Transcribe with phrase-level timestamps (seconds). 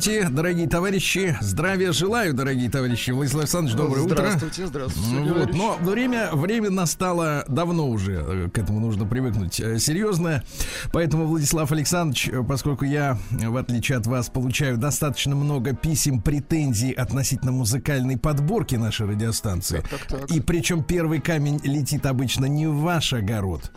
[0.00, 1.36] Здравствуйте, дорогие товарищи.
[1.42, 3.10] Здравия желаю, дорогие товарищи.
[3.10, 4.16] Владислав Александрович, доброе утро.
[4.16, 5.32] Здравствуйте, здравствуйте.
[5.34, 10.42] Вот, но время, время настало давно уже, э, к этому нужно привыкнуть э, серьезно.
[10.92, 16.20] Поэтому, Владислав Александрович, э, поскольку я, э, в отличие от вас, получаю достаточно много писем,
[16.20, 19.80] претензий относительно музыкальной подборки нашей радиостанции.
[19.80, 20.30] Так, так, так.
[20.30, 23.72] И причем первый камень летит обычно не в ваш огород,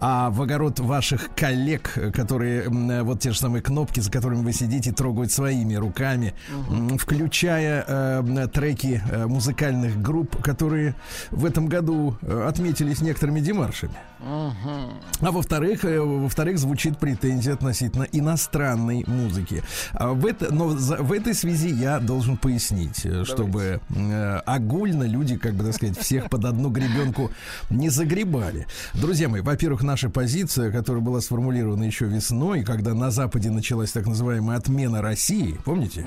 [0.00, 4.42] а в огород ваших коллег, э, которые э, вот те же самые кнопки, за которыми
[4.42, 6.34] вы сидите, трогают своими руками,
[6.70, 10.94] м, включая э, м, треки э, музыкальных групп, которые
[11.30, 13.94] в этом году э, отметились некоторыми демаршами.
[15.20, 19.62] А во-вторых, э, во-вторых, звучит претензия относительно иностранной музыки.
[19.92, 25.04] А в, это, но за- в этой связи я должен пояснить, э, чтобы э, огульно
[25.04, 27.30] люди, как бы так сказать, всех под одну гребенку
[27.70, 28.66] не загребали.
[28.94, 34.06] Друзья мои, во-первых, наша позиция, которая была сформулирована еще весной, когда на Западе началась так
[34.06, 36.06] называемая отмена России, помните?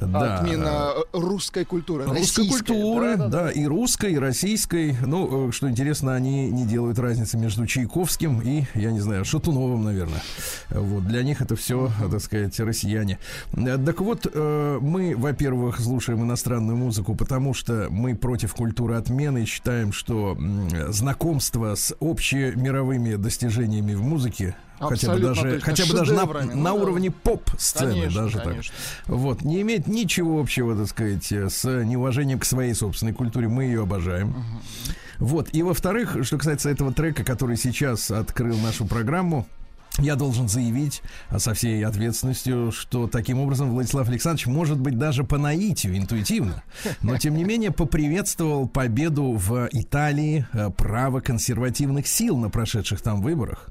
[0.00, 0.38] Да.
[0.38, 2.04] Отмена э, русской культуры.
[2.04, 3.50] Русской культуры, да, да-да-да.
[3.50, 4.96] и русской, и российской.
[5.04, 9.82] Ну, э, что интересно, они не делают разницы между Чайковским и, я не знаю, Шатуновым,
[9.82, 10.20] наверное.
[10.68, 13.18] Вот, для них это все, так сказать, россияне.
[13.54, 19.46] Так вот, э, мы, во-первых, слушаем иностранную музыку, потому что мы против культуры отмены и
[19.46, 20.36] считаем, что
[20.88, 26.74] знакомство с общемировыми достижениями в музыке хотя бы даже, хотя бы даже на, ну на
[26.74, 28.74] уровне поп-сцены, даже конечно.
[29.06, 29.16] так.
[29.16, 33.48] Вот, не имеет ничего общего, так сказать, с неуважением к своей собственной культуре.
[33.48, 34.34] Мы ее обожаем.
[35.18, 35.48] Вот.
[35.52, 39.46] И во-вторых, что касается этого трека, который сейчас открыл нашу программу,
[39.98, 41.02] я должен заявить
[41.36, 46.62] со всей ответственностью, что таким образом Владислав Александрович, может быть, даже по наитию, интуитивно,
[47.02, 53.68] но тем не менее поприветствовал победу в Италии э, правоконсервативных сил на прошедших там выборах.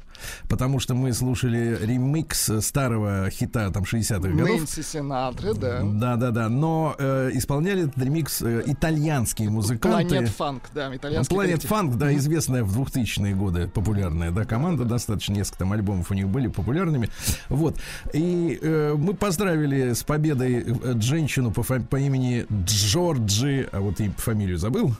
[0.48, 4.50] Потому что мы слушали ремикс старого хита там 60-х годов.
[4.50, 5.82] Нэнси Синатры, да.
[5.84, 6.50] Да, да, да.
[6.50, 10.10] Но э, исполняли этот ремикс э, итальянские музыканты.
[10.10, 11.72] Планет Фанк, да, итальянский коллектив.
[11.72, 16.28] Funk, да, известная в 2000-е годы популярная, да, команда, достаточно несколько там альбомов у них
[16.28, 17.10] были популярными.
[17.50, 17.78] Вот.
[18.14, 24.10] И э, мы поздравили с победой э, женщину по, по имени Джорджи, а вот и
[24.18, 24.94] фамилию забыл.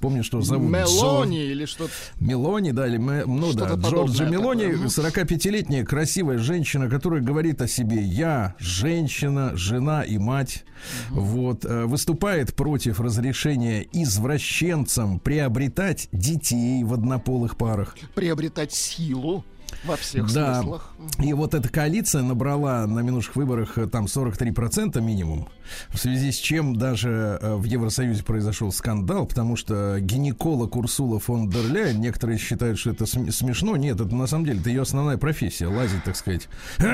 [0.00, 1.92] Помню, что зовут Джо- Мелони или что-то.
[2.20, 4.86] Мелони, да, или ну да, Что-то Джорджи Мелони, Мгм.
[4.86, 10.64] 45-летняя красивая женщина, которая говорит о себе «я женщина, жена и мать».
[11.10, 17.96] Вот, э, выступает против разрешения извращенцам приобретать детей в однополых парах.
[18.14, 19.44] Приобретать силу
[19.84, 20.54] во всех Да.
[20.60, 20.92] смыслах.
[21.18, 25.48] И вот эта коалиция набрала на минувших выборах э, там 43% минимум,
[25.88, 31.48] в связи с чем даже э, в Евросоюзе произошел скандал, потому что гинеколог Урсула фон
[31.48, 34.82] дер Ляйен, некоторые считают, что это см- смешно, нет, это на самом деле, это ее
[34.82, 36.48] основная профессия, лазить, так сказать.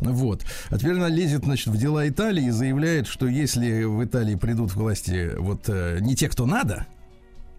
[0.00, 0.42] Вот.
[0.70, 4.72] А теперь она лезет, значит, в дела Италии и заявляет, что если в Италии придут
[4.72, 6.86] к власти вот э, не те, кто надо,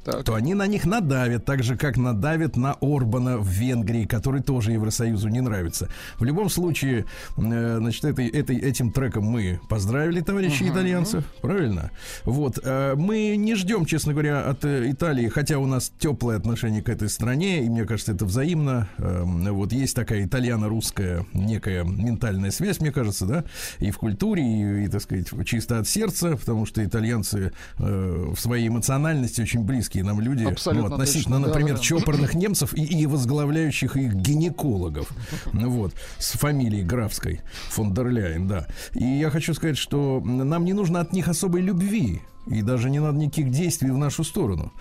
[0.06, 0.24] Так.
[0.24, 4.72] то они на них надавят, так же, как надавят на Орбана в Венгрии, который тоже
[4.72, 5.90] Евросоюзу не нравится.
[6.20, 7.06] В любом случае,
[7.38, 11.90] э, значит, этой, этой, этим треком мы поздравили товарищей итальянцев, правильно?
[12.24, 12.60] Вот.
[12.64, 16.90] э, мы не ждем, честно говоря, от э, Италии, хотя у нас теплое отношение к
[16.90, 18.88] этой стране, и мне кажется, это взаимно.
[19.00, 23.44] Эм, вот есть такая итальяно-русская некая ментальная связь, мне кажется, да,
[23.80, 28.40] и в культуре, и, и, так сказать, чисто от сердца, потому что итальянцы э, в
[28.40, 29.64] своей эмоциональности очень
[29.96, 31.82] близкие нам люди, Абсолютно ну, относительно, точно, да, например, да.
[31.82, 35.10] чопорных немцев и, и возглавляющих их гинекологов,
[35.54, 38.68] ну вот, с фамилией графской, фон дер Ляйен, да.
[38.94, 43.00] И я хочу сказать, что нам не нужно от них особой любви, и даже не
[43.00, 44.72] надо никаких действий в нашу сторону.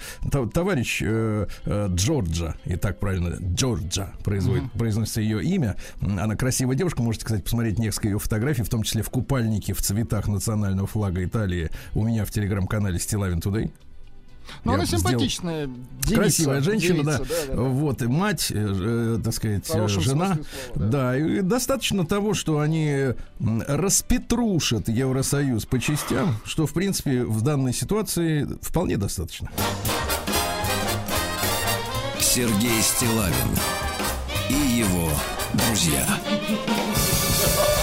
[0.52, 5.76] Товарищ э, э, Джорджа, и так правильно, Джорджа производит, произносится ее имя.
[6.00, 9.80] Она красивая девушка, можете, кстати, посмотреть несколько ее фотографий, в том числе в купальнике в
[9.80, 13.70] цветах национального флага Италии у меня в телеграм-канале Стилавин Тудей.
[14.64, 16.14] Но Я она симпатичная девица.
[16.14, 17.18] Красивая женщина, да.
[17.18, 17.62] девица, да, да.
[17.62, 20.34] Вот, и мать, э, э, так сказать, жена.
[20.74, 21.16] слова, да.
[21.16, 28.48] и достаточно того, что они распетрушат Евросоюз по частям, что, в принципе, в данной ситуации
[28.62, 29.50] вполне достаточно.
[32.20, 33.34] Сергей Стилавин
[34.48, 35.08] и его
[35.54, 36.04] друзья.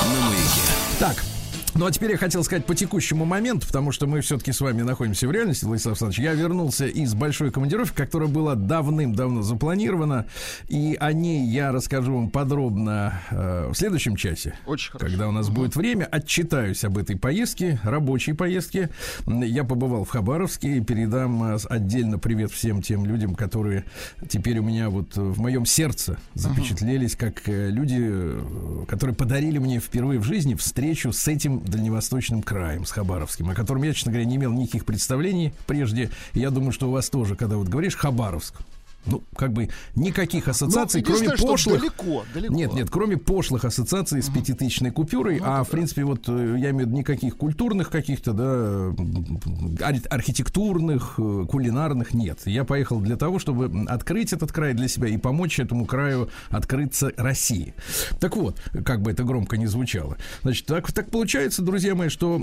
[0.04, 0.62] На маяке.
[1.00, 1.31] Так.
[1.74, 4.82] Ну, а теперь я хотел сказать по текущему моменту, потому что мы все-таки с вами
[4.82, 6.20] находимся в реальности, Владислав Александрович.
[6.20, 10.26] Я вернулся из большой командировки, которая была давным-давно запланирована,
[10.68, 14.54] и о ней я расскажу вам подробно э, в следующем часе.
[14.66, 15.10] Очень хорошо.
[15.10, 18.90] Когда у нас будет время, отчитаюсь об этой поездке, рабочей поездке.
[19.26, 23.86] Я побывал в Хабаровске и передам э, отдельно привет всем тем людям, которые
[24.28, 29.80] теперь у меня вот в моем сердце запечатлелись, как э, люди, э, которые подарили мне
[29.80, 34.26] впервые в жизни встречу с этим дальневосточным краем, с Хабаровским, о котором я, честно говоря,
[34.26, 36.10] не имел никаких представлений прежде.
[36.34, 38.56] Я думаю, что у вас тоже, когда вот говоришь Хабаровск,
[39.06, 41.80] ну, как бы никаких ассоциаций, Ну, кроме пошлых.
[41.80, 42.54] далеко, далеко.
[42.54, 46.70] Нет, нет, кроме пошлых ассоциаций с пятитысячной купюрой, Ну, а в принципе вот э, я
[46.72, 52.40] имею в виду никаких культурных каких-то, да, ар- архитектурных, э, кулинарных нет.
[52.46, 57.12] Я поехал для того, чтобы открыть этот край для себя и помочь этому краю открыться
[57.18, 57.74] России.
[58.20, 60.18] Так вот, как бы это громко не звучало.
[60.44, 62.42] Значит, так, так получается, друзья мои, что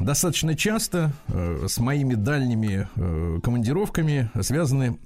[0.00, 4.98] достаточно часто э, с моими дальними э, командировками связаны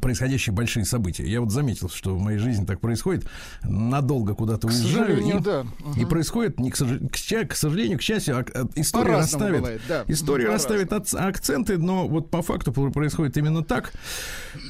[0.00, 1.24] происходящие большие события.
[1.24, 3.28] Я вот заметил, что в моей жизни так происходит.
[3.62, 5.06] Надолго куда-то уезжаю.
[5.06, 5.64] сожалению, и, да.
[5.96, 9.80] и происходит, не к, сож- к к сожалению, к счастью, ак- а- история расставит, бывает,
[9.88, 10.04] да.
[10.08, 13.92] история расставит ац- акценты, но вот по факту пр- происходит именно так.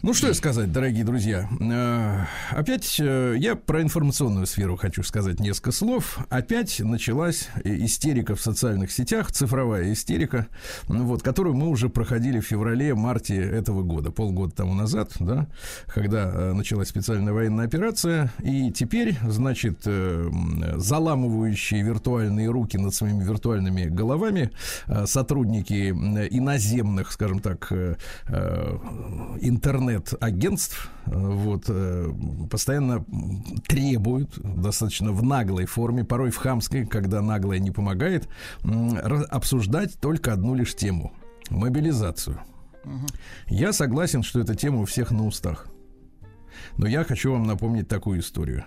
[0.03, 1.49] Ну, что сказать, дорогие друзья.
[1.61, 6.19] Э, Опять э, я про информационную сферу хочу сказать несколько слов.
[6.29, 10.49] Опять началась истерика в социальных сетях, цифровая истерика,
[10.87, 14.88] вот, которую мы уже проходили в феврале-марте этого года, полгода тому назад,
[15.21, 15.47] да,
[15.87, 18.33] когда э, началась специальная военная операция.
[18.43, 20.29] И теперь, значит, э,
[20.77, 24.51] заламывающие виртуальные руки над своими виртуальными головами
[24.87, 27.73] э, сотрудники иноземных, скажем так,
[29.41, 31.71] интернет-агентств вот,
[32.51, 33.05] постоянно
[33.67, 38.29] требуют достаточно в наглой форме, порой в хамской, когда наглая не помогает,
[39.31, 41.13] обсуждать только одну лишь тему–
[41.51, 42.41] мобилизацию.
[43.47, 45.67] Я согласен, что эта тема у всех на устах.
[46.77, 48.65] Но я хочу вам напомнить такую историю.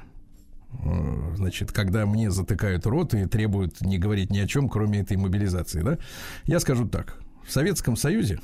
[0.84, 5.18] Э, Значит, когда мне затыкают рот и требуют не говорить ни о чем, кроме этой
[5.18, 5.98] мобилизации, да,
[6.46, 7.20] я скажу так.
[7.48, 8.40] В Советском Союзе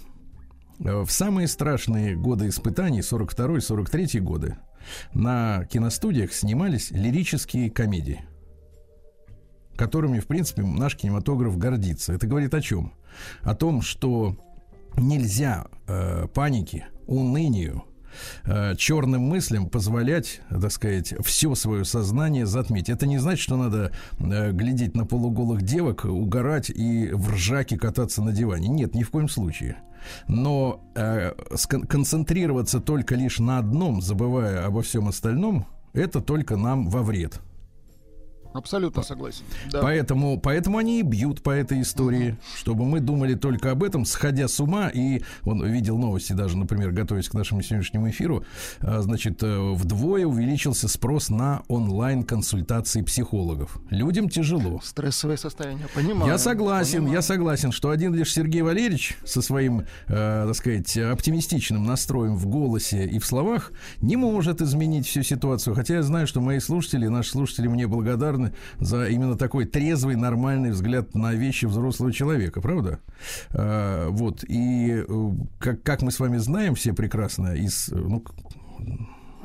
[0.79, 4.57] э, в самые страшные годы испытаний, 42-43 годы,
[5.13, 8.21] на киностудиях снимались лирические комедии,
[9.75, 12.13] которыми, в принципе, наш кинематограф гордится.
[12.13, 12.93] Это говорит о чем?
[13.41, 14.37] О том, что
[14.97, 17.83] нельзя э, панике, унынию,
[18.45, 22.89] э, черным мыслям позволять, так сказать, все свое сознание затмить.
[22.89, 28.21] Это не значит, что надо э, глядеть на полуголых девок, угорать и в ржаке кататься
[28.21, 28.67] на диване.
[28.67, 29.77] Нет, ни в коем случае.
[30.27, 31.33] Но э,
[31.87, 37.41] концентрироваться только лишь на одном, забывая обо всем остальном, это только нам во вред.
[38.57, 39.43] Абсолютно согласен.
[39.71, 39.81] Да.
[39.81, 44.47] Поэтому, поэтому они и бьют по этой истории, чтобы мы думали только об этом, сходя
[44.47, 44.89] с ума.
[44.89, 48.43] И он видел новости даже, например, готовясь к нашему сегодняшнему эфиру,
[48.81, 53.77] а, значит, э, вдвое увеличился спрос на онлайн-консультации психологов.
[53.89, 54.79] Людям тяжело.
[54.83, 56.31] Стрессовое состояние, понимаю.
[56.31, 57.13] Я согласен, понимаю.
[57.13, 62.47] я согласен, что один лишь Сергей Валерьевич со своим, э, так сказать, оптимистичным настроем в
[62.47, 63.71] голосе и в словах
[64.01, 65.75] не может изменить всю ситуацию.
[65.75, 68.46] Хотя я знаю, что мои слушатели, наши слушатели мне благодарны
[68.79, 72.99] за именно такой трезвый, нормальный взгляд на вещи взрослого человека, правда?
[73.51, 78.23] Э, вот, и э, как, как мы с вами знаем все прекрасно из, э, ну,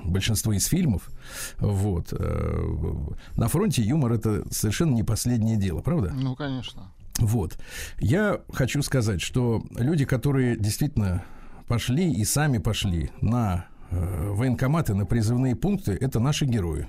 [0.04, 1.10] большинство из фильмов,
[1.58, 2.96] вот, э,
[3.36, 6.12] на фронте юмор это совершенно не последнее дело, правда?
[6.14, 6.92] Ну, конечно.
[7.18, 7.58] Вот.
[7.98, 11.24] Я хочу сказать, что люди, которые действительно
[11.68, 16.88] пошли и сами пошли на военкоматы, на призывные пункты, это наши герои.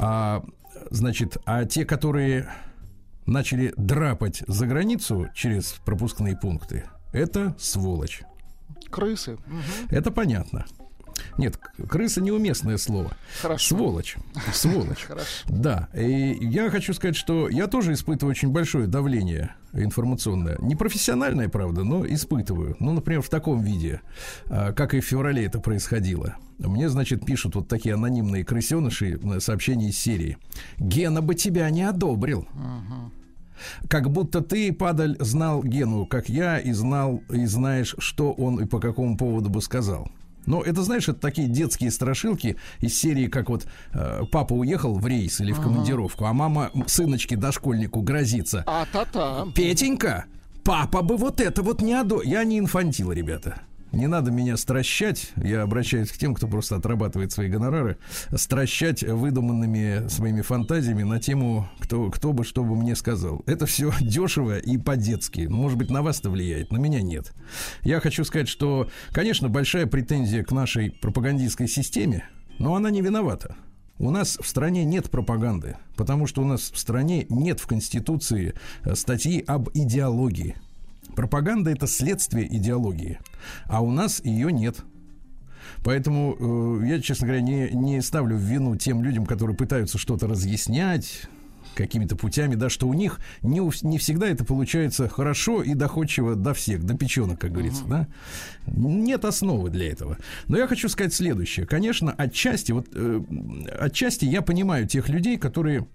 [0.00, 0.44] А,
[0.90, 2.48] значит, а те, которые
[3.26, 8.22] начали драпать за границу через пропускные пункты, это сволочь.
[8.90, 9.38] Крысы.
[9.46, 9.62] Мгм.
[9.90, 10.66] Это понятно.
[11.38, 11.58] Нет,
[11.88, 13.12] крыса неуместное слово.
[13.40, 13.76] Хорошо.
[13.76, 14.16] Сволочь.
[14.52, 15.04] Сволочь.
[15.04, 15.26] Хорошо.
[15.48, 20.56] Да, и я хочу сказать, что я тоже испытываю очень большое давление информационное.
[20.60, 22.76] Не профессиональное, правда, но испытываю.
[22.80, 24.00] Ну, например, в таком виде,
[24.46, 26.36] а, как и в феврале это происходило.
[26.58, 30.36] Мне, значит, пишут вот такие анонимные крысеныши э, сообщения из серии.
[30.78, 32.46] Гена бы тебя не одобрил.
[33.88, 38.66] Как будто ты, падаль, знал Гену, как я, и знал, и знаешь, что он и
[38.66, 40.10] по какому поводу бы сказал.
[40.46, 45.06] Но это, знаешь, это такие детские страшилки из серии, как вот э, папа уехал в
[45.06, 48.64] рейс или в командировку, а мама сыночке дошкольнику грозится.
[48.66, 49.46] А та-та.
[49.54, 50.24] Петенька,
[50.64, 52.22] папа бы вот это вот не одо...
[52.22, 53.62] Я не инфантил, ребята.
[53.92, 57.96] Не надо меня стращать, я обращаюсь к тем, кто просто отрабатывает свои гонорары,
[58.34, 63.42] стращать выдуманными своими фантазиями на тему, кто, кто бы что бы мне сказал.
[63.46, 65.48] Это все дешево и по-детски.
[65.48, 67.32] Может быть, на вас это влияет, на меня нет.
[67.82, 72.24] Я хочу сказать, что, конечно, большая претензия к нашей пропагандистской системе,
[72.58, 73.56] но она не виновата.
[73.98, 78.54] У нас в стране нет пропаганды, потому что у нас в стране нет в Конституции
[78.82, 80.56] э, статьи об идеологии.
[81.14, 83.18] Пропаганда это следствие идеологии,
[83.66, 84.84] а у нас ее нет.
[85.82, 90.26] Поэтому э, я, честно говоря, не, не ставлю в вину тем людям, которые пытаются что-то
[90.26, 91.28] разъяснять
[91.74, 96.52] какими-то путями, да, что у них не, не всегда это получается хорошо и доходчиво до
[96.52, 98.08] всех, до печенок, как говорится, да.
[98.66, 100.18] Нет основы для этого.
[100.48, 101.66] Но я хочу сказать следующее.
[101.66, 103.20] Конечно, отчасти, вот, э,
[103.78, 105.86] отчасти я понимаю тех людей, которые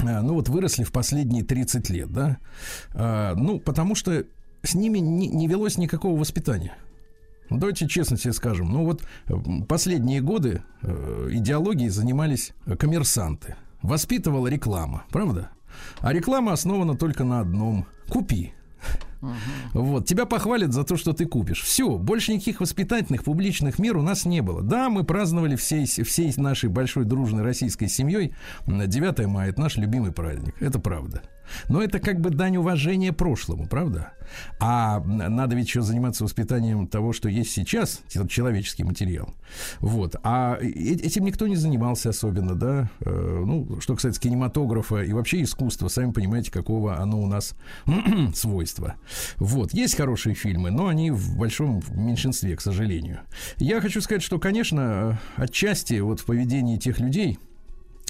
[0.00, 2.38] а, ну вот выросли в последние 30 лет, да,
[2.92, 4.24] А, ну потому что
[4.64, 6.76] с ними не, не велось никакого воспитания.
[7.50, 9.34] Давайте честно себе скажем, ну вот э,
[9.68, 15.50] последние годы э, идеологией занимались э, коммерсанты, воспитывала реклама, правда?
[15.98, 18.54] А реклама основана только на одном: купи.
[19.72, 21.62] Вот, тебя похвалят за то, что ты купишь.
[21.62, 24.62] Все, больше никаких воспитательных публичных мер у нас не было.
[24.62, 28.34] Да, мы праздновали всей, всей нашей большой дружной российской семьей
[28.66, 31.22] м, 9 мая, это наш любимый праздник, это правда.
[31.68, 34.12] Но это как бы дань уважения прошлому, правда?
[34.58, 39.34] А надо ведь еще заниматься воспитанием того, что есть сейчас, человеческий материал.
[39.80, 40.16] Вот.
[40.22, 42.90] А э- этим никто не занимался особенно, да?
[43.00, 47.54] Э, Ну, что касается кинематографа и вообще искусства, сами понимаете, какого оно у нас
[48.34, 48.94] свойства.
[49.36, 49.72] Вот.
[49.74, 53.20] Есть хорошие фильмы, но они в большом меньшинстве, к сожалению.
[53.58, 57.38] Я хочу сказать, что, конечно, э, отчасти вот в поведении тех людей,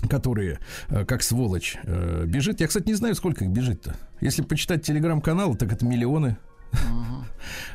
[0.08, 0.58] которые,
[0.88, 2.61] э, как сволочь, э, бежит.
[2.61, 3.96] Я, кстати, не знаю, сколько их бежит-то.
[4.20, 6.37] Если почитать телеграм-каналы, так это миллионы.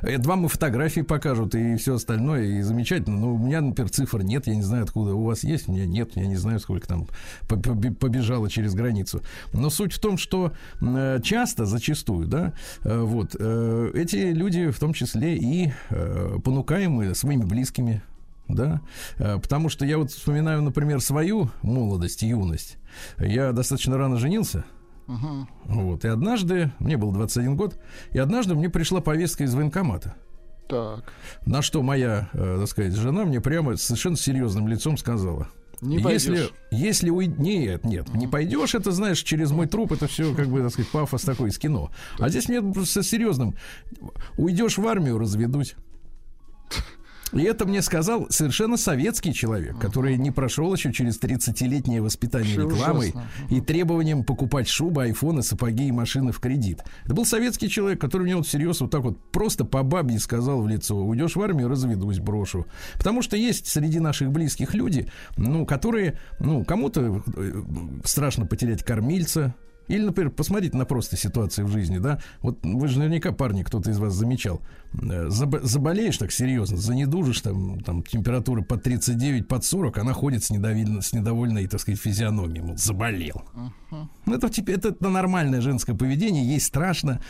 [0.01, 3.17] Это вам и фотографии покажут, и все остальное, и замечательно.
[3.17, 5.85] Но у меня, например, цифр нет, я не знаю, откуда у вас есть, у меня
[5.85, 7.07] нет, я не знаю, сколько там
[7.47, 9.21] по- по- побежало через границу.
[9.53, 15.37] Но суть в том, что э, часто, зачастую, да, вот, эти люди, в том числе
[15.37, 15.71] и
[16.43, 18.01] понукаемые своими близкими,
[18.49, 18.81] да,
[19.17, 22.77] Э, потому что я вот вспоминаю, например, свою молодость, юность.
[23.17, 24.65] Я достаточно рано женился,
[25.65, 27.79] вот, и однажды, мне было 21 год,
[28.11, 30.15] и однажды мне пришла повестка из военкомата.
[30.67, 31.11] Так.
[31.47, 35.47] На что моя, э, так сказать, жена мне прямо совершенно серьезным лицом сказала.
[35.81, 36.53] Не если, пойдешь.
[36.69, 37.25] если уй...
[37.25, 40.91] Нет, нет, не пойдешь, это, знаешь, через мой труп, это все, как бы, так сказать,
[40.91, 41.89] пафос такой из кино.
[42.19, 43.55] А здесь мне просто серьезным.
[44.37, 45.75] Уйдешь в армию, разведусь.
[47.33, 52.75] И это мне сказал совершенно советский человек, который не прошел еще через 30-летнее воспитание Вообще
[52.75, 53.27] рекламой ужасно.
[53.49, 56.83] и требованием покупать шубы, айфоны, сапоги и машины в кредит.
[57.05, 60.61] Это был советский человек, который мне вот всерьез вот так вот просто по бабье сказал
[60.61, 62.65] в лицо, уйдешь в армию, разведусь, брошу.
[62.95, 67.63] Потому что есть среди наших близких люди, ну, которые, ну, кому-то э,
[68.03, 69.55] страшно потерять кормильца,
[69.89, 72.19] или, например, посмотрите на просто ситуации в жизни, да.
[72.41, 74.61] Вот вы же наверняка, парни, кто-то из вас замечал.
[74.93, 80.43] Э, забо- заболеешь так серьезно, занедужишь, там, там температура под 39, под 40, она ходит
[80.43, 83.43] с, недовольно, с недовольной, так сказать, физиономией, мол, заболел.
[83.91, 86.45] Ну, это, теперь это, это нормальное женское поведение.
[86.45, 87.21] Ей страшно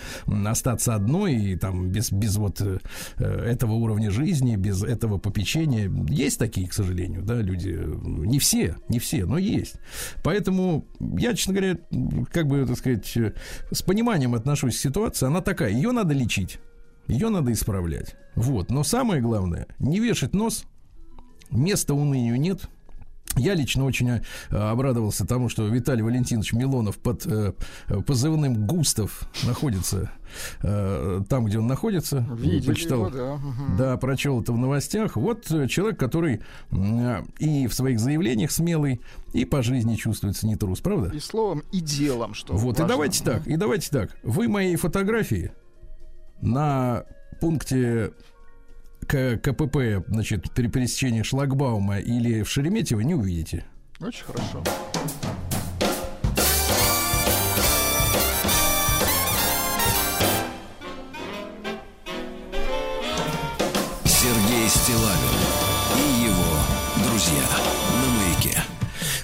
[0.46, 2.80] остаться одной и там без, без вот э,
[3.18, 5.90] э, этого уровня жизни, без этого попечения.
[6.10, 7.70] Есть такие, к сожалению, да, люди.
[7.70, 9.76] Не все, не все, но есть.
[10.24, 11.78] Поэтому я, честно говоря,
[12.32, 13.34] как бы, так сказать, э,
[13.72, 15.28] с пониманием отношусь к ситуации.
[15.28, 16.60] Она такая, ее надо лечить,
[17.10, 18.16] ее надо исправлять.
[18.36, 18.72] Вот.
[18.72, 20.66] Но самое главное, не вешать нос,
[21.52, 22.70] места унынию нет.
[23.36, 27.54] Я лично очень э, обрадовался тому, что Виталий Валентинович Милонов под э,
[28.06, 30.12] позывным Густав находится
[30.62, 32.28] э, там, где он находится.
[32.34, 33.40] Видели Почитал, его, да.
[33.78, 35.16] да, прочел это в новостях.
[35.16, 36.42] Вот человек, который
[37.40, 39.00] и в своих заявлениях смелый,
[39.34, 41.16] и по жизни чувствуется не трус, правда?
[41.16, 42.88] И словом, и делом, что Вот, и важно.
[42.88, 44.18] давайте так, и давайте так.
[44.24, 45.52] Вы мои фотографии
[46.42, 47.04] на
[47.40, 48.12] пункте
[49.08, 53.66] КПП, значит, при пересечении шлагбаума или в Шереметьево не увидите.
[54.00, 54.64] Очень хорошо.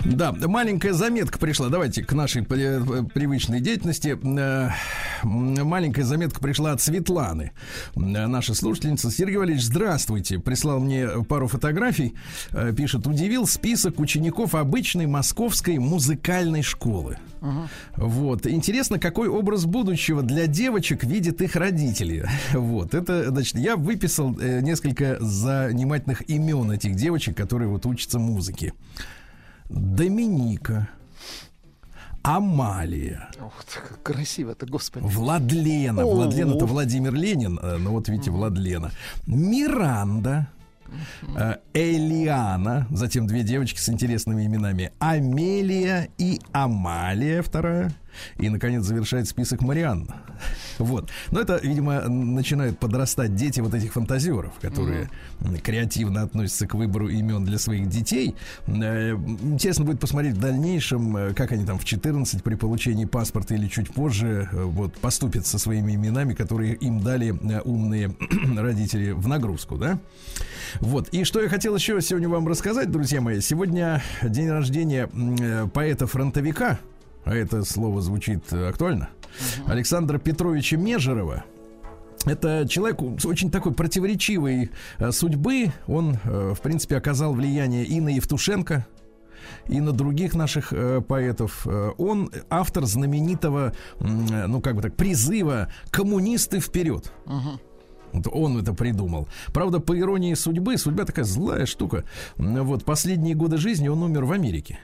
[0.06, 1.70] Да, маленькая заметка пришла.
[1.70, 4.18] Давайте к нашей привычной деятельности.
[4.24, 4.70] Э,
[5.24, 7.54] Маленькая заметка пришла от Светланы.
[7.96, 9.10] Э, Наша слушательница.
[9.10, 10.38] Сергей Валерьевич, здравствуйте.
[10.38, 12.14] Прислал мне пару фотографий.
[12.52, 17.18] Э, Пишет, удивил список учеников обычной московской музыкальной школы.
[17.96, 18.46] Вот.
[18.46, 22.30] Интересно, какой образ будущего для девочек видят их родители.
[22.54, 22.94] Вот.
[22.94, 28.74] Это, значит, я выписал несколько занимательных имен этих девочек, которые вот учатся музыке.
[29.70, 30.90] Доминика,
[32.24, 35.06] Амалия, Ух ты, как красиво-то, господи.
[35.06, 36.04] Владлена.
[36.04, 36.16] О.
[36.16, 38.92] Владлен это Владимир Ленин, э, ну вот видите, Владлена.
[39.28, 40.48] Миранда,
[41.36, 44.92] э, Элиана, затем две девочки с интересными именами.
[45.00, 47.92] Амелия и Амалия вторая.
[48.38, 50.16] И, наконец, завершает список Марианна.
[50.78, 51.10] Вот.
[51.32, 55.10] Но это, видимо, начинают подрастать дети вот этих фантазеров, которые
[55.42, 58.36] м, креативно относятся к выбору имен для своих детей.
[58.68, 63.56] Э, Интересно будет посмотреть в дальнейшем, э, как они там в 14 при получении паспорта
[63.56, 67.32] или чуть позже э, вот поступят со своими именами, которые им дали
[67.64, 68.14] умные
[68.58, 70.00] родители в нагрузку, да?
[70.80, 71.10] Вот.
[71.10, 73.40] И что я хотел еще сегодня вам рассказать, друзья мои.
[73.40, 75.08] Сегодня день рождения
[75.74, 76.80] поэта-фронтовика,
[77.26, 79.10] а это слово звучит актуально,
[79.68, 81.44] Александра Петровича Межерова.
[82.26, 85.72] Это человек очень такой противоречивой э, судьбы.
[85.88, 88.88] Он, э, в принципе, оказал влияние и на Евтушенко,
[89.68, 91.68] и на других наших э, поэтов.
[92.00, 97.12] Он автор знаменитого, ну как бы так, призыва «Коммунисты вперед».
[98.12, 99.28] Вот он это придумал.
[99.54, 102.06] Правда, по иронии судьбы, судьба такая злая штука.
[102.38, 104.80] Вот последние годы жизни он умер в Америке.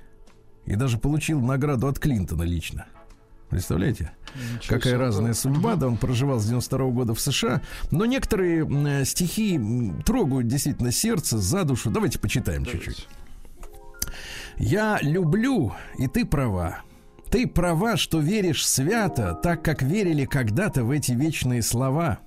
[0.65, 2.85] И даже получил награду от Клинтона лично.
[3.49, 4.11] Представляете?
[4.35, 4.97] Ничего Какая себе.
[4.97, 7.61] разная судьба, да, он проживал с 92 года в США.
[7.91, 9.59] Но некоторые э, стихи
[10.05, 11.89] трогают действительно сердце, за душу.
[11.91, 13.07] Давайте почитаем чуть-чуть.
[14.57, 16.79] Я люблю, и ты права.
[17.29, 22.19] Ты права, что веришь свято, так как верили когда-то в эти вечные слова.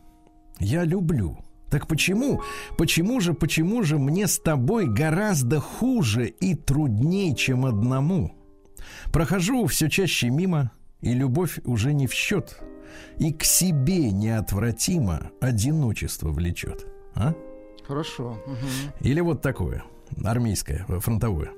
[0.59, 1.39] Я люблю.
[1.75, 2.41] Так почему?
[2.79, 8.33] Почему же, почему же мне с тобой гораздо хуже и трудней, чем одному?
[9.13, 12.61] Прохожу все чаще мимо, и любовь уже не в счет.
[13.19, 16.87] И к себе неотвратимо одиночество влечет.
[17.17, 17.35] А?
[17.85, 18.39] Хорошо.
[19.01, 19.83] Или вот такое,
[20.25, 21.51] армейское, фронтовое.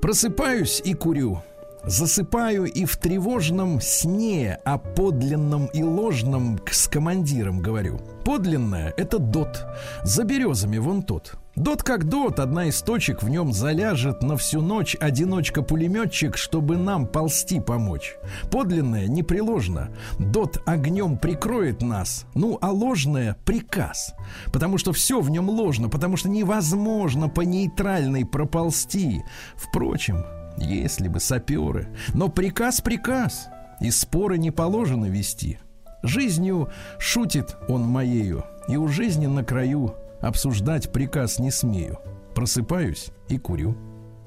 [0.00, 1.42] Просыпаюсь и курю.
[1.84, 8.00] Засыпаю и в тревожном сне о подлинном и ложном с командиром говорю.
[8.24, 9.66] Подлинное— это дот.
[10.04, 11.34] За березами вон тот.
[11.56, 17.06] Дот как дот, одна из точек в нем заляжет на всю ночь одиночка-пулеметчик, чтобы нам
[17.06, 18.16] ползти помочь.
[18.50, 19.90] Подлинное непреложно.
[20.18, 22.26] Дот огнем прикроет нас.
[22.34, 24.14] Ну, а ложное— приказ.
[24.52, 29.22] Потому что все в нем ложно, потому что невозможно по нейтральной проползти.
[29.56, 30.24] Впрочем,
[30.56, 31.88] если бы саперы.
[32.14, 33.48] Но приказ приказ.
[33.80, 35.58] И споры не положено вести.
[36.02, 41.98] Жизнью шутит он моею, и у жизни на краю обсуждать приказ не смею.
[42.34, 43.76] Просыпаюсь и курю.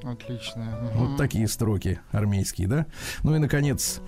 [0.04, 0.92] Отлично.
[0.94, 2.86] Вот такие строки армейские, да?
[3.24, 4.02] Ну и, наконец,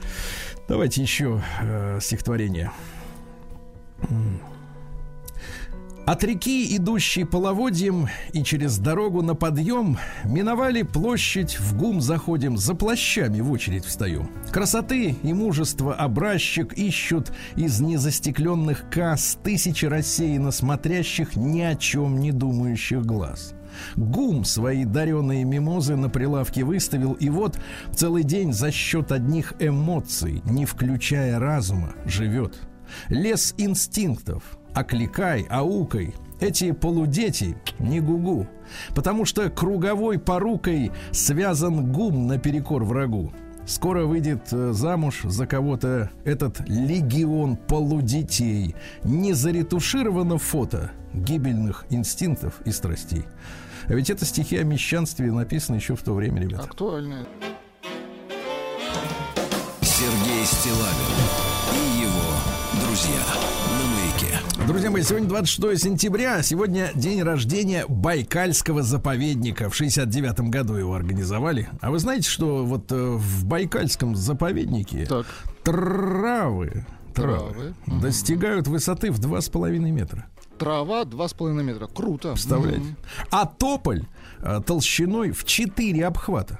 [0.68, 2.72] давайте еще э, стихотворение.
[6.08, 12.76] От реки, идущей половодьем, и через дорогу на подъем, миновали площадь, в гум заходим, за
[12.76, 14.30] плащами в очередь встаем.
[14.50, 22.32] Красоты и мужества образчик ищут из незастекленных касс тысячи рассеянно смотрящих, ни о чем не
[22.32, 23.54] думающих глаз.
[23.98, 27.60] Гум свои даренные мимозы на прилавке выставил, и вот
[27.94, 32.58] целый день за счет одних эмоций, не включая разума, живет.
[33.10, 38.48] Лес инстинктов, окликай, аукай, эти полудети не гугу,
[38.94, 43.34] потому что круговой порукой связан гум наперекор врагу.
[43.66, 48.76] Скоро выйдет э, замуж за кого-то этот легион полудетей.
[49.04, 53.26] Не заретушировано фото гибельных инстинктов и страстей.
[53.88, 56.64] А ведь это стихи о мещанстве написаны еще в то время, ребята.
[56.64, 57.28] Актуально.
[59.82, 61.47] Сергей Стилавин
[64.68, 69.70] Друзья мои, сегодня 26 сентября, сегодня день рождения Байкальского заповедника.
[69.70, 71.70] В 69 году его организовали.
[71.80, 75.26] А вы знаете, что вот э, в Байкальском заповеднике Так.
[75.64, 77.76] травы, Травы.
[77.86, 80.28] достигают высоты в 2,5 метра.
[80.60, 81.88] Трава 2,5 метра.
[81.88, 82.34] Круто.
[82.34, 82.82] Представляете?
[82.82, 82.98] Мгм.
[83.32, 84.04] А тополь
[84.40, 86.60] э, толщиной в 4 обхвата.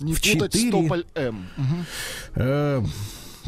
[0.00, 0.82] Не В путать с четыре.
[0.82, 1.46] Тополь М.
[1.56, 1.86] Мгм.
[2.34, 2.84] Э,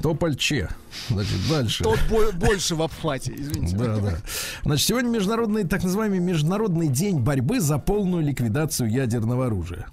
[0.03, 0.69] тополь Че.
[1.09, 1.85] Значит, дальше.
[1.85, 3.77] Тот бо- больше в обхвате, извините.
[3.77, 4.17] Да, да.
[4.65, 9.87] Значит, сегодня международный, так называемый Международный день борьбы за полную ликвидацию ядерного оружия.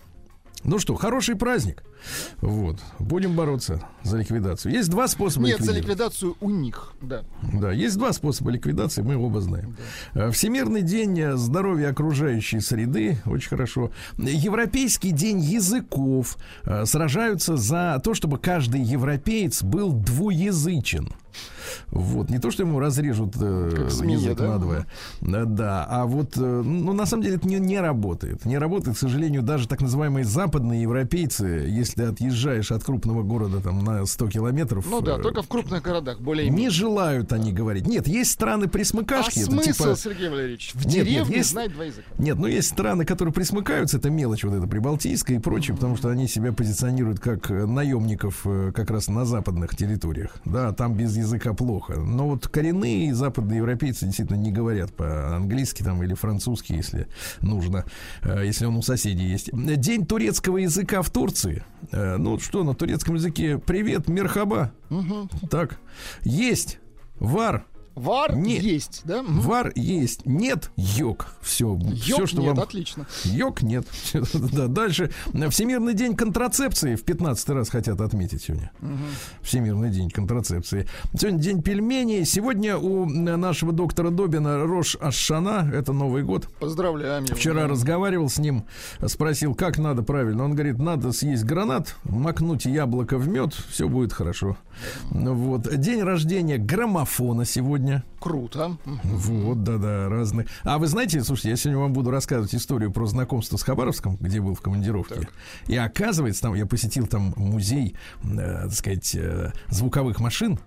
[0.63, 1.84] Ну что, хороший праздник.
[2.41, 2.80] Вот.
[3.00, 4.74] Будем бороться за ликвидацию.
[4.74, 7.24] Есть два способа Нет, за ликвидацию у них, да.
[7.54, 9.76] Да, есть два способа ликвидации, мы оба знаем.
[10.13, 13.91] Э, Всемирный день здоровья окружающей среды, очень хорошо.
[14.17, 21.10] Европейский день языков э, сражаются за то, чтобы каждый европеец был двуязычен.
[21.89, 24.47] Вот, не то, что ему разрежут э, змея, язык да?
[24.47, 24.86] надвое.
[25.21, 28.45] Да, да, а вот, э, ну, на самом деле это не, не работает.
[28.45, 33.84] Не работает, к сожалению, даже так называемые западные европейцы, если отъезжаешь от крупного города там
[33.84, 34.86] на 100 километров.
[34.89, 37.88] Ну да, э, только в крупных городах более не желают они говорить.
[37.88, 41.73] Нет, есть страны А это смысл, типа- Сергей Валерьевич, в Нет, нет, деревне есть- знать
[41.73, 42.07] два языка.
[42.17, 46.10] Нет, ну есть страны, которые присмыкаются, это мелочь вот это прибалтийская и прочее, потому что
[46.10, 50.36] они себя позиционируют как наемников э, как раз на западных территориях.
[50.45, 51.93] Да, там без языка плохо.
[52.00, 57.08] Но вот коренные западные европейцы действительно не говорят по-английски там или французски, если
[57.41, 57.86] нужно,
[58.24, 59.52] э, если он у соседей есть.
[59.54, 61.63] День турецкого языка в Турции.
[61.91, 63.60] Э, Ну что на турецком языке?
[63.60, 64.71] Привет, мерхаба.
[65.52, 65.80] Так,
[66.24, 66.80] есть.
[67.19, 68.63] Вар, Вар Нет.
[68.63, 69.21] есть, да?
[69.27, 71.27] Вар есть, нет йог.
[71.41, 72.60] Все, все, Ёк что нет, вам.
[72.60, 73.06] отлично.
[73.25, 73.86] Йог нет.
[74.51, 75.12] Да, дальше.
[75.49, 78.71] Всемирный день контрацепции в 15 раз хотят отметить сегодня.
[79.41, 80.88] Всемирный день контрацепции.
[81.17, 82.25] Сегодня день пельменей.
[82.25, 85.69] Сегодня у нашего доктора Добина Рош Ашана.
[85.73, 86.47] Это Новый год.
[86.60, 87.36] Поздравляем его.
[87.36, 88.63] Вчера разговаривал с ним,
[89.06, 90.45] спросил, как надо правильно.
[90.45, 94.58] Он говорит, надо съесть гранат, макнуть яблоко в мед, все будет хорошо.
[95.10, 95.67] Вот.
[95.77, 97.81] День рождения граммофона сегодня.
[98.20, 98.78] Круто.
[98.86, 99.00] Мгм.
[99.04, 100.48] Вот, да-да, разные.
[100.63, 104.39] А вы знаете, слушайте, я сегодня вам буду рассказывать историю про знакомство с Хабаровском, где
[104.39, 105.28] был в командировке.
[105.67, 110.60] И оказывается, там я посетил там музей, э, так сказать, э, звуковых машин.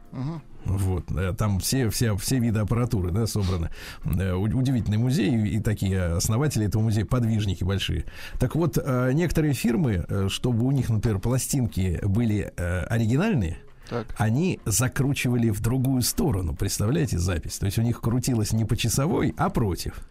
[0.64, 3.70] Вот, э, там все, все, все виды аппаратуры, да, собраны.
[4.05, 8.07] Э, Удивительный музей, и такие основатели этого музея, подвижники большие.
[8.40, 13.59] Так вот, э, некоторые фирмы, чтобы у них, например, пластинки были оригинальные,
[13.94, 14.14] Так.
[14.18, 17.59] они закручивали в другую сторону, представляете, запись.
[17.59, 20.07] То есть у них крутилась не по часовой, а против.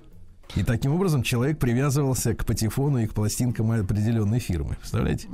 [0.56, 4.76] И таким образом человек привязывался к патефону и к пластинкам определенной фирмы.
[4.80, 5.28] Представляете?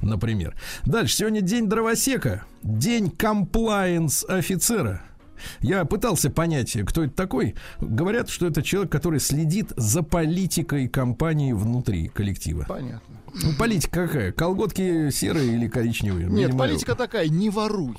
[0.00, 0.56] Например.
[0.84, 1.16] Дальше.
[1.16, 2.44] Сегодня день дровосека.
[2.62, 5.02] День комплайенс офицера.
[5.60, 7.54] Я пытался понять, кто это такой.
[7.80, 12.64] Говорят, что это человек, который следит за политикой компании внутри коллектива.
[12.68, 13.17] Понятно.
[13.42, 14.32] Ну, политика какая?
[14.32, 16.26] Колготки серые или коричневые?
[16.28, 17.96] Нет, политика такая, не воруй.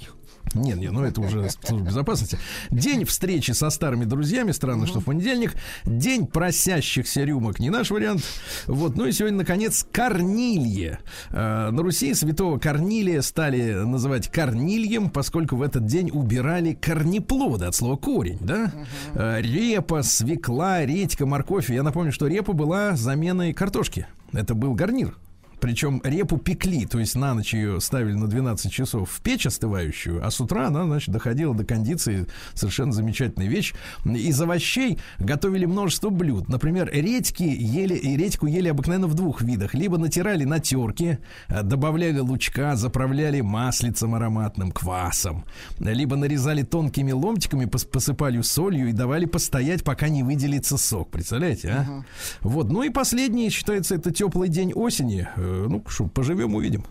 [0.55, 2.39] Нет, нет, ну это уже служба безопасности.
[2.71, 4.51] День встречи со старыми друзьями.
[4.51, 5.53] Странно, что в понедельник.
[5.85, 7.59] День просящихся рюмок.
[7.59, 8.23] Не наш вариант.
[8.65, 8.95] Вот.
[8.95, 10.99] Ну и сегодня, наконец, Корнилье.
[11.29, 17.75] Э, На Руси святого Корнилия стали называть Корнильем, поскольку в этот день убирали корнеплоды от
[17.75, 18.71] слова корень, да?
[19.13, 21.69] Э, Репа, свекла, редька, морковь.
[21.69, 24.07] Я напомню, что репа была заменой картошки.
[24.33, 25.15] Это был гарнир.
[25.59, 30.25] Причем репу пекли, то есть на ночь ее ставили на 12 часов в печь остывающую,
[30.25, 32.27] а с утра она, значит, доходила до кондиции.
[32.53, 33.73] Совершенно замечательная вещь.
[34.05, 36.49] Из овощей готовили множество блюд.
[36.49, 39.73] Например, редьки ели, и редьку ели обыкновенно в двух видах.
[39.73, 45.45] Либо натирали на терке, э, добавляли лучка, заправляли маслицем ароматным, квасом.
[45.79, 51.09] Либо нарезали тонкими ломтиками, пос- посыпали солью и давали постоять, пока не выделится сок.
[51.11, 52.03] Представляете, а?
[52.41, 52.69] Вот.
[52.71, 55.27] Ну и последний, считается, это теплый день осени.
[55.49, 56.83] Ну, что, поживем, увидим.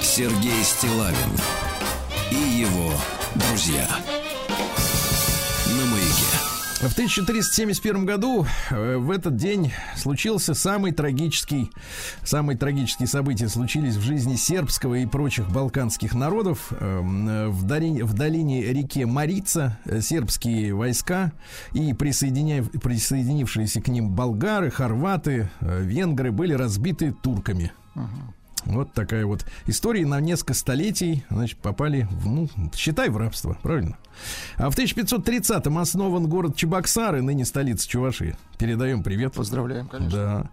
[0.00, 1.30] Сергей Стилавин
[2.30, 2.92] и его
[3.34, 3.88] друзья.
[6.76, 11.70] В 1371 году э, в этот день случился самый трагический,
[12.22, 16.70] самые трагические события случились в жизни сербского и прочих балканских народов.
[16.78, 21.32] Эм, э, В долине, в долине реки Марица э, сербские войска
[21.72, 27.72] и присоединившиеся к ним болгары, хорваты, венгры были разбиты турками.
[28.66, 30.04] Вот такая вот история.
[30.04, 33.96] На несколько столетий, значит, попали, в, ну, считай, в рабство, правильно?
[34.56, 38.36] А в 1530-м основан город Чебоксары, ныне столица Чувашии.
[38.58, 39.34] Передаем привет.
[39.34, 40.18] Поздравляем, конечно.
[40.18, 40.50] Да.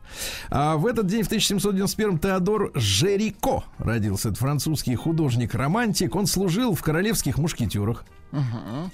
[0.49, 4.29] А в этот день, в 1791-м, Теодор Жерико родился.
[4.29, 6.15] Это французский художник-романтик.
[6.15, 8.05] Он служил в королевских мушкетерах.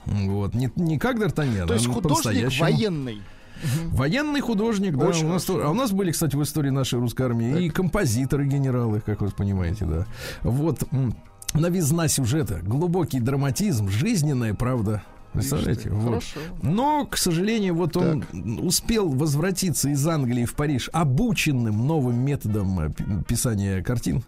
[0.05, 0.53] Вот.
[0.53, 3.21] Не, не как Д'Артаньян, То есть а художник по-настоящему.
[3.63, 3.97] Военный.
[3.97, 5.07] Военный художник, да.
[5.07, 5.61] Очень у, нас, хорошо.
[5.63, 9.21] то- а у нас были, кстати, в истории нашей русской армии и композиторы, генералы, как
[9.21, 10.05] вы понимаете, да.
[10.43, 10.83] Вот.
[11.53, 15.01] Новизна сюжета, глубокий драматизм, жизненная правда.
[15.33, 15.89] Представляете?
[15.89, 16.05] Вот.
[16.05, 16.39] хорошо.
[16.61, 18.25] Но, к сожалению, вот он
[18.61, 24.23] успел возвратиться из Англии в Париж обученным новым методом э, пи- писания картин.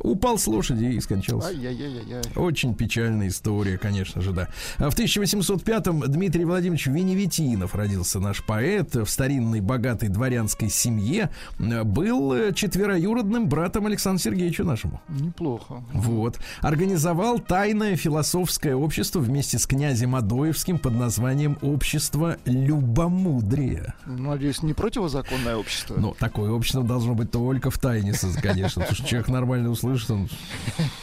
[0.00, 1.48] Упал с лошади и скончался.
[1.48, 2.22] Ай-яй-яй-яй.
[2.36, 4.48] Очень печальная история, конечно же, да.
[4.78, 11.30] А В 1805-м Дмитрий Владимирович Веневитинов родился наш поэт в старинной богатой дворянской семье.
[11.58, 15.00] Э, Был э, четвероюродным братом Александру Сергеевичу нашему.
[15.08, 15.82] Неплохо.
[15.92, 16.38] Вот.
[16.60, 23.94] Организовал тайное философское общество вместе с князем Адоевским под названием «Общество любомудрия».
[24.06, 25.96] Надеюсь, не противозаконное общество.
[25.98, 30.28] Ну, такое общество должно быть только в тайне, конечно, потому что человек нормально услышит, он,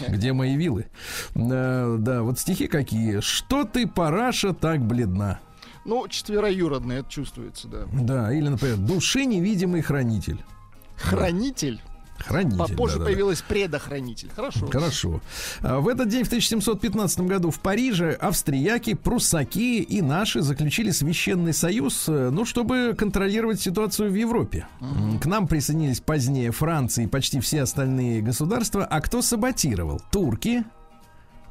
[0.08, 0.88] где мои вилы.
[1.36, 3.20] Да, да, вот стихи какие.
[3.20, 5.40] Что ты, параша, так бледна?
[5.86, 7.86] Ну, четвероюродный, это чувствуется, да.
[7.94, 10.44] Да, или, например, души невидимый хранитель.
[10.98, 11.82] Хранитель.
[12.20, 12.58] Хранитель.
[12.58, 13.06] Попозже да-да-да.
[13.06, 14.30] появилась предохранитель.
[14.36, 14.68] Хорошо.
[14.68, 15.22] Хорошо.
[15.62, 21.54] А В этот день, в 1715 году, в Париже австрияки, пруссаки и наши заключили священный
[21.54, 24.68] союз, э, ну, чтобы контролировать ситуацию в Европе.
[24.82, 28.84] М, К нам присоединились позднее Франция и почти все остальные государства.
[28.86, 30.02] А кто саботировал?
[30.12, 30.64] Турки,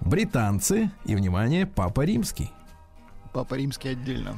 [0.00, 2.50] британцы и, внимание, Папа Римский.
[3.36, 4.34] Папа Римский отдельно.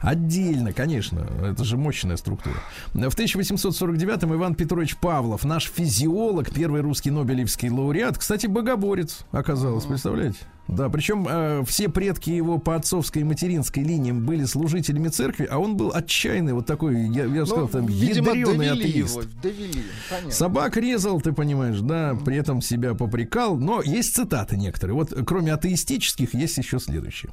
[0.00, 2.56] Отдельно, конечно, это же мощная структура.
[2.92, 10.38] В 1849-м Иван Петрович Павлов, наш физиолог, первый русский Нобелевский лауреат, кстати, богоборец оказался, представляете?
[10.66, 15.58] Да, причем э, все предки его по отцовской и материнской линиям были служителями церкви, а
[15.58, 19.16] он был отчаянный, вот такой, я, я бы Ну, сказал, там, видимо, ядреный атеист.
[19.18, 19.22] его.
[19.40, 19.82] Довели.
[20.10, 20.30] Понятно.
[20.32, 23.56] Собак резал, ты понимаешь, да, при этом себя попрекал.
[23.56, 24.94] Но есть цитаты некоторые.
[24.96, 27.32] Вот кроме атеистических, есть еще следующее.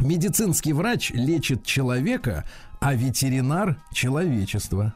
[0.00, 2.44] Медицинский врач лечит человека,
[2.80, 4.94] а ветеринар человечество.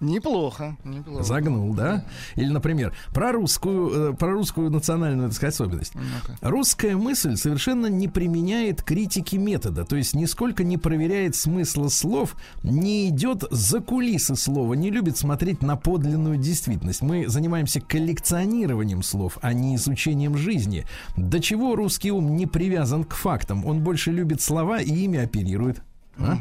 [0.00, 0.76] Неплохо.
[0.84, 1.22] Неплохо.
[1.22, 2.04] Загнул, да?
[2.34, 5.94] Или, например, про русскую, э, про русскую национальную, так сказать, особенность.
[5.94, 6.36] Ну-ка.
[6.42, 13.08] Русская мысль совершенно не применяет критики метода, то есть нисколько не проверяет смысла слов, не
[13.08, 17.00] идет за кулисы слова, не любит смотреть на подлинную действительность.
[17.00, 20.84] Мы занимаемся коллекционированием слов, а не изучением жизни.
[21.16, 25.82] До чего русский ум не привязан к фактам, он больше любит слова и ими оперирует.
[26.18, 26.38] А?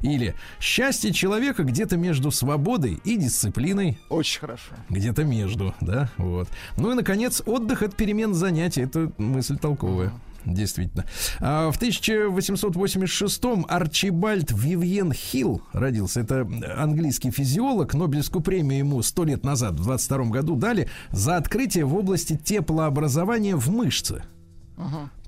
[0.00, 4.72] Или счастье человека где-то между свободой и дисциплиной, Очень хорошо.
[4.88, 6.48] где-то между, да, вот.
[6.76, 8.82] Ну и, наконец, отдых от перемен занятий.
[8.82, 10.12] Это мысль толковая.
[10.44, 11.04] действительно.
[11.40, 16.20] А в 1886-м Арчибальд Вивьен Хилл родился.
[16.20, 17.94] Это английский физиолог.
[17.94, 23.56] Нобелевскую премию ему сто лет назад, в 22 году, дали за открытие в области теплообразования
[23.56, 24.24] в мышце.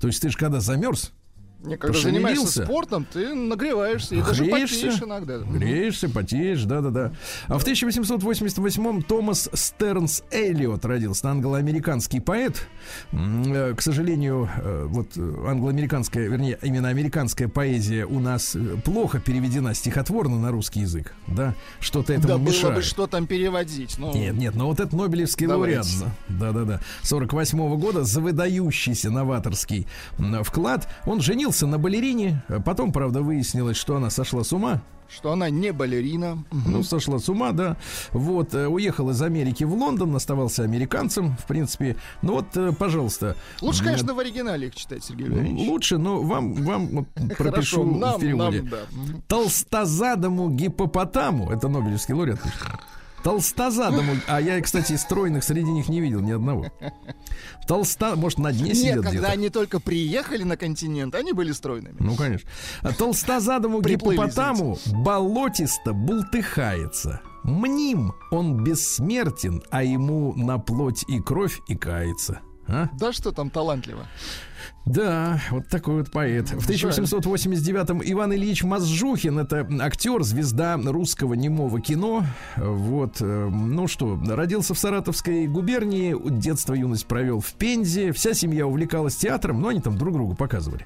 [0.01, 1.13] То есть ты же когда замерз,
[1.65, 4.75] Не, когда занимаешься спортом, ты нагреваешься и даже Греешься.
[4.87, 5.37] потеешь иногда.
[5.39, 7.11] Греешься, потеешь, да-да-да.
[7.47, 12.67] А в 1888-м Томас Стернс Эллиот родился, англо-американский поэт.
[13.11, 19.73] Э, К сожалению, э, вот э, англо-американская, вернее, именно американская поэзия у нас плохо переведена
[19.73, 21.55] стихотворно на русский язык, да?
[21.79, 22.75] Что-то этому Да было мешает.
[22.75, 23.97] бы что там переводить.
[23.97, 25.79] Ну, Нет, нет, но вот это Нобелевский Давайте.
[25.79, 26.13] лауреат.
[26.29, 26.81] Да, да, да.
[27.03, 29.87] 48 года за выдающийся новаторский
[30.43, 30.87] вклад.
[31.05, 32.43] Он женился на балерине.
[32.65, 34.81] Потом, правда, выяснилось, что она сошла с ума.
[35.07, 36.43] что она не балерина.
[36.51, 37.77] Ну, сошла с ума, да.
[38.11, 41.95] Вот, э, уехал из Америки в Лондон, оставался американцем, в принципе.
[42.23, 43.35] Ну вот, э, пожалуйста.
[43.61, 45.67] Лучше, конечно, в оригинале их читать, Сергей Валерьевич.
[45.69, 47.05] Лучше, но вам, вам вот
[47.37, 48.61] Хорошо, пропишу нам, в переводе.
[48.63, 48.77] нам, да.
[49.27, 52.39] Толстозадому гипопотаму, это Нобелевский лауреат.
[53.25, 56.67] Толстозадому, а я, кстати, стройных среди них не видел ни одного.
[57.67, 59.27] Толсто, может, на дне Нет, сидят когда где-то.
[59.31, 61.95] они только приехали на континент, они были стройными.
[61.99, 62.47] Ну, конечно.
[62.99, 67.21] Толстозадому гипопотаму болотисто бултыхается.
[67.43, 72.41] Мним он бессмертен, а ему на плоть и кровь и кается.
[72.67, 72.89] А?
[72.97, 74.05] Да что там талантливо.
[74.85, 76.49] Да, вот такой вот поэт.
[76.49, 82.23] В 1889-м Иван Ильич Мазжухин, это актер, звезда русского немого кино.
[82.55, 88.11] Вот, э, ну что, родился в Саратовской губернии, детство, юность провел в Пензе.
[88.11, 90.85] Вся семья увлекалась театром, но они там друг другу показывали.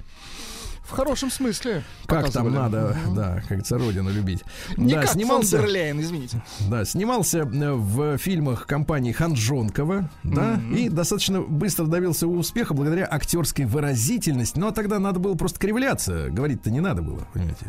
[0.90, 1.84] В хорошем смысле.
[2.08, 4.44] Как там надо, да, как говорится, родину любить.
[4.76, 6.42] Не да, как снимался, фон дер Ляйен, извините.
[6.70, 13.66] да, снимался э, в фильмах компании Ханжонкова, да, и достаточно быстро добился успеха благодаря актерской
[13.66, 14.58] выразительности.
[14.58, 17.66] Но тогда надо было просто кривляться, говорить-то не надо было, понимаете.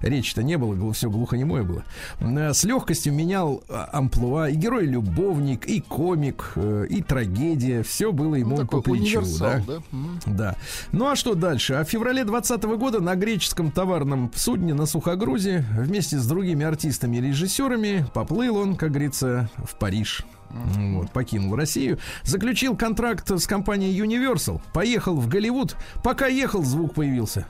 [0.00, 1.84] Речи-то не было, все глухонемое было.
[2.20, 7.82] Э, С легкостью менял а, амплуа и герой-любовник, и комик, э, и трагедия.
[7.82, 9.22] Все было ему Ну, по плечу.
[9.38, 9.62] да.
[9.66, 9.74] да?
[9.90, 10.20] Мгм.
[10.26, 10.56] Да.
[10.92, 11.74] Ну а что дальше?
[11.74, 17.16] А в феврале 2020 года на греческом товарном судне на Сухогрузе вместе с другими артистами
[17.16, 20.24] и режиссерами поплыл он, как говорится, в Париж.
[20.50, 27.46] Вот, покинул Россию, заключил контракт с компанией Universal, поехал в Голливуд, пока ехал, звук появился.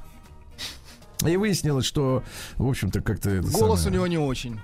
[1.27, 2.23] И выяснилось, что,
[2.57, 3.41] в общем-то, как-то...
[3.43, 4.61] Голос самое- у него не очень.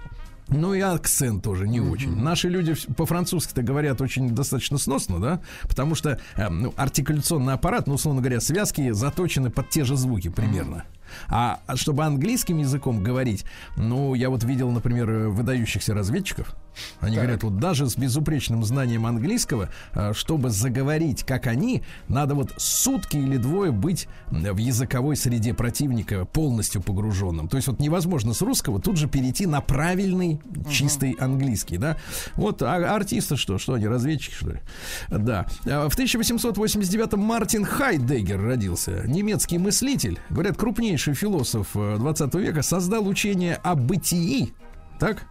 [0.48, 2.14] Ну и акцент тоже не очень.
[2.16, 5.40] Наши люди по-французски-то говорят очень достаточно сносно, да?
[5.62, 10.28] Потому что э, ну, артикуляционный аппарат, ну, условно говоря, связки заточены под те же звуки
[10.28, 10.84] примерно.
[11.28, 13.44] А чтобы английским языком говорить,
[13.76, 16.54] ну, я вот видел, например, э, выдающихся разведчиков.
[17.00, 22.52] Они говорят, вот даже с безупречным знанием английского, э, чтобы заговорить как они, надо вот
[22.56, 27.48] сутки или двое быть в языковой среде противника полностью погруженным.
[27.48, 31.96] То есть вот невозможно с русского тут же перейти на правильный чистый английский, да?
[32.34, 33.58] Вот а артисты что?
[33.58, 34.60] Что они, разведчики, что ли?
[35.08, 35.46] Да.
[35.66, 39.02] А В 1889-м Мартин Хайдеггер родился.
[39.06, 40.18] Немецкий мыслитель.
[40.30, 44.54] Говорят, крупнейший философ э, 20 века создал учение о бытии.
[44.98, 45.26] Так?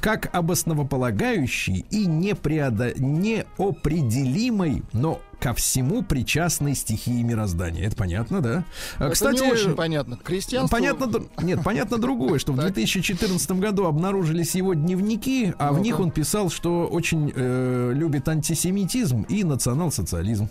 [0.00, 2.94] Как об основополагающей и непреодо...
[2.98, 7.86] неопределимой, но ко всему причастной стихии мироздания.
[7.86, 8.64] Это понятно, да?
[8.98, 10.16] А, Это не очень понятно.
[10.16, 10.74] Крестьянство...
[10.74, 16.12] Понятно, нет, понятно другое, что в 2014 году обнаружились его дневники, а в них он
[16.12, 20.48] писал, что очень э, любит антисемитизм и национал-социализм.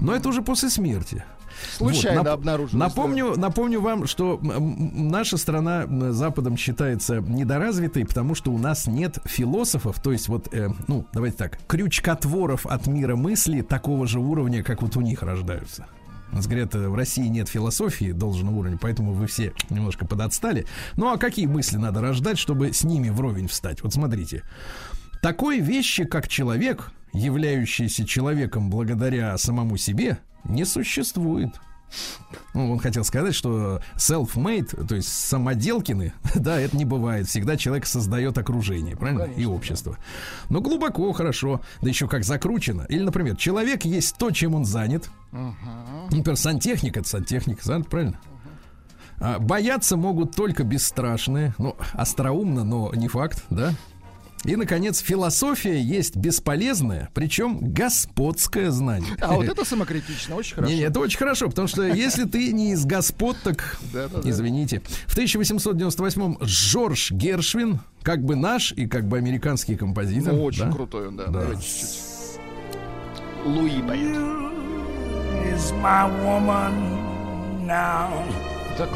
[0.00, 1.22] Но это уже после смерти.
[1.76, 2.72] Случайно Вот, нап- обнаружилось.
[2.72, 10.00] Напомню, напомню вам, что наша страна Западом считается недоразвитой, потому что у нас нет философов,
[10.02, 14.82] то есть вот, э, ну, давайте так, крючкотворов от мира мысли такого же уровня, как
[14.82, 15.86] вот у них рождаются.
[16.32, 20.66] Нас говорят, э, в России нет философии должного уровня, поэтому вы все немножко подотстали.
[20.96, 23.82] Ну а какие мысли надо рождать, чтобы с ними вровень встать?
[23.82, 24.42] Вот смотрите.
[25.20, 31.60] Такой вещи, как человек, являющийся человеком благодаря самому себе, не существует.
[32.54, 37.26] Ну, он хотел сказать, что self-made, то есть самоделкины, да, это не бывает.
[37.28, 39.24] Всегда человек создает окружение, правильно?
[39.24, 39.98] И общество.
[40.48, 42.86] Но глубоко, хорошо, да еще как закручено.
[42.88, 45.10] Или, например, человек есть то, чем он занят.
[46.10, 48.18] Например, сантехник это сантехник, занят, правильно?
[49.18, 51.54] А, бояться могут только бесстрашные.
[51.58, 53.72] Ну, остроумно, но не факт, да?
[54.44, 59.14] И, наконец, философия есть бесполезное, причем господское знание.
[59.20, 60.72] А вот это самокритично, очень хорошо.
[60.72, 63.78] Не, не, это очень хорошо, потому что если ты не из господ, так
[64.24, 64.82] извините.
[65.06, 70.34] В 1898-м Жорж Гершвин, как бы наш и как бы американский композитор.
[70.34, 70.72] Ну, очень да?
[70.72, 71.26] крутой он, да.
[71.26, 71.40] Да.
[71.42, 71.88] Давайте чуть-чуть.
[73.44, 74.42] Луи поет.
[75.82, 76.10] Так
[77.70, 78.51] класс.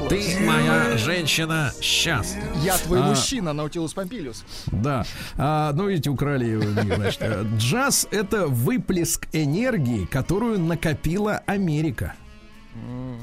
[0.08, 2.36] Ты моя женщина сейчас.
[2.62, 3.02] Я твой А.
[3.02, 4.44] мужчина, Наутилус Помпилиус.
[4.66, 5.04] Да.
[5.36, 6.62] А, ну, видите, украли его.
[6.94, 7.20] значит.
[7.20, 12.14] Э, Джаз— это выплеск энергии, которую накопила Америка.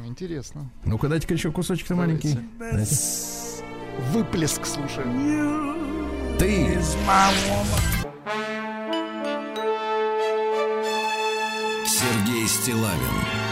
[0.05, 0.69] Интересно.
[0.85, 2.37] Ну-ка, дайте-ка еще кусочек-то маленький.
[2.59, 2.95] Дайте.
[4.11, 5.77] Выплеск, слушаем.
[6.39, 6.77] Ты
[11.85, 13.42] Сергей Стилавин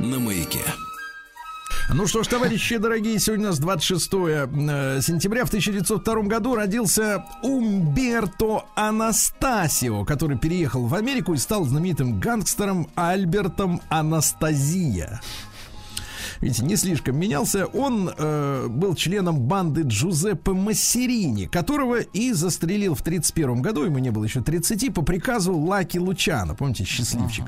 [0.00, 0.64] На маяке.
[1.92, 5.44] Ну что ж, товарищи дорогие, сегодня у нас 26 э, сентября.
[5.44, 13.82] В 1902 году родился Умберто Анастасио, который переехал в Америку и стал знаменитым гангстером Альбертом
[13.90, 15.20] Анастазия.
[16.40, 17.66] Видите, не слишком менялся.
[17.66, 24.10] Он э, был членом банды Джузеппе Массерини, которого и застрелил в 31 году, ему не
[24.10, 26.54] было еще 30, по приказу Лаки Лучана.
[26.54, 27.44] Помните, счастливчик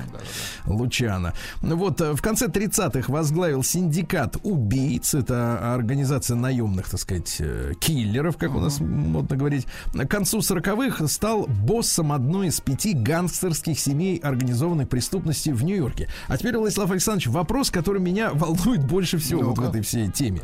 [0.65, 1.33] Лучана.
[1.61, 5.15] Ну Вот, э, в конце 30-х возглавил синдикат убийц.
[5.15, 9.65] Это организация наемных, так сказать, э, киллеров, как у нас модно говорить.
[9.93, 16.09] К концу 40-х стал боссом одной из пяти гангстерских семей организованной преступности в Нью-Йорке.
[16.27, 20.41] А теперь, Владислав Александрович, вопрос, который меня волнует больше всего вот в этой всей теме.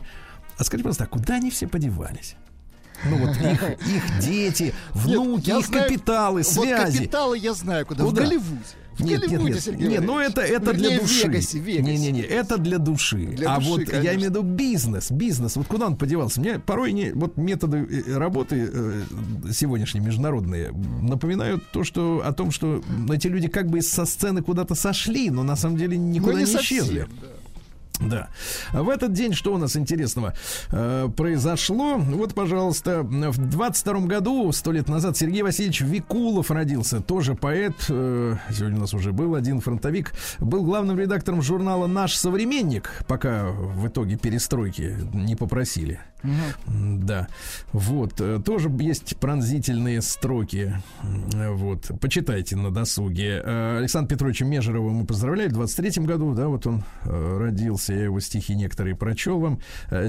[0.58, 2.36] А скажите, пожалуйста, а куда они все подевались?
[3.10, 6.92] Ну вот их, их дети, внуки, я их знаю- капиталы, связи.
[6.92, 8.04] Вот капиталы я знаю, куда.
[8.04, 8.24] Куда?
[8.24, 8.60] В Голливуде.
[8.98, 11.28] В Нет, нет, Голливуде, нет, Сергей не, ну это, это для души.
[11.28, 11.82] Вегасе, Вегасе.
[11.94, 13.28] Не-не-не, это для души.
[13.28, 14.08] Для а души, вот я конечно.
[14.16, 15.56] имею в виду бизнес, бизнес.
[15.56, 16.42] Вот куда он подевался?
[16.42, 19.04] Мне порой не, вот методы э, работы э,
[19.54, 24.76] сегодняшние международные напоминают то, что о том, что эти люди как бы со сцены куда-то
[24.76, 27.00] сошли, но на самом деле Ну, никуда не не исчезли.
[27.04, 27.28] совсем, да.
[28.00, 28.30] Да.
[28.72, 30.34] В этот день что у нас интересного
[30.72, 31.98] э, произошло?
[31.98, 37.02] Вот, пожалуйста, в 22 году, сто лет назад, Сергей Васильевич Викулов родился.
[37.02, 37.74] Тоже поэт.
[37.90, 40.14] э, сегодня у нас уже был один фронтовик.
[40.40, 46.00] Был главным редактором журнала «Наш современник», пока в итоге перестройки не попросили.
[46.24, 47.28] М, Да.
[47.72, 48.20] Вот.
[48.20, 50.76] э, Тоже есть пронзительные строки.
[51.34, 51.92] Вот.
[52.02, 53.42] Почитайте на досуге.
[53.44, 55.52] Э, Александра Петровича Межерова мы поздравляем.
[55.52, 57.94] В 23 году, да, вот он э, родился.
[57.94, 59.60] Я его стихи некоторые прочел вам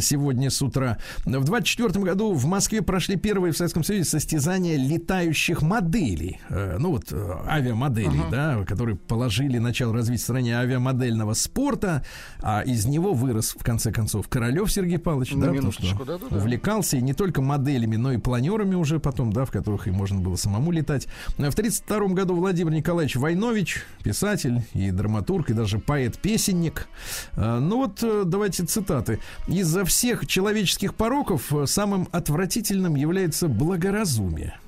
[0.01, 0.99] сегодня с утра.
[1.25, 6.41] В 24 году в Москве прошли первые в Советском Союзе состязания летающих моделей.
[6.51, 7.13] Ну вот,
[7.47, 12.05] авиамоделей, да, которые положили начало развития в стране авиамодельного спорта,
[12.43, 15.53] а из него вырос, в конце концов, Королев Сергей Павлович, На да,
[16.01, 16.37] что минуточку, да-да-да.
[16.37, 20.21] увлекался и не только моделями, но и планерами уже потом, да, в которых и можно
[20.21, 21.07] было самому летать.
[21.29, 26.89] В 1932 году Владимир Николаевич Войнович, писатель и драматург, и даже поэт-песенник.
[27.33, 29.21] Э, Ну вот, э, давайте цитаты.
[29.49, 34.59] «Из-за всех человеческих пороков э, самым отвратительным является благоразумие».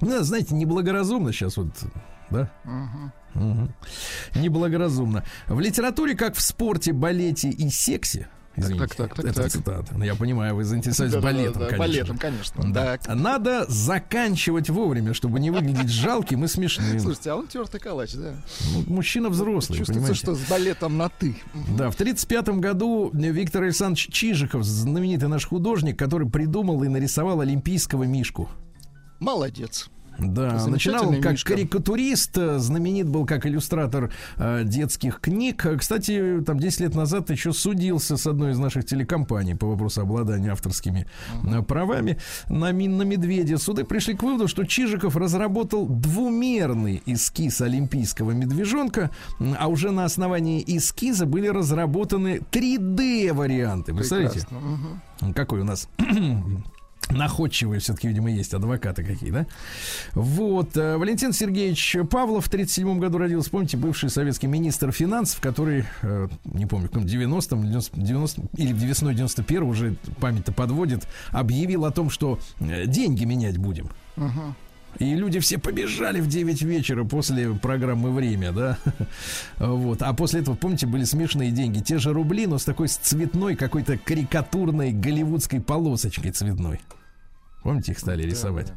[0.00, 1.68] Ну, знаете, неблагоразумно сейчас вот,
[2.30, 2.50] да?
[2.64, 3.72] Мгм.
[4.34, 5.24] Неблагоразумно.
[5.46, 9.50] В литературе, как в спорте, балете и сексе, Извините, так, так, так, это так.
[9.50, 9.94] цитата.
[9.96, 11.78] Ну, Я понимаю, вы заинтересовались Да-да-да, балетом, да, конечно.
[11.78, 12.72] балетом, конечно.
[12.72, 12.98] Да.
[12.98, 13.14] Так.
[13.14, 17.00] Надо заканчивать вовремя, чтобы не выглядеть жалким и смешным.
[17.00, 18.34] Слушайте, а он тертый калач, да?
[18.74, 20.18] Ну, Мужчина взрослый, Чувствуется, понимаете?
[20.18, 21.36] что с балетом на ты.
[21.54, 28.04] Да, в 1935 году Виктор Александрович Чижиков, знаменитый наш художник, который придумал и нарисовал олимпийского
[28.04, 28.48] мишку.
[29.18, 29.88] Молодец.
[30.18, 31.54] Да, начинал он как Мишка.
[31.54, 35.66] карикатурист, э, знаменит был как иллюстратор э, детских книг.
[35.78, 40.52] Кстати, там 10 лет назад еще судился с одной из наших телекомпаний по вопросу обладания
[40.52, 41.06] авторскими
[41.44, 43.58] э, правами на, на медведя.
[43.58, 49.10] Суды пришли к выводу, что Чижиков разработал двумерный эскиз олимпийского медвежонка,
[49.58, 53.94] а уже на основании эскиза были разработаны 3D-варианты.
[53.94, 54.40] Представляете?
[54.40, 55.34] Прекрасно.
[55.34, 55.88] Какой у нас
[57.10, 59.46] находчивые все-таки, видимо, есть адвокаты какие, да?
[60.12, 60.76] Вот.
[60.76, 63.50] э, Валентин Сергеевич Павлов в 37 году родился.
[63.50, 68.72] Помните, бывший советский министр финансов, который, э, не помню, в каком 90-м, 90, 90 или
[68.72, 73.90] весной 91 уже память-то подводит, объявил о том, что э, деньги менять будем.
[74.16, 74.54] Мгм.
[74.98, 78.78] И люди все побежали в 9 вечера после программы «Время», да?
[79.58, 80.02] Вот.
[80.02, 81.80] А после этого, помните, были смешные деньги.
[81.80, 86.80] Те же рубли, но с такой цветной, какой-то карикатурной голливудской полосочкой цветной.
[87.62, 88.72] Помните, их стали рисовать?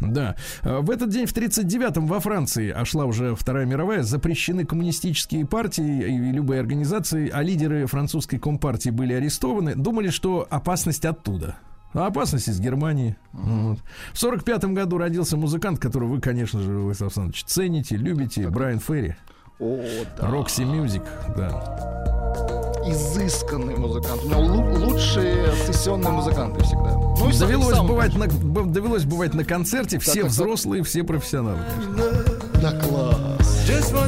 [0.00, 0.34] Да.
[0.62, 5.46] А, В этот день, в 39-м, во Франции, а шла уже Вторая мировая, запрещены коммунистические
[5.46, 9.74] партии и любые организации, а лидеры французской компартии были арестованы.
[9.74, 11.56] Думали, что опасность оттуда.
[11.96, 13.16] Опасность из Германии.
[13.32, 13.78] Вот.
[14.12, 19.14] В 45-м году родился музыкант, которого вы, конечно же, Владислав Александрович, цените, любите, Брайан Ферри.
[19.58, 19.80] О,
[20.20, 20.26] да.
[20.28, 21.02] Roxy Music,
[21.36, 22.82] да.
[22.86, 24.22] Изысканный музыкант.
[24.24, 26.92] У него лу- лучшие сессионные музыканты всегда.
[26.94, 30.30] Ну, Довелось сам, бывать, на, довелось бывать на концерте, все так, так.
[30.30, 31.58] взрослые, все профессионалы.
[31.74, 32.60] конечно.
[32.62, 33.16] Да класс.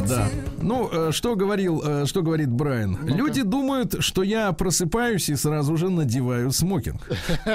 [0.07, 0.27] Да.
[0.61, 2.97] Ну, э, что говорил, э, что говорит Брайан?
[3.05, 7.01] Люди думают, что я просыпаюсь и сразу же надеваю смокинг.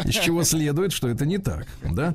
[0.05, 2.15] Из чего следует, что это не так, да?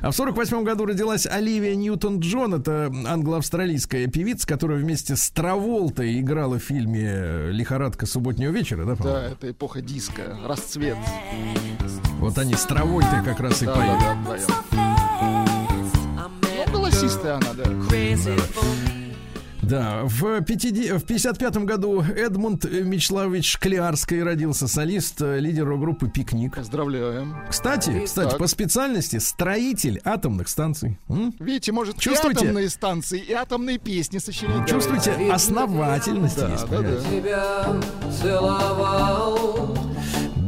[0.00, 2.54] А в 48 году родилась Оливия Ньютон-Джон.
[2.54, 9.24] Это англо-австралийская певица, которая вместе с Траволтой играла в фильме «Лихорадка субботнего вечера», да, Да,
[9.24, 10.96] это эпоха диска, расцвет.
[12.18, 13.98] Вот они с Травольтой как раз и Да, поют.
[14.00, 15.50] да, да, вдвоем.
[16.42, 17.64] Ну, голосистая она, да.
[17.64, 18.99] Да,
[19.72, 26.54] в, 50, в 55 году Эдмунд Мечславович Шклярский родился, солист, э, лидер рок-группы «Пикник».
[26.56, 27.36] Поздравляем.
[27.48, 28.38] Кстати, кстати, Так.
[28.38, 30.98] по специальности строитель атомных станций.
[31.08, 31.34] М?
[31.38, 32.40] Видите, может, Чувствуете?
[32.40, 34.68] и атомные станции, и атомные песни сочинять.
[34.68, 36.68] Чувствуете, основательность Да, есть.
[36.68, 37.00] да, да.
[37.10, 37.80] тебя
[38.22, 39.76] целовал.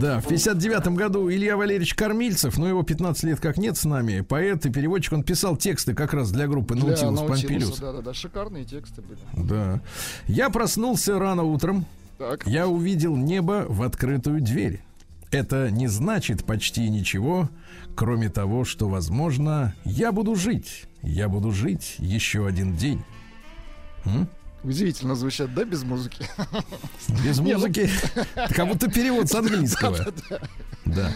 [0.03, 4.22] Да, в 59 году Илья Валерьевич Кормильцев, но его 15 лет как нет с нами,
[4.22, 7.78] поэт и переводчик, он писал тексты как раз для группы Наутилус Помпилиус.
[7.78, 9.20] Да, да, да, шикарные тексты были.
[9.46, 9.80] Да.
[10.26, 11.86] Я проснулся рано утром,
[12.18, 14.80] Так, я увидел небо в открытую дверь.
[15.30, 17.48] Это не значит почти ничего,
[17.94, 20.86] кроме того, что, возможно, я буду жить.
[21.03, 23.05] Я буду жить еще один день.
[24.05, 24.28] М?
[24.64, 26.26] Удивительно звучат, да, без музыки?
[27.24, 27.88] Без ну- музыки.
[28.34, 29.98] Как будто перевод с английского.
[30.84, 31.12] Да.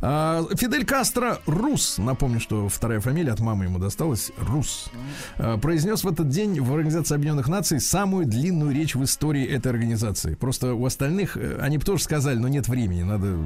[0.00, 4.90] А, Фидель Кастро Рус, напомню, что вторая фамилия от мамы ему досталась, Рус,
[5.36, 9.70] а, произнес в этот день в Организации Объединенных Наций самую длинную речь в истории этой
[9.70, 10.34] организации.
[10.34, 13.36] Просто у остальных, э, они бы тоже сказали, но нет времени, надо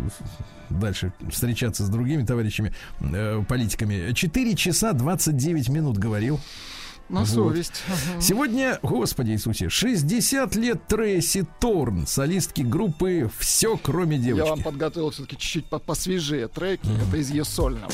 [0.70, 4.12] дальше встречаться с другими товарищами, э, политиками.
[4.12, 6.40] 4 часа 29 минут говорил.
[7.08, 7.28] На Вот.
[7.28, 7.82] совесть.
[7.88, 8.20] Ага.
[8.20, 14.62] Сегодня, Господи Иисусе, 60 лет Трейси Торн, солистки группы «Все, кроме Я вам девочки».
[14.64, 16.88] подготовил все-таки чуть-чуть по- посвежее треки.
[17.08, 17.90] Это из ее сольного.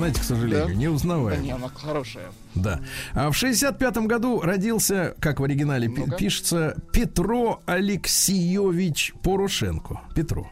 [0.00, 0.72] Знаете, к сожалению, Да?
[0.74, 1.42] Да неузнаваемо.
[1.42, 2.26] не, она хорошая.
[2.54, 2.80] Да.
[3.14, 6.16] А в 65 году родился, как в оригинале Ну-ка.
[6.16, 10.00] пишется, Петро Алексеевич Порошенко.
[10.14, 10.48] Петро.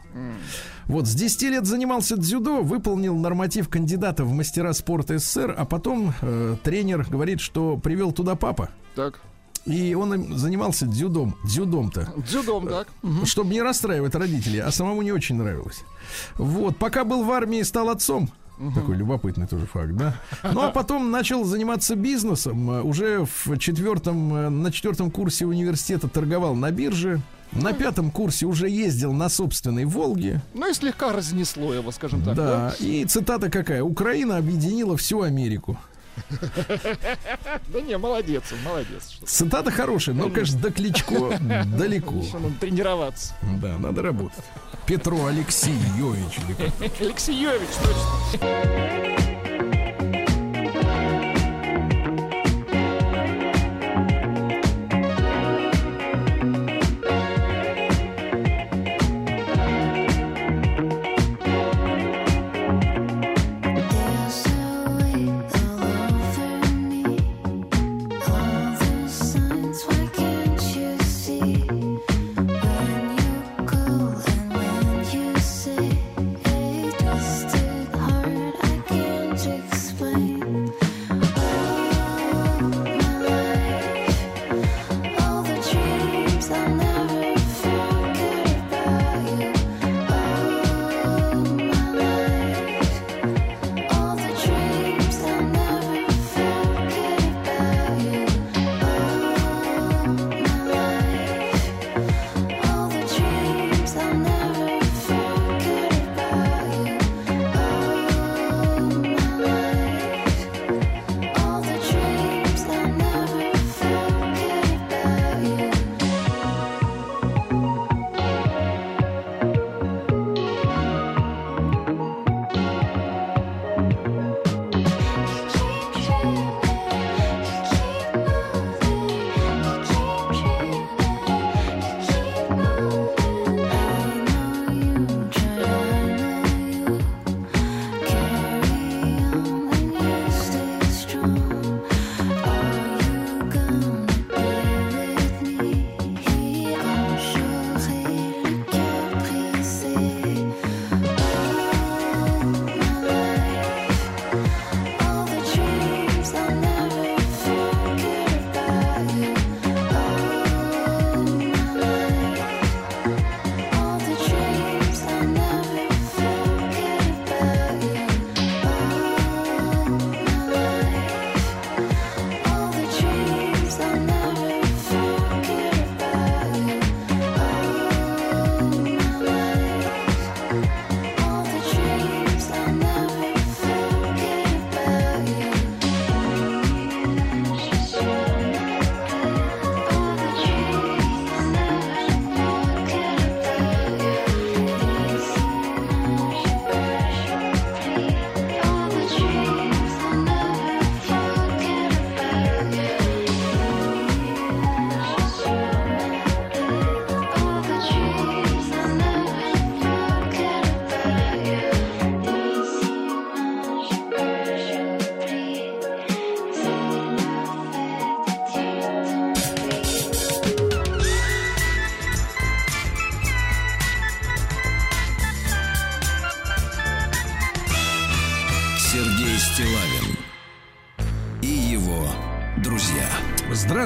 [0.85, 6.13] Вот, с 10 лет занимался дзюдо, выполнил норматив кандидата в мастера спорта СССР, а потом
[6.21, 8.69] э, тренер говорит, что привел туда папа.
[8.95, 9.19] Так,
[9.65, 12.11] И он им занимался дзюдом, дзюдом-то.
[12.27, 12.87] дзюдом, так.
[13.03, 13.25] Мгм.
[13.27, 15.81] Чтобы не расстраивать родителей, а самому не очень нравилось.
[16.35, 18.29] Вот, пока был в армии, стал отцом.
[18.75, 20.15] Такой любопытный тоже факт, да?
[20.43, 22.85] Ну а потом начал заниматься бизнесом.
[22.85, 27.21] Уже в четвертом, э, на четвертом курсе университета торговал на бирже.
[27.51, 30.41] На пятом курсе уже ездил на собственной Волге.
[30.53, 32.35] Ну и слегка разнесло его, скажем так.
[32.35, 32.75] да.
[32.79, 33.81] И цитата какая?
[33.81, 35.77] Украина объединила всю Америку.
[37.67, 39.19] Да не, молодец, молодец.
[39.25, 41.39] Цитата хорошая, но, конечно, до Кличко
[41.77, 42.23] далеко.
[42.33, 43.33] надо тренироваться.
[43.61, 44.43] Да, надо работать.
[44.85, 46.39] Петро Алексеевич.
[46.99, 49.18] Алексеевич, точно.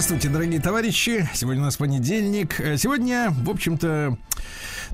[0.03, 1.29] Здравствуйте, дорогие товарищи.
[1.33, 2.59] Сегодня у нас понедельник.
[2.59, 4.17] Э, Сегодня, в общем-то,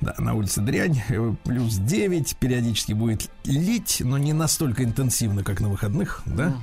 [0.01, 5.61] да, на улице дрянь, э, плюс 9, периодически будет лить, но не настолько интенсивно, как
[5.61, 6.55] на выходных, да?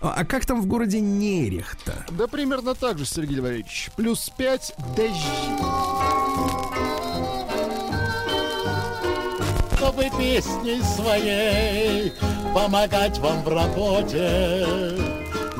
[0.00, 2.04] А, а как там в городе Нерехта?
[2.10, 3.90] Да примерно так же, Сергей Валерьевич.
[3.96, 5.62] Плюс 5 дожди.
[9.76, 12.12] чтобы песней своей
[12.52, 14.66] помогать вам в работе,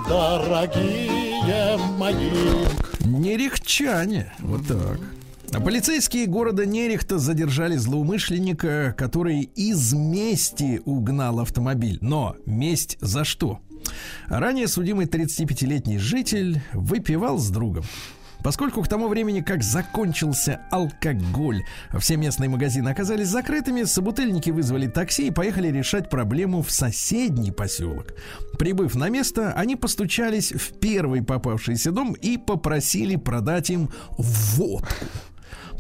[0.08, 1.21] дорогие
[2.02, 2.30] мои.
[3.04, 4.32] Нерехчане.
[4.40, 4.98] Вот так.
[5.52, 11.98] А Полицейские города Нерехта задержали злоумышленника, который из мести угнал автомобиль.
[12.00, 13.60] Но месть за что?
[14.26, 17.84] Ранее судимый 35-летний житель выпивал с другом.
[18.42, 21.62] Поскольку к тому времени, как закончился алкоголь,
[21.98, 28.14] все местные магазины оказались закрытыми, собутыльники вызвали такси и поехали решать проблему в соседний поселок.
[28.58, 35.06] Прибыв на место, они постучались в первый попавшийся дом и попросили продать им водку.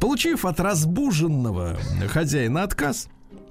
[0.00, 3.08] Получив от разбуженного хозяина отказ,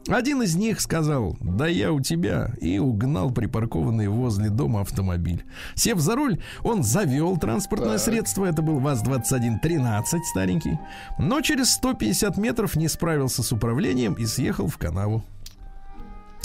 [0.08, 5.44] один из них сказал, да я у тебя, и угнал припаркованный возле дома автомобиль.
[5.76, 10.80] Сев за руль, он завел транспортное средство, это был ВАЗ-2113 старенький,
[11.20, 15.24] но через 150 метров не справился с управлением и съехал в канаву.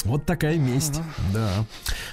[0.04, 1.00] Вот такая месть,
[1.34, 1.50] да.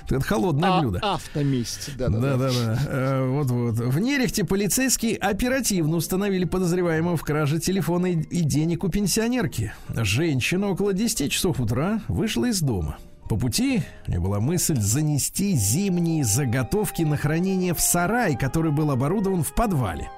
[0.09, 0.99] Это холодное А, блюдо.
[0.99, 1.95] автоместь.
[1.97, 2.79] Да, да, Да, да, да.
[2.88, 3.75] Э, Вот, вот.
[3.75, 9.73] В Нерехте полицейские оперативно установили подозреваемого в краже телефона и и денег у пенсионерки.
[9.89, 12.97] Женщина около 10 часов утра вышла из дома.
[13.29, 18.89] По пути у нее была мысль занести зимние заготовки на хранение в сарай, который был
[18.91, 20.09] оборудован в подвале.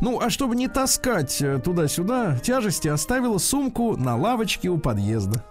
[0.00, 5.44] Ну, а чтобы не таскать э, туда-сюда тяжести, оставила сумку на лавочке у подъезда.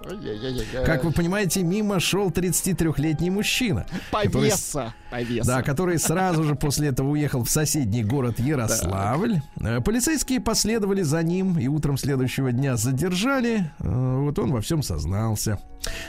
[0.86, 3.86] Как вы понимаете, мимо шел 33-летний мужчина.
[4.12, 4.94] который Повеса.
[5.12, 5.48] Повеса.
[5.48, 9.42] да, который сразу же после этого уехал в соседний город Ярославль.
[9.62, 13.72] Э, Полицейские последовали за ним и утром следующего дня задержали.
[13.80, 15.60] Э, Вот он во всем сознался.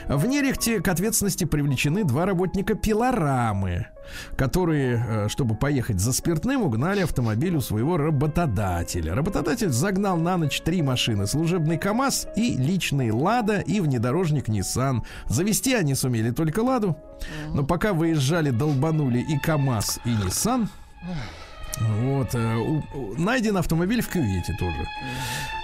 [0.07, 3.87] В Нерехте к ответственности привлечены два работника пилорамы,
[4.35, 9.15] которые, э, чтобы поехать за спиртным, угнали автомобиль у своего работодателя.
[9.15, 11.27] Работодатель загнал на ночь три машины.
[11.27, 15.01] Служебный КАМАЗ и личный Лада и внедорожник Nissan.
[15.27, 16.97] Завести они сумели только Ладу.
[17.53, 20.67] Но пока выезжали, долбанули и КАМАЗ, и Nissan.
[21.79, 22.81] Вот, э,
[23.17, 24.87] найден автомобиль в кювете тоже.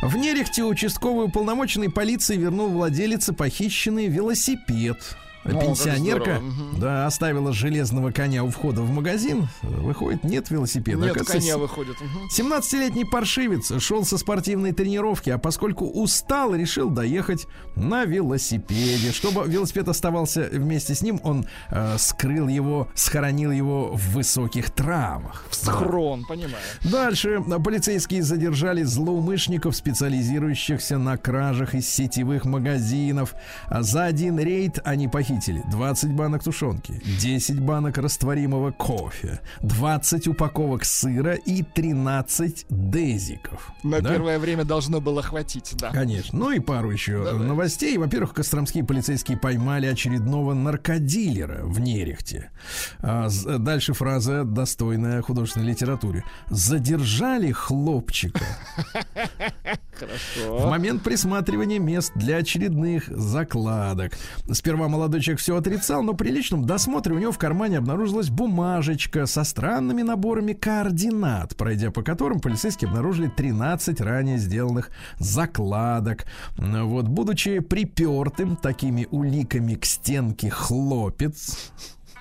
[0.01, 4.97] В Нерехте участковый уполномоченный полиции вернул владелице похищенный велосипед.
[5.43, 6.41] Как Пенсионерка,
[6.77, 9.47] да, оставила железного коня у входа в магазин.
[9.63, 11.01] Выходит, нет велосипеда.
[11.01, 11.95] Нет, Оказывается, коня выходит.
[11.99, 12.29] Мгм.
[12.37, 19.11] 17-летний паршивец шел со спортивной тренировки, а поскольку устал, решил доехать на велосипеде.
[19.11, 25.45] Чтобы велосипед оставался вместе с ним, он э, скрыл его, схоронил его в высоких травах.
[25.49, 26.55] Схрон, понимаю.
[26.83, 33.33] Дальше полицейские задержали злоумышленников, специализирующихся на кражах из сетевых магазинов.
[33.65, 40.83] А За один рейд они похитили 20 банок тушенки, 10 банок растворимого кофе, 20 упаковок
[40.83, 43.71] сыра и 13 дезиков.
[43.83, 44.09] На Да?
[44.11, 45.91] первое время должно было хватить, да.
[45.91, 46.37] Конечно.
[46.37, 47.47] Ну и пару еще Давай.
[47.47, 47.97] новостей.
[47.97, 52.51] Во-первых, костромские полицейские поймали очередного наркодилера в Нерехте.
[52.99, 56.23] А, дальше фраза, достойная художественной литературе.
[56.49, 58.45] Задержали хлопчика
[59.13, 60.67] в Хорошо.
[60.67, 64.17] момент присматривания мест для очередных закладок.
[64.51, 69.25] Сперва молодой человек все отрицал, но при личном досмотре у него в кармане обнаружилась бумажечка
[69.25, 76.25] со странными наборами координат, пройдя по которым полицейские обнаружили 13 ранее сделанных закладок.
[76.57, 81.71] Вот, будучи припертым такими уликами к стенке хлопец,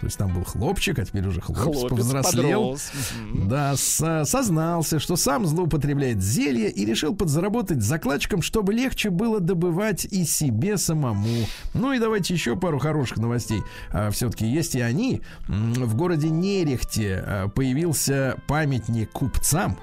[0.01, 2.62] то есть там был хлопчик, а теперь уже хлопец, Хлопец повзрослел.
[2.62, 2.90] подрос.
[3.34, 10.07] Да, со- сознался, что сам злоупотребляет зелье и решил подзаработать закладчиком, чтобы легче было добывать
[10.07, 11.44] и себе самому.
[11.74, 13.61] Ну и давайте еще пару хороших новостей.
[14.12, 15.20] все-таки есть и они.
[15.48, 19.78] В городе Нерехте а, появился памятник купцам.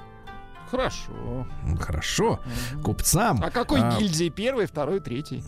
[0.70, 1.46] Хорошо.
[1.80, 2.40] Хорошо,
[2.82, 3.40] купцам.
[3.42, 4.28] А какой А, гильдии?
[4.28, 5.42] Первый, второй, третий?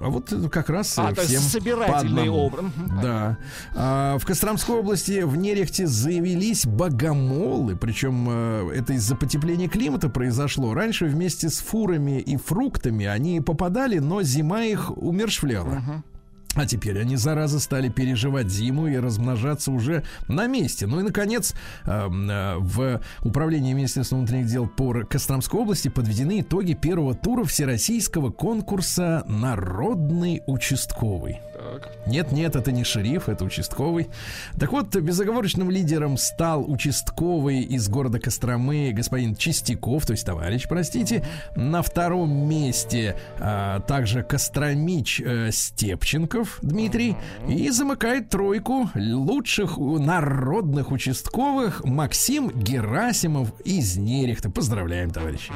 [0.00, 2.66] А вот это как раз А, э, есть всем собирательный образ.
[3.02, 3.38] Да.
[3.74, 10.74] А, в Костромской области в Нерехте заявились богомолы, причем э, это из-за потепления климата произошло.
[10.74, 15.82] Раньше вместе с фурами и фруктами они попадали, но зима их умершвляла.
[16.58, 20.88] А теперь они, зараза, стали переживать зиму и размножаться уже на месте.
[20.88, 21.54] Ну и, наконец,
[21.84, 28.32] эм, э, в управлении Министерства внутренних дел по Костромской области подведены итоги первого тура всероссийского
[28.32, 31.38] конкурса «Народный участковый».
[31.58, 31.90] Так.
[32.06, 34.08] Нет, нет, это не шериф, это участковый.
[34.58, 41.24] Так вот, безоговорочным лидером стал участковый из города Костромы господин Чистяков, то есть товарищ, простите.
[41.56, 47.16] На втором месте а, также Костромич э, Степченков Дмитрий.
[47.48, 54.50] И замыкает тройку лучших народных участковых Максим Герасимов из Нерехта.
[54.50, 55.52] Поздравляем, товарищи.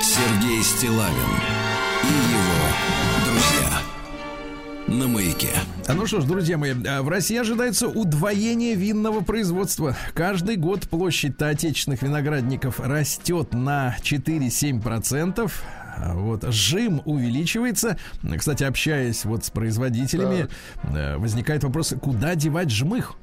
[0.00, 1.67] Сергей Стилавин
[2.08, 3.80] и его друзья.
[4.86, 5.50] На маяке.
[5.86, 9.96] А Ну что ж, друзья мои, а, в России ожидается удвоение винного производства.
[10.14, 15.52] Каждый год площадь отечественных виноградников растет на 4-7%.
[16.00, 17.98] А Вот, жим увеличивается.
[18.36, 20.48] Кстати, общаясь вот с производителями,
[20.84, 23.16] э, возникает вопрос, куда девать жмых?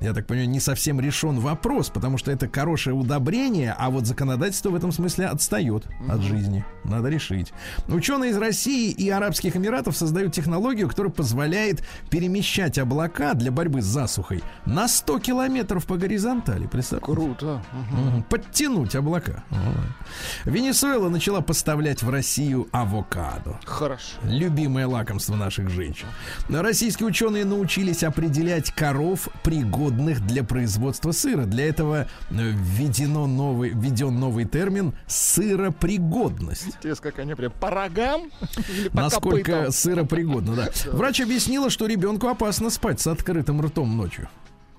[0.00, 4.70] Я так понимаю, не совсем решен вопрос, потому что это хорошее удобрение, а вот законодательство
[4.70, 6.64] в этом смысле отстает от жизни.
[6.82, 7.52] Надо решить.
[7.88, 13.84] Ученые из России и Арабских Эмиратов создают технологию, которая позволяет перемещать облака для борьбы с
[13.84, 16.66] засухой на 100 километров по горизонтали.
[16.66, 17.06] Представьте.
[17.06, 17.62] Круто.
[17.72, 18.22] Мгм.
[18.24, 19.44] Подтянуть облака.
[19.50, 20.52] Вот.
[20.52, 23.60] Венесуэла начала поставлять в Россию авокадо.
[23.64, 24.16] Хорошо.
[24.24, 26.06] Любимое лакомство наших женщин.
[26.48, 31.44] Российские ученые научились определять коров, пригодных для производства сыра.
[31.44, 36.66] Для этого э, введено новый, введен новый термин сыропригодность.
[36.66, 38.30] Интересно, как они прям по рогам
[38.68, 39.72] или по Насколько копытам?
[39.72, 40.68] сыропригодно, да.
[40.92, 44.28] Врач объяснила, что ребенку опасно спать с открытым ртом ночью.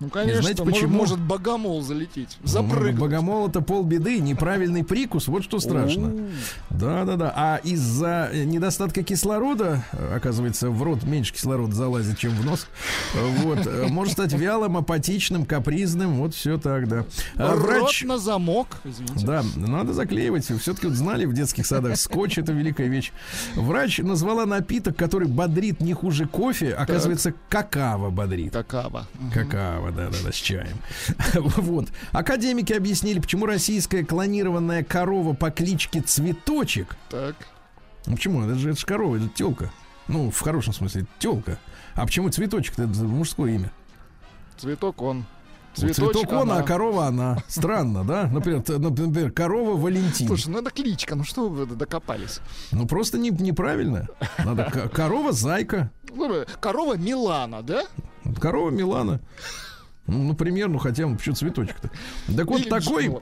[0.03, 0.97] Ну, конечно, знаете, может- почему?
[0.97, 2.99] может богомол залететь, запрыгнуть.
[2.99, 6.13] Богомол это полбеды, неправильный прикус, вот что страшно.
[6.69, 7.33] Да, да, да.
[7.35, 12.67] А из-за недостатка кислорода, э, оказывается, в рот меньше кислорода залазит, чем в нос.
[13.43, 16.15] Вот, э, может стать вялым, апатичным, капризным.
[16.15, 17.05] Вот все так, да.
[17.35, 19.25] А Рот на замок, извините.
[19.25, 20.45] да, надо заклеивать.
[20.45, 23.11] Все-таки вот знали в детских садах, скотч это великая вещь.
[23.55, 28.51] Врач назвала напиток, который бодрит не хуже кофе, оказывается, какао бодрит.
[28.53, 29.05] Какао.
[29.33, 30.77] Какао, да-да-да, с чаем.
[31.35, 31.87] Вот.
[32.11, 36.95] Академики объяснили, почему российская клонированная корова по кличке Цветочек.
[37.09, 37.35] Так.
[38.05, 38.43] Ну почему?
[38.43, 39.71] Это же, это же корова, это телка.
[40.07, 41.57] Ну, в хорошем смысле, телка.
[41.95, 42.73] А почему цветочек?
[42.77, 43.71] Это мужское имя.
[44.57, 45.25] Цветок он.
[45.73, 46.57] Цветочек Цветочек он, она.
[46.59, 47.37] а корова она.
[47.47, 48.27] Странно, да?
[48.27, 50.27] Например, т- например, корова Валентин.
[50.27, 52.41] Слушай, ну это кличка, ну что вы докопались?
[52.71, 54.07] Ну просто не, неправильно.
[54.43, 57.85] Надо ко- корова Зайка, Ну, Корова Милана, да?
[58.39, 59.19] корова Милана.
[60.07, 61.89] Ну, например, ну хотя бы почему цветочек-то.
[62.35, 63.17] Так вот Или такой.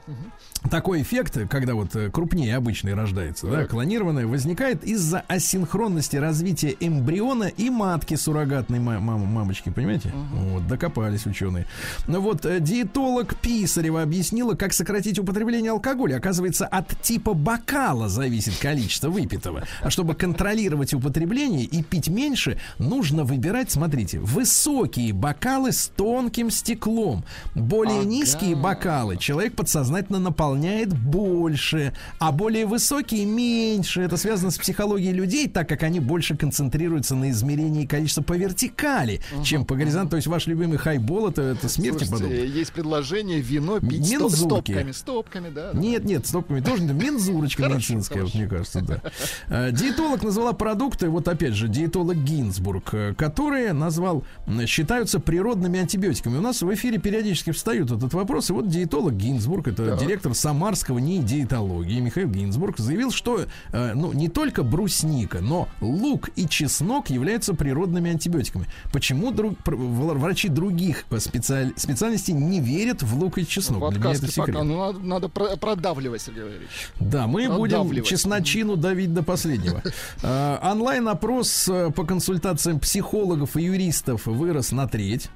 [0.69, 3.71] Такой эффект, когда вот э, крупнее обычной рождается, да, Так.
[3.71, 10.13] клонированное, возникает из-за асинхронности развития эмбриона и матки суррогатной ма- мам- мамочки, понимаете?
[10.33, 11.65] Вот, докопались ученые.
[12.07, 16.17] Ну вот, э, диетолог Писарева объяснила, как сократить употребление алкоголя.
[16.17, 19.63] Оказывается, от типа бокала зависит количество выпитого.
[19.81, 27.23] А чтобы контролировать употребление и пить меньше, нужно выбирать, смотрите, высокие бокалы с тонким стеклом.
[27.55, 28.05] Более Ага.
[28.07, 34.01] низкие бокалы человек подсознательно наполняет больше, а более высокие меньше.
[34.01, 39.21] Это связано с психологией людей, так как они больше концентрируются на измерении количества по вертикали,
[39.43, 40.09] чем по горизонталу.
[40.11, 42.33] То есть ваш любимый хайбол это, это смерти подобно.
[42.33, 44.35] есть предложение вино пить Мензурки.
[44.35, 44.91] стопками.
[44.91, 45.71] Стопками, да.
[45.73, 48.37] Нет, нет, стопками тоже не- мензурочка медицинская, вот хорошо.
[48.37, 49.01] мне кажется, да.
[49.47, 54.23] Э, Диетолог назвала продукты, вот опять же, диетолог Гинзбург, э, которые назвал,
[54.65, 56.37] считаются природными антибиотиками.
[56.37, 60.97] У нас в эфире периодически встают этот вопрос, и вот диетолог Гинзбург, это директор Самарского
[60.97, 67.09] НИИ диетологии Михаил Гинзбург, заявил, что э, ну, не только брусника, но лук и чеснок
[67.11, 68.65] являются природными антибиотиками.
[68.91, 73.91] Почему друг- врачи других э, специаль- специальностей не верят в лук и чеснок?
[73.91, 74.47] Для меня это секрет.
[74.55, 74.63] пока.
[74.63, 76.69] Ну, надо, надо про- продавливать, Сергей Валерьевич.
[76.99, 79.81] Да, мы будем чесночину давить до последнего.
[80.23, 85.29] Э, Онлайн-опрос э, по консультациям психологов и юристов вырос на треть.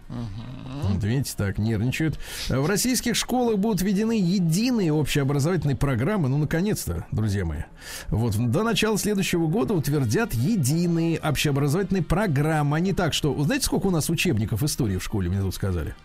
[0.84, 2.19] Вот видите, так нервничают.
[2.49, 6.30] В российских школах будут введены единые общеобразовательные программы.
[6.30, 7.61] Ну, наконец-то, друзья мои.
[8.09, 12.78] Вот до начала следующего года утвердят единые общеобразовательные программы.
[12.78, 13.36] А не так, что...
[13.43, 15.95] Знаете, сколько у нас учебников истории в школе, мне тут сказали?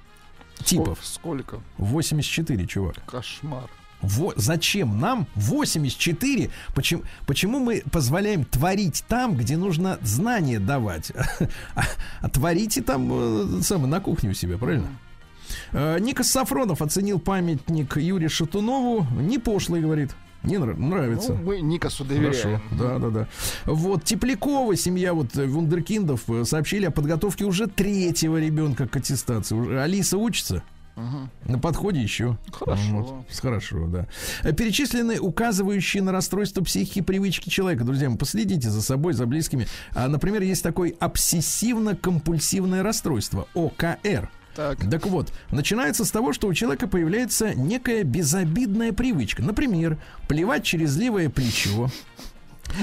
[0.65, 0.99] Типов.
[1.03, 1.61] Сколько?
[1.79, 2.97] 84, чувак.
[3.07, 3.71] Кошмар.
[4.03, 6.51] Во- зачем нам 84?
[6.75, 11.13] Почему, почему мы позволяем творить там, где нужно знания давать?
[11.75, 11.83] А,
[12.23, 14.89] а творите там э, самое, на кухне у себя, правильно?
[15.73, 19.07] Э, Никас Сафронов оценил памятник Юрию Шатунову.
[19.21, 20.11] Не пошлый, говорит.
[20.43, 21.35] Не нрав- нравится.
[21.35, 22.63] Ну, мы Никасу Хорошо, доверяем.
[22.73, 23.29] да, да, да.
[23.67, 29.77] Вот Теплякова, семья вот э, вундеркиндов, сообщили о подготовке уже третьего ребенка к аттестации.
[29.77, 30.63] Алиса учится?
[31.45, 32.37] На подходе еще.
[32.53, 33.25] Хорошо.
[33.41, 34.07] Хорошо, да.
[34.43, 37.85] Э, Перечислены указывающие на расстройство психики привычки человека.
[37.85, 39.67] Друзья, мои, последите за собой, за близкими.
[39.93, 44.31] А, например, есть такой обсессивно-компульсивное расстройство, ОКР.
[44.55, 44.91] Так.
[44.91, 49.43] Так вот, начинается с того, что у человека появляется некая безобидная привычка.
[49.43, 49.99] Например,
[50.29, 51.89] плевать через левое плечо.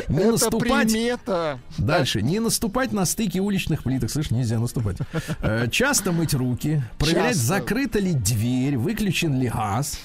[0.09, 1.59] Не Это наступать примета.
[1.77, 2.21] Дальше.
[2.21, 4.09] Не наступать на стыке уличных плиток.
[4.11, 4.97] Слышь, нельзя наступать.
[5.41, 6.81] Э, Часто мыть руки.
[6.97, 7.43] Проверять, Часто.
[7.43, 9.99] закрыта ли дверь, выключен ли газ.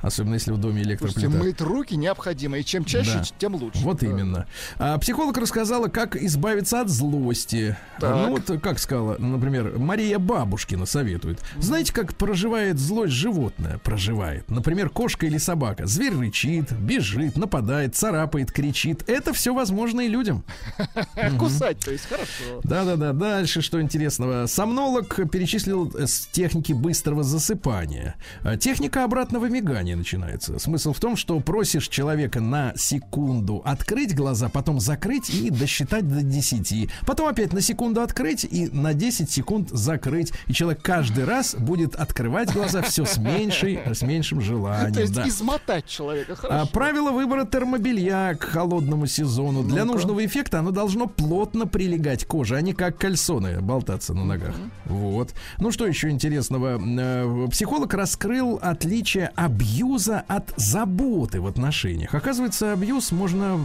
[0.00, 1.30] Особенно если в доме Слушайте, электроплита.
[1.44, 3.24] мыть руки необходимо, и чем чаще, Да.
[3.38, 3.78] тем лучше.
[3.80, 4.06] Вот Да.
[4.06, 4.46] именно.
[4.78, 7.76] А, психолог рассказала, как избавиться от злости.
[7.98, 8.14] Так.
[8.14, 11.40] Ну вот, как сказала, например, Мария Бабушкина советует.
[11.58, 13.78] Знаете, как проживает злость животное?
[13.78, 14.48] Проживает.
[14.50, 15.86] Например, кошка или собака.
[15.86, 19.08] Зверь рычит, бежит, нападает, царапает, кричит.
[19.08, 20.44] Это все возможно и людям.
[21.38, 22.60] Кусать, то есть, хорошо.
[22.64, 24.46] Да-да-да, дальше что интересного.
[24.46, 28.14] Сомнолог перечислил э, с техники быстрого засыпания.
[28.42, 30.58] А, Техника обратного мигания начинается.
[30.58, 36.22] Смысл в том, что просишь человека на секунду открыть глаза, потом закрыть и досчитать до
[36.22, 36.88] 10.
[37.06, 40.32] Потом опять на секунду открыть и на 10 секунд закрыть.
[40.46, 44.92] И человек каждый раз будет открывать глаза все с меньшей, с меньшим желанием.
[44.94, 45.28] То есть да.
[45.28, 46.66] измотать человека, А, хорошо.
[46.72, 49.62] правило выбора термобелья к холодному сезону.
[49.62, 49.92] Для Ну-ка.
[49.98, 54.54] нужного эффекта оно должно плотно прилегать к коже, а не как кальсоны болтаться на ногах.
[54.86, 55.34] Вот.
[55.58, 56.80] Ну что еще интересного?
[56.80, 62.14] Э, Психолог раскрыл отличие абьюза от заботы в отношениях.
[62.14, 63.60] Оказывается, абьюз можно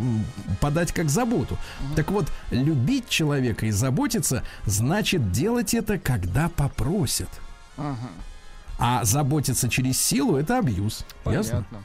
[0.59, 1.57] подать как заботу.
[1.95, 7.29] Так вот, любить человека и заботиться значит делать это, когда попросят.
[8.77, 11.05] А заботиться через силу это абьюз.
[11.25, 11.65] Ясно?
[11.69, 11.79] понятно.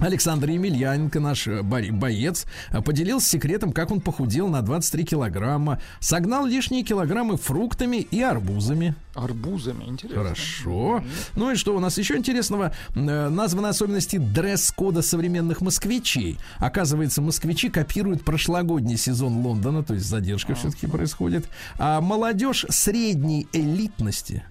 [0.00, 6.46] Александр Емельяненко, наш э, боец, э, поделился секретом, как он похудел на 23 килограмма, согнал
[6.46, 8.94] лишние килограммы фруктами и арбузами.
[9.18, 10.22] Арбузами, интересно.
[10.22, 11.02] Хорошо.
[11.34, 12.72] Ну и что у нас еще интересного?
[12.94, 16.38] Э, Названы особенности дресс-кода современных москвичей.
[16.58, 21.48] Оказывается, москвичи копируют прошлогодний сезон Лондона, то есть задержка все-таки происходит.
[21.78, 24.44] А молодежь средней элитности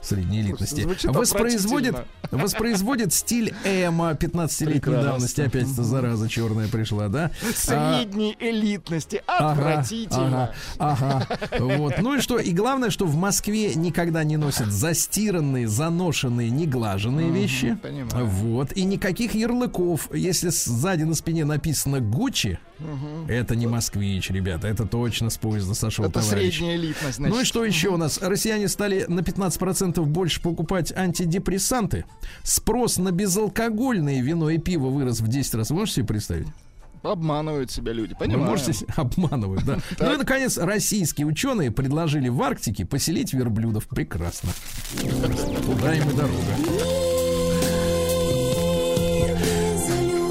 [0.00, 1.96] средней элитности Звучит воспроизводит,
[2.30, 5.02] воспроизводит стиль эмо 15-летней Прекрасно.
[5.02, 5.40] давности.
[5.40, 7.30] Опять эта зараза черная пришла, да?
[7.42, 9.22] А, Средней элитности.
[9.26, 10.54] Ага, Отвратительно.
[10.78, 11.58] Ага, ага.
[11.58, 11.94] Вот.
[11.98, 12.38] Ну и что?
[12.38, 17.78] И главное, что в Москве никогда не носят застиранные, заношенные, неглаженные вещи.
[17.80, 18.26] понимаю.
[18.26, 18.72] Вот.
[18.72, 20.12] И никаких ярлыков.
[20.12, 22.58] Если сзади на спине написано Гуччи,
[23.28, 24.66] это не москвич, ребята.
[24.66, 26.56] Это точно с поезда сошел Это товарищ.
[26.56, 27.34] средняя элитность, значит.
[27.36, 28.18] Ну и что еще у нас?
[28.20, 32.04] Россияне стали на 15% больше покупать антидепрессанты.
[32.42, 35.70] Спрос на безалкогольное вино и пиво вырос в 10 раз.
[35.70, 36.48] Вы можете себе представить?
[37.04, 38.48] Обманывают себя люди, Вы понимаешь?
[38.66, 39.78] можете обманывать, да.
[39.98, 43.86] Ну и, наконец, российские ученые предложили в Арктике поселить верблюдов.
[43.88, 44.50] Прекрасно.
[45.66, 46.34] Туда им и дорога.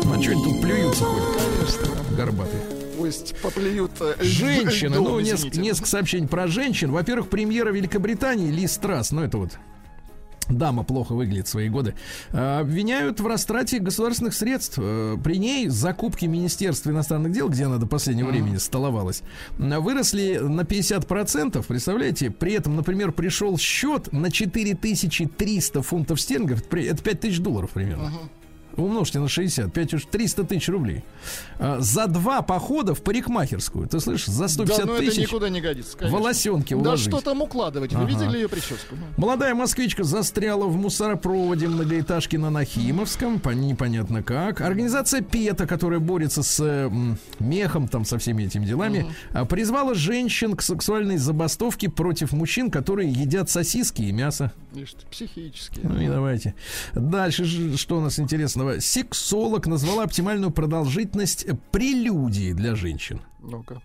[0.05, 2.15] А что они тут плюются ходят?
[2.17, 2.61] Горбатые.
[2.97, 6.91] Пусть поплюют э, Женщины, льдом, ну, несколько, несколько сообщений про женщин.
[6.91, 9.57] Во-первых, премьера Великобритании Ли Страс, ну это вот
[10.49, 11.95] Дама плохо выглядит в свои годы.
[12.31, 14.77] а, Обвиняют в растрате государственных средств.
[14.81, 19.21] Э, При ней закупки Министерства иностранных дел, где она до последнего времени столовалась,
[19.57, 21.65] выросли на 50%.
[21.67, 22.29] Представляете?
[22.31, 26.59] При этом, например, пришел счет на 4300 фунтов стерлингов.
[26.59, 28.11] Это при- Это 5000 долларов примерно.
[28.75, 31.03] Умножьте на 60, 5 уж 300 тысяч рублей.
[31.59, 33.87] А, За два похода в парикмахерскую.
[33.87, 36.17] Ты слышишь, за 150 Да, но это тысяч никуда не годится, конечно.
[36.17, 37.07] волосенки Да уложить.
[37.07, 37.93] что там укладывать?
[37.93, 38.09] Вы Ага.
[38.09, 38.95] видели ее прическу?
[38.95, 44.61] Ну, Молодая москвичка застряла в мусоропроводе многоэтажки на Нахимовском, по- непонятно как.
[44.61, 46.89] Организация ПЕТа, которая борется с э,
[47.39, 53.11] мехом, там, со всеми этими делами, а, призвала женщин к сексуальной забастовке против мужчин, которые
[53.11, 54.51] едят сосиски и мясо.
[54.73, 55.79] Видишь, ты, психически.
[55.83, 56.55] Ну и давайте.
[56.93, 58.17] Дальше, что у нас
[58.63, 58.79] интересного?
[58.79, 63.21] Сексолог назвала оптимальную продолжительность прелюдии для женщин.
[63.41, 63.81] Ну-ка.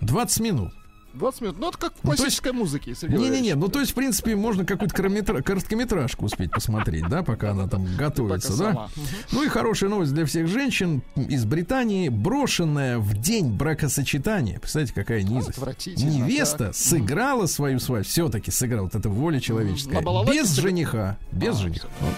[0.00, 0.72] 20 минут.
[1.14, 1.56] 20 минут.
[1.60, 4.64] Ну, это как в Ну, классической музыке, Сергей Не-не-не, ну то есть, в принципе, можно
[4.66, 8.72] какую-то короткометра- короткометражку успеть посмотреть, да, пока она там готовится, да?
[8.72, 8.88] сама.
[9.30, 12.08] Ну и хорошая новость для всех женщин из Британии.
[12.08, 15.56] Брошенная в день бракосочетания, представляете, какая низость.
[15.86, 16.74] Невеста так.
[16.74, 20.02] сыграла свою свадьбу, все-таки сыграла, вот это воля человеческая.
[20.24, 21.88] Без жениха, без А, жениха.
[22.00, 22.14] Вот.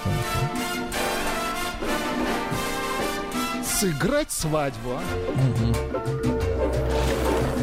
[3.79, 5.03] Сыграть свадьбу, а?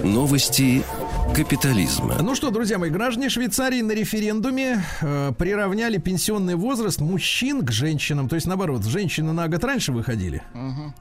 [0.03, 0.83] Новости
[1.33, 2.17] капитализма.
[2.21, 8.29] Ну что, друзья мои, граждане Швейцарии на референдуме э, приравняли пенсионный возраст мужчин к женщинам.
[8.29, 10.43] То есть, наоборот, женщины на год раньше выходили,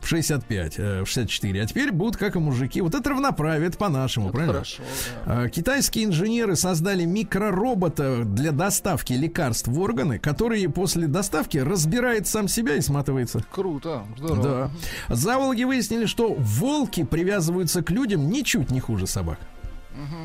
[0.00, 2.80] в 65, э, в 64, а теперь будут как и мужики.
[2.80, 4.54] Вот это равноправие, это по-нашему, правильно?
[4.54, 4.82] Хорошо,
[5.26, 5.44] да.
[5.44, 12.48] Э, Китайские инженеры создали микроробота для доставки лекарств в органы, который после доставки разбирает сам
[12.48, 13.44] себя и сматывается.
[13.50, 14.70] Круто, здорово.
[15.08, 15.14] Да.
[15.14, 19.38] Зоологи выяснили, что волки привязываются к людям ничуть не хуже собак.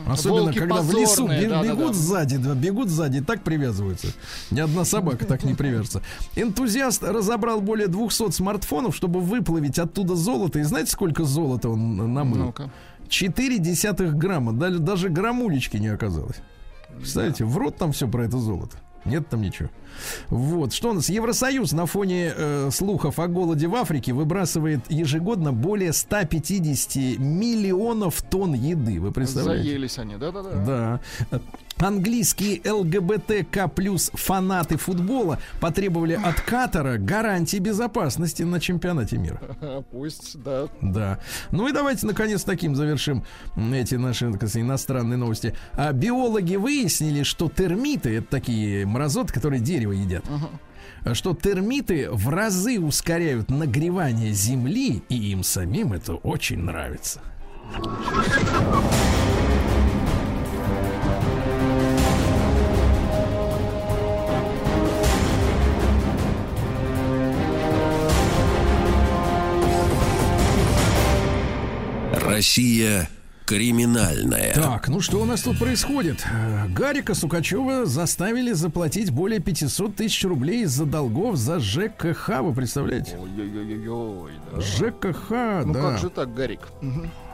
[0.07, 1.73] Особенно, Волки когда в лесу бе- да-да-да.
[1.73, 4.07] бегут сзади, да, бегут сзади, так привязываются.
[4.51, 6.01] Ни одна собака так не привяжется.
[6.35, 10.59] Энтузиаст разобрал более 200 смартфонов, чтобы выплавить оттуда золото.
[10.59, 12.53] И знаете, сколько золота он намыл?
[13.09, 14.53] 4 десятых грамма.
[14.53, 16.37] Даже, даже граммулечки не оказалось.
[16.95, 18.77] Представляете, в рот там все про это золото.
[19.05, 19.69] Нет там ничего.
[20.29, 20.73] Вот.
[20.73, 21.09] Что у нас?
[21.09, 28.53] Евросоюз на фоне э, слухов о голоде в Африке выбрасывает ежегодно более 150 миллионов тонн
[28.53, 28.99] еды.
[28.99, 29.69] Вы представляете?
[29.69, 30.99] Заелись они, да-да-да.
[31.31, 31.39] Да.
[31.79, 39.39] Английские ЛГБТК плюс фанаты футбола потребовали от Катара гарантии безопасности на чемпионате мира.
[39.91, 40.67] Пусть, да.
[40.81, 41.19] Да.
[41.51, 43.23] Ну и давайте, наконец, таким завершим
[43.71, 45.53] эти наши сказать, иностранные новости.
[45.73, 50.25] А биологи выяснили, что термиты, это такие мразоты, которые дерево едят,
[51.03, 57.21] а что термиты в разы ускоряют нагревание Земли, и им самим это очень нравится.
[72.13, 73.09] Россия
[73.47, 74.53] криминальная.
[74.53, 76.25] Так, ну что у нас тут происходит?
[76.29, 83.17] Э, Гарика Сукачева заставили заплатить более 500 тысяч рублей из-за долгов за ЖКХ, вы представляете?
[83.17, 84.59] Ой-ой-ой-ой, да.
[84.61, 85.29] ЖКХ,
[85.65, 85.81] Ну да.
[85.81, 86.59] как же так, Гарик?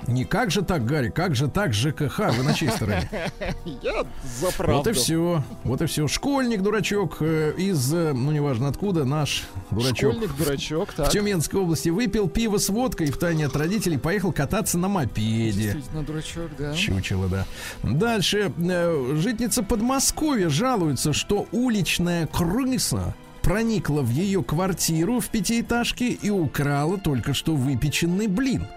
[0.07, 3.09] Не как же так, Гарри, как же так ЖКХ, вы на чьей стороне?
[3.81, 4.05] Я
[4.39, 4.77] за правду.
[4.77, 6.07] Вот и все, вот и все.
[6.07, 10.13] Школьник, дурачок э, из, э, ну неважно откуда, наш дурачок.
[10.13, 11.09] Школьник-дурачок, В так.
[11.09, 15.73] Тюменской области выпил пиво с водкой и втайне от родителей поехал кататься на мопеде.
[15.73, 16.73] Действительно, дурачок, да.
[16.73, 17.45] Чучело, да.
[17.83, 18.51] Дальше.
[18.57, 26.97] э, Житница Подмосковья жалуется, что уличная крыса проникла в ее квартиру в пятиэтажке и украла
[26.97, 28.67] только что выпеченный блин.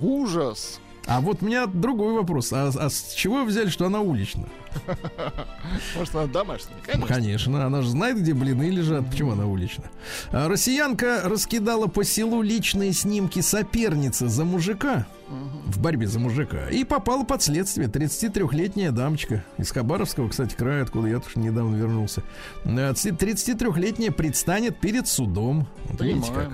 [0.00, 0.80] Ужас.
[1.06, 2.52] А вот у меня другой вопрос.
[2.52, 4.48] А, а с чего вы взяли, что она уличная?
[5.96, 6.76] Может, она домашняя?
[6.86, 7.06] Конечно.
[7.06, 9.08] Конечно, она же знает, где блины лежат.
[9.10, 9.90] Почему она уличная?
[10.30, 16.84] А, Россиянка раскидала по селу личные снимки соперницы за мужика в борьбе за мужика и
[16.84, 17.88] попала под следствие.
[17.88, 22.22] 33-летняя дамочка из Хабаровского, кстати, края, откуда я тоже недавно вернулся.
[22.64, 25.66] Э, 33-летняя предстанет перед судом.
[25.84, 26.50] Вот видите как.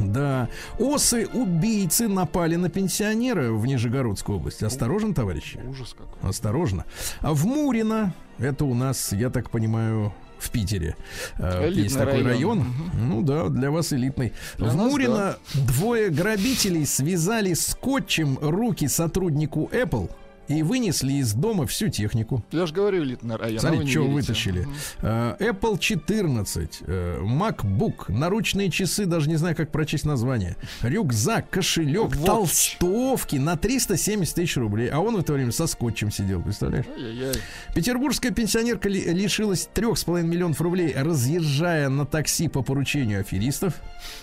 [0.00, 0.48] Да.
[0.78, 4.64] Осы-убийцы напали на пенсионера в Нижегородской области.
[4.64, 5.60] Осторожно, товарищи.
[5.68, 6.28] Ужас какой.
[6.28, 6.84] Осторожно.
[7.20, 10.96] А в Мурино, это у нас, я так понимаю, в Питере.
[11.38, 12.58] э, Элитный Есть такой район.
[12.58, 12.66] район.
[13.00, 14.32] Ну да, для вас элитный.
[14.58, 20.10] Для в нас, Мурино двое грабителей связали скотчем руки сотруднику Apple
[20.58, 22.44] и вынесли из дома всю технику.
[22.52, 23.20] Я же говорю, район.
[23.32, 24.14] а вы Смотрите, что верите.
[24.14, 24.68] вытащили.
[25.00, 32.14] Э, Apple 14, э, MacBook, наручные часы, даже не знаю, как прочесть название, рюкзак, кошелек,
[32.16, 32.26] Вот.
[32.26, 34.88] толстовки на 370 тысяч рублей.
[34.88, 36.86] А он в это время со скотчем сидел, представляешь?
[36.96, 37.34] Ай-яй-яй.
[37.74, 43.74] Петербургская пенсионерка ли- лишилась 3,5 миллионов рублей, разъезжая на такси по поручению аферистов.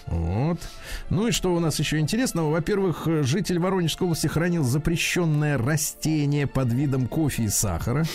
[0.07, 0.59] Вот.
[1.09, 2.51] Ну и что у нас еще интересного?
[2.51, 5.99] Во-первых, э, житель Воронежской области хранил запрещенное растение
[6.45, 8.05] под видом кофе и сахара.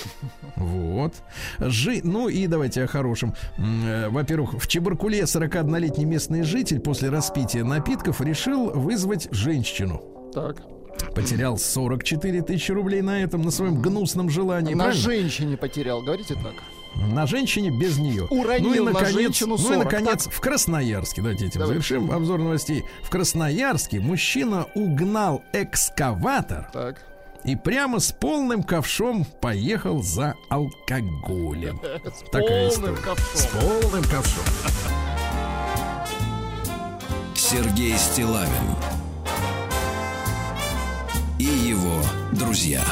[0.56, 1.14] Вот.
[1.58, 2.00] Жи...
[2.02, 3.34] Ну и давайте о хорошем.
[3.58, 10.02] Э, Во-первых, в Чебаркуле 41-летний местный житель после распития напитков решил вызвать женщину.
[10.32, 10.62] Так.
[11.14, 14.74] Потерял 44 тысячи рублей на этом, на своем гнусном желании.
[14.74, 15.02] На правильно?
[15.02, 16.54] женщине потерял, говорите так.
[17.12, 18.24] На женщине без нее.
[18.30, 21.22] Уронил ну и на наконец, женщину ну и 40, наконец в Красноярске.
[21.22, 21.82] Давайте этим Давайте.
[21.82, 22.84] завершим обзор новостей.
[23.02, 27.02] В Красноярске мужчина угнал экскаватор Так.
[27.44, 31.80] И прямо с полным ковшом поехал за алкоголем.
[32.04, 32.96] С Такая полным история.
[32.96, 33.36] ковшом.
[33.36, 34.44] С полным ковшом.
[37.34, 38.50] Сергей Стилавин
[41.38, 42.82] и его друзья.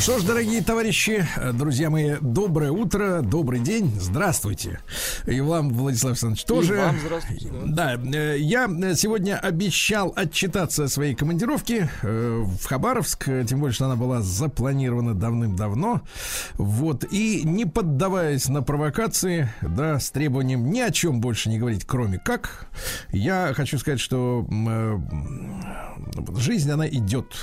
[0.00, 4.78] Что ж, дорогие товарищи, э, друзья мои, доброе утро, добрый день, здравствуйте.
[5.26, 6.76] И вам, Владислав Александрович, тоже.
[6.76, 13.44] вам здравствуйте, Да, э, я сегодня обещал отчитаться о своей командировке э, в Хабаровск, э,
[13.48, 16.02] тем более, что она была запланирована давным-давно.
[16.54, 21.84] Вот, и не поддаваясь на провокации, да, с требованием ни о чем больше не говорить,
[21.84, 22.68] кроме как,
[23.10, 24.98] я хочу сказать, что э,
[26.36, 27.34] жизнь, она идет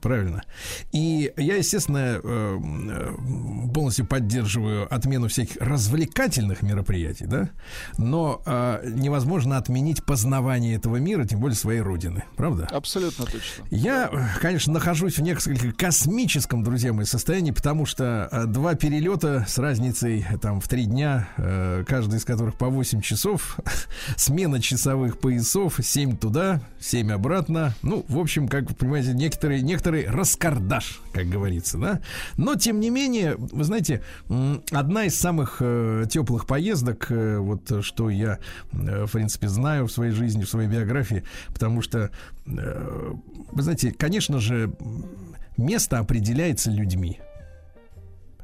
[0.00, 0.42] Правильно.
[0.92, 3.14] И я, естественно, э, э,
[3.72, 7.50] полностью поддерживаю отмену всяких развлекательных мероприятий, да,
[7.98, 12.68] но э, невозможно отменить познавание этого мира, тем более своей родины, правда?
[12.70, 13.64] Абсолютно точно.
[13.70, 19.58] Я, э, конечно, нахожусь в несколько космическом, друзья мои, состоянии, потому что два перелета с
[19.58, 21.28] разницей там в три дня,
[21.86, 23.58] каждый из которых по 8 часов,
[24.16, 27.74] смена часовых поясов, 7 туда, 7 обратно.
[27.82, 32.00] Ну, в общем, как вы понимаете, некоторые, некоторый раскардаш, как говорится, да.
[32.36, 34.02] Но, тем не менее, вы знаете,
[34.70, 38.38] одна из самых э, теплых поездок, э, вот что я,
[38.72, 42.10] э, в принципе, знаю в своей жизни, в своей биографии, потому что,
[42.46, 44.72] вы знаете, конечно же,
[45.56, 47.20] место определяется людьми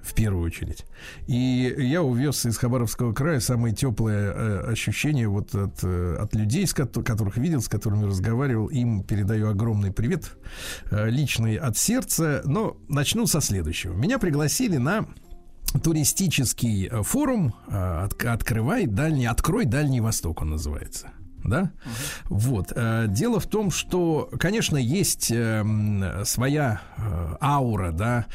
[0.02, 0.84] в первую очередь.
[1.26, 6.66] И я увез из Хабаровского края самые теплые э, ощущения вот от, э, от людей,
[6.66, 8.68] с кото- которых видел, с которыми разговаривал.
[8.68, 10.36] Им передаю огромный привет,
[10.90, 12.42] э, личный от сердца.
[12.44, 13.94] Но начну со следующего.
[13.94, 15.06] Меня пригласили на
[15.82, 21.08] туристический э, форум э, от- «Открывай дальний, открой Дальний Восток» он называется.
[21.44, 21.70] Да?
[22.24, 22.72] Вот.
[22.74, 28.26] э, Дело в том, что, конечно, есть э, своя э, аура, да,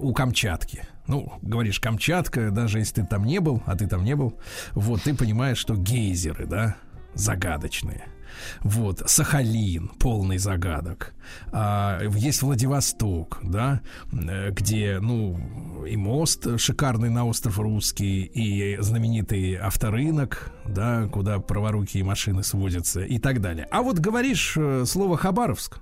[0.00, 0.86] у Камчатки.
[1.06, 4.38] Ну, говоришь, Камчатка, даже если ты там не был, а ты там не был,
[4.72, 6.76] вот, ты понимаешь, что гейзеры, да,
[7.14, 8.04] загадочные.
[8.60, 11.14] Вот, Сахалин, полный загадок.
[11.52, 13.80] А, есть Владивосток, да,
[14.12, 15.38] э, где, ну,
[15.86, 23.18] и мост шикарный на остров Русский, и знаменитый авторынок, да, куда праворукие машины сводятся и
[23.18, 23.66] так далее.
[23.70, 25.78] А вот говоришь э, слово Хабаровск,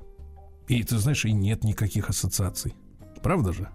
[0.68, 2.74] и ты знаешь, и нет никаких ассоциаций.
[3.22, 3.68] Правда же?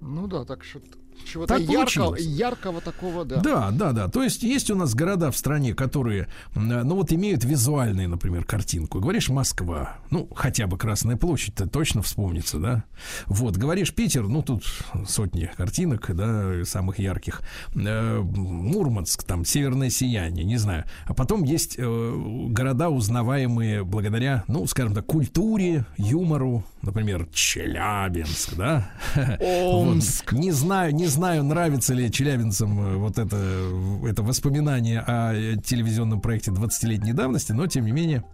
[0.00, 0.80] Ну да, так что
[1.24, 3.40] чего-то Так яркого, яркого такого, да.
[3.40, 4.08] Да, да, да.
[4.08, 8.44] То есть есть у нас города в стране, которые, э, ну вот имеют визуальную, например,
[8.44, 9.00] картинку.
[9.00, 12.84] Говоришь Москва, ну хотя бы Красная площадь-то точно вспомнится, да.
[13.26, 14.64] Вот говоришь Питер, ну тут
[15.06, 17.42] сотни картинок, да, самых ярких.
[17.74, 20.84] Э, Мурманск, там Северное сияние, не знаю.
[21.06, 22.14] А потом есть э,
[22.48, 28.90] города, узнаваемые благодаря, ну, скажем так, культуре, юмору, например, Челябинск, да.
[29.40, 30.32] Омск.
[30.32, 30.40] Вот.
[30.40, 33.36] Не знаю, не знаю, нравится ли челябинцам э, вот это,
[34.04, 38.24] это воспоминание о э, телевизионном проекте 20-летней давности, но тем не менее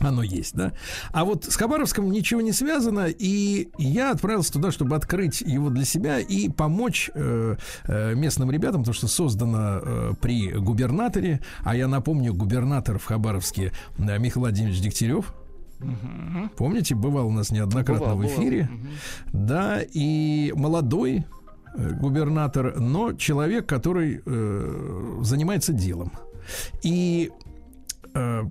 [0.00, 0.72] оно есть, да.
[1.12, 5.84] А вот с Хабаровском ничего не связано, и я отправился туда, чтобы открыть его для
[5.84, 11.88] себя и помочь э, э, местным ребятам, потому что создано э, при губернаторе, а я
[11.88, 15.34] напомню, губернатор в Хабаровске э, Михаил Владимирович Дегтярев.
[16.56, 18.36] Помните, бывал у нас неоднократно Бывал, в бывал.
[18.36, 18.68] эфире.
[18.70, 18.88] Мгм.
[19.32, 21.24] Да, и молодой
[21.74, 26.12] губернатор, но человек, который э, занимается делом.
[26.82, 27.30] И
[28.14, 28.42] э,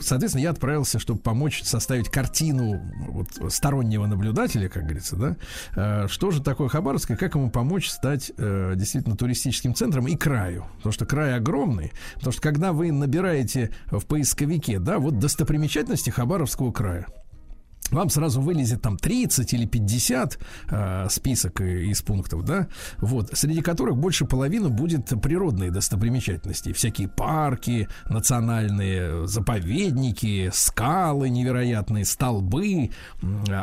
[0.00, 5.36] соответственно, я отправился, чтобы помочь составить картину вот, стороннего наблюдателя, как говорится, да,
[5.76, 10.16] э, что же такое Хабаровск и как ему помочь стать э, действительно туристическим центром и
[10.16, 10.66] краю.
[10.76, 11.92] Потому что край огромный.
[12.14, 17.06] Потому что когда вы набираете в поисковике, да, вот достопримечательности Хабаровского края,
[17.90, 20.38] вам сразу вылезет там 30 или 50
[20.70, 27.08] э, список э, из пунктов, да, вот, среди которых больше половины будет природные достопримечательности, всякие
[27.08, 32.90] парки национальные, заповедники, скалы невероятные, столбы,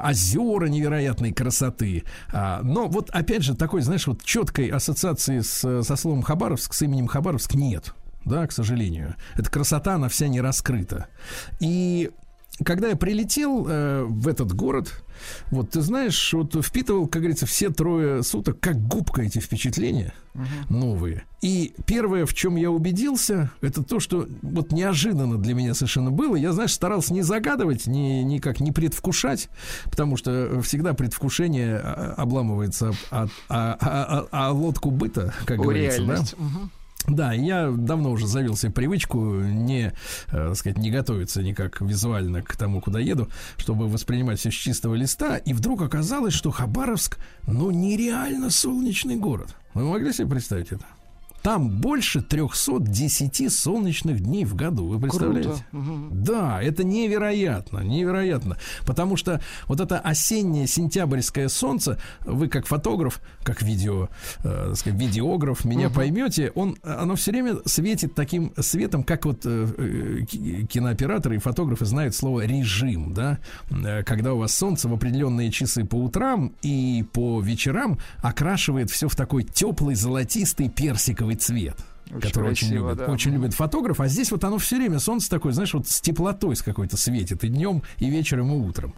[0.04, 2.04] озера невероятной красоты.
[2.32, 6.82] А, но вот опять же такой, знаешь, вот четкой ассоциации с, со словом Хабаровск, с
[6.82, 7.94] именем Хабаровск нет.
[8.26, 9.16] Да, к сожалению.
[9.36, 11.08] Эта красота, она вся не раскрыта.
[11.62, 12.12] И
[12.64, 14.92] когда я прилетел э, в этот город,
[15.52, 20.14] вот ты знаешь, вот впитывал, как говорится, все трое суток, как губка эти впечатления
[20.70, 21.24] новые.
[21.42, 26.36] И первое, в чем я убедился, это то, что вот неожиданно для меня совершенно было.
[26.36, 29.50] Я, знаешь, старался не загадывать, ни, никак не предвкушать,
[29.86, 35.64] потому что всегда предвкушение а, обламывается от, а, а- а- а лодку быта, как О,
[35.64, 36.06] говорится, да?
[36.14, 36.36] реальность.
[37.08, 39.94] Да, я давно уже завел себе привычку не,
[40.28, 44.94] э, сказать, не готовиться никак визуально к тому, куда еду, чтобы воспринимать все с чистого
[44.94, 45.38] листа.
[45.38, 49.56] И вдруг оказалось, что Хабаровск, ну, нереально солнечный город.
[49.74, 50.86] Вы могли себе представить это?
[51.48, 54.86] Там больше 310 солнечных дней в году.
[54.88, 55.50] Вы представляете?
[55.72, 55.86] Круто.
[56.12, 58.58] Да, это невероятно, невероятно.
[58.86, 64.10] Потому что вот это осеннее сентябрьское солнце, вы как фотограф, как видео,
[64.44, 69.68] э, сказать, видеограф, меня поймете, он, оно все время светит таким светом, как вот э,
[69.78, 74.94] э, ки- кинооператоры и фотографы знают слово режим, да, Э, когда у вас солнце в
[74.94, 81.78] определенные часы по утрам и по вечерам окрашивает все в такой теплый золотистый персиковый цвет.
[82.10, 83.12] Очень который очень красиво, любит, да.
[83.12, 86.56] очень любит фотограф, а здесь вот оно все время солнце такое, знаешь, вот с теплотой
[86.56, 88.94] с какой-то светит и днем, и вечером, и утром.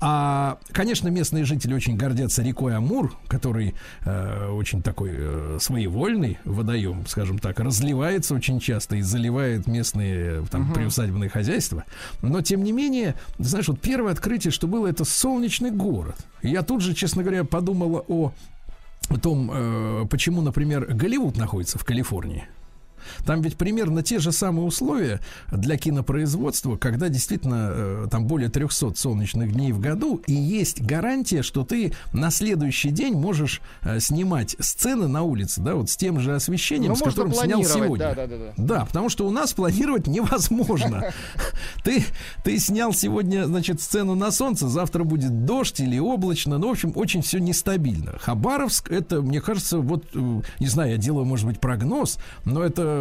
[0.00, 3.74] А, конечно, местные жители очень гордятся рекой Амур, который
[4.04, 10.44] э, очень такой э, своевольный водоем, скажем так, разливается очень часто и заливает местные э,
[10.50, 11.84] там приусадебные хозяйства.
[12.22, 16.16] Но тем не менее, знаешь, вот первое открытие, что было, это солнечный город.
[16.42, 18.32] И я тут же, честно говоря, подумала о
[19.10, 22.46] о том, э, почему, например, Голливуд находится в Калифорнии.
[23.24, 25.20] Там ведь примерно те же самые условия
[25.50, 31.42] для кинопроизводства, когда действительно э, там более 300 солнечных дней в году, и есть гарантия,
[31.42, 36.20] что ты на следующий день можешь э, снимать сцены на улице, да, вот с тем
[36.20, 37.96] же освещением, Ну, с которым снял сегодня.
[37.98, 38.52] да, да, да, да.
[38.56, 41.12] Да, потому что у нас планировать невозможно.
[41.84, 42.04] Ты,
[42.42, 46.58] ты снял сегодня, значит, сцену на солнце, завтра будет дождь или облачно.
[46.58, 48.18] Ну, в общем, очень все нестабильно.
[48.18, 52.93] Хабаровск, это, мне кажется, вот, э, не знаю, я делаю, может быть, прогноз, но это,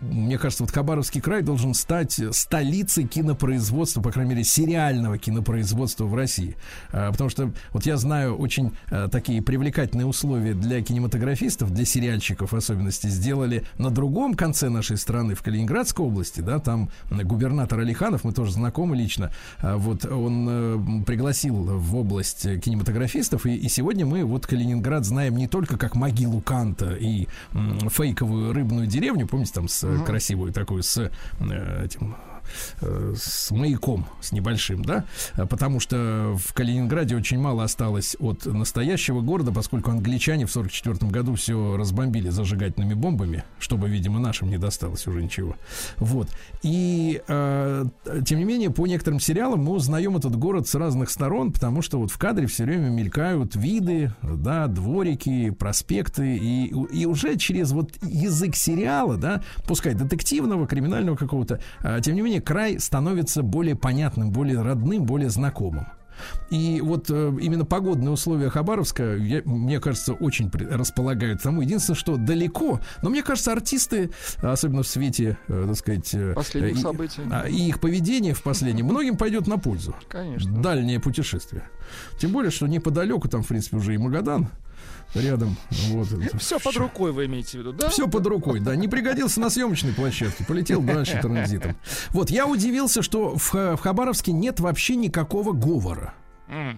[0.00, 6.14] мне кажется, вот Хабаровский край должен стать столицей кинопроизводства, по крайней мере, сериального кинопроизводства в
[6.14, 6.56] России.
[6.92, 12.52] А, Потому что вот я знаю очень э, такие привлекательные условия для кинематографистов, для сериальщиков
[12.52, 17.80] в особенности, сделали на другом конце нашей страны, в Калининградской области, да, там э, губернатор
[17.80, 19.30] Алиханов, мы тоже знакомы лично,
[19.62, 25.36] вот он э, пригласил в область э, кинематографистов, и, и сегодня мы вот Калининград знаем
[25.36, 27.26] не только как могилу Канта и
[27.90, 32.16] фейковую рыбную деревню, помните, там с э, красивую такую, с э, этим
[32.80, 35.04] э, с маяком, с небольшим, да,
[35.34, 41.10] А потому что в Калининграде очень мало осталось от настоящего города, поскольку англичане в 44
[41.10, 45.56] году все разбомбили зажигательными бомбами, чтобы, видимо, нашим не досталось уже ничего.
[45.96, 46.28] Вот.
[46.62, 47.84] И, э,
[48.24, 51.98] тем не менее, по некоторым сериалам мы узнаем этот город с разных сторон, потому что
[51.98, 57.92] вот в кадре все время мелькают виды, да, дворики, проспекты, и, и уже через вот
[58.02, 64.30] язык сериала, да, пускай детективного, криминального какого-то, а, тем не менее, край становится более понятным,
[64.30, 65.86] более родным, более знакомым.
[66.50, 71.60] И вот э, именно погодные условия Хабаровска, я- мне кажется, очень при- располагают тому.
[71.62, 74.10] Единственное, что далеко, но мне кажется, артисты,
[74.42, 77.22] особенно в свете, э, так сказать, э, Последних и- событий.
[77.30, 79.94] а, и их поведение в последнем многим пойдет на пользу.
[80.08, 80.60] Конечно.
[80.60, 81.62] Дальнее путешествие.
[82.18, 84.48] Тем более, что неподалеку там, в принципе, уже и Магадан
[85.14, 85.56] рядом.
[85.88, 86.08] Вот.
[86.38, 87.88] Все под рукой вы имеете в виду, да?
[87.88, 88.76] Все под рукой, да.
[88.76, 91.76] Не пригодился на съемочной площадке, полетел дальше транзитом.
[92.10, 96.14] Вот, я удивился, что в, Ха- в Хабаровске нет вообще никакого говора.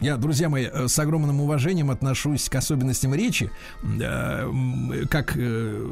[0.00, 3.50] Я, друзья мои, э, с огромным уважением отношусь к особенностям речи.
[3.82, 4.50] Э,
[5.08, 5.86] Как, э,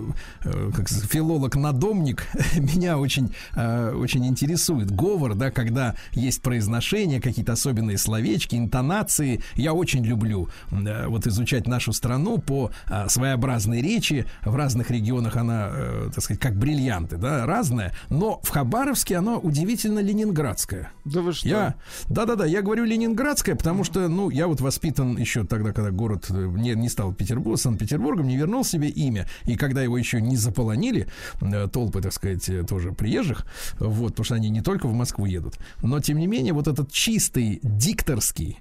[0.75, 2.27] как филолог-надомник,
[2.57, 9.43] меня очень, очень интересует говор, да, когда есть произношение, какие-то особенные словечки, интонации.
[9.55, 12.71] Я очень люблю вот изучать нашу страну по
[13.09, 14.27] своеобразной речи.
[14.45, 15.71] В разных регионах она,
[16.15, 17.93] так сказать, как бриллианты, да, разная.
[18.11, 20.93] Но в Хабаровске она удивительно ленинградская.
[21.05, 21.49] Да вы что?
[21.49, 21.75] Я,
[22.09, 26.35] да-да-да, я говорю ленинградская, потому что, ну, я вот воспитан еще тогда, когда город э,
[26.57, 31.07] не, не стал Петербург, Санкт-Петербургом, не вернул себе имя, и когда его еще не заполонили,
[31.40, 33.47] э, толпы, так сказать, э, тоже приезжих,
[33.78, 36.90] вот, потому что они не только в Москву едут, но, тем не менее, вот этот
[36.93, 38.59] чистый дикторский,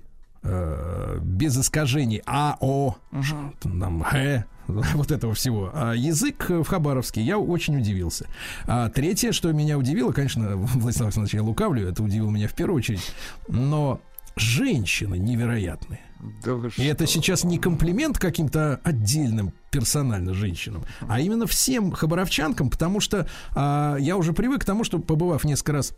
[1.22, 5.72] без искажений А, О, ш- там, Х, вот этого всего.
[5.74, 8.28] А язык в Хабаровске я очень удивился.
[8.66, 12.78] А третье, что меня удивило, конечно, Владислав Александрович, я лукавлю, это удивило меня в первую
[12.78, 13.02] очередь,
[13.48, 14.00] но
[14.40, 16.02] женщины невероятные.
[16.44, 17.14] Да вы И это что?
[17.16, 24.18] сейчас не комплимент каким-то отдельным персонально женщинам, а именно всем хабаровчанкам, потому что а, я
[24.18, 25.94] уже привык к тому, что побывав несколько раз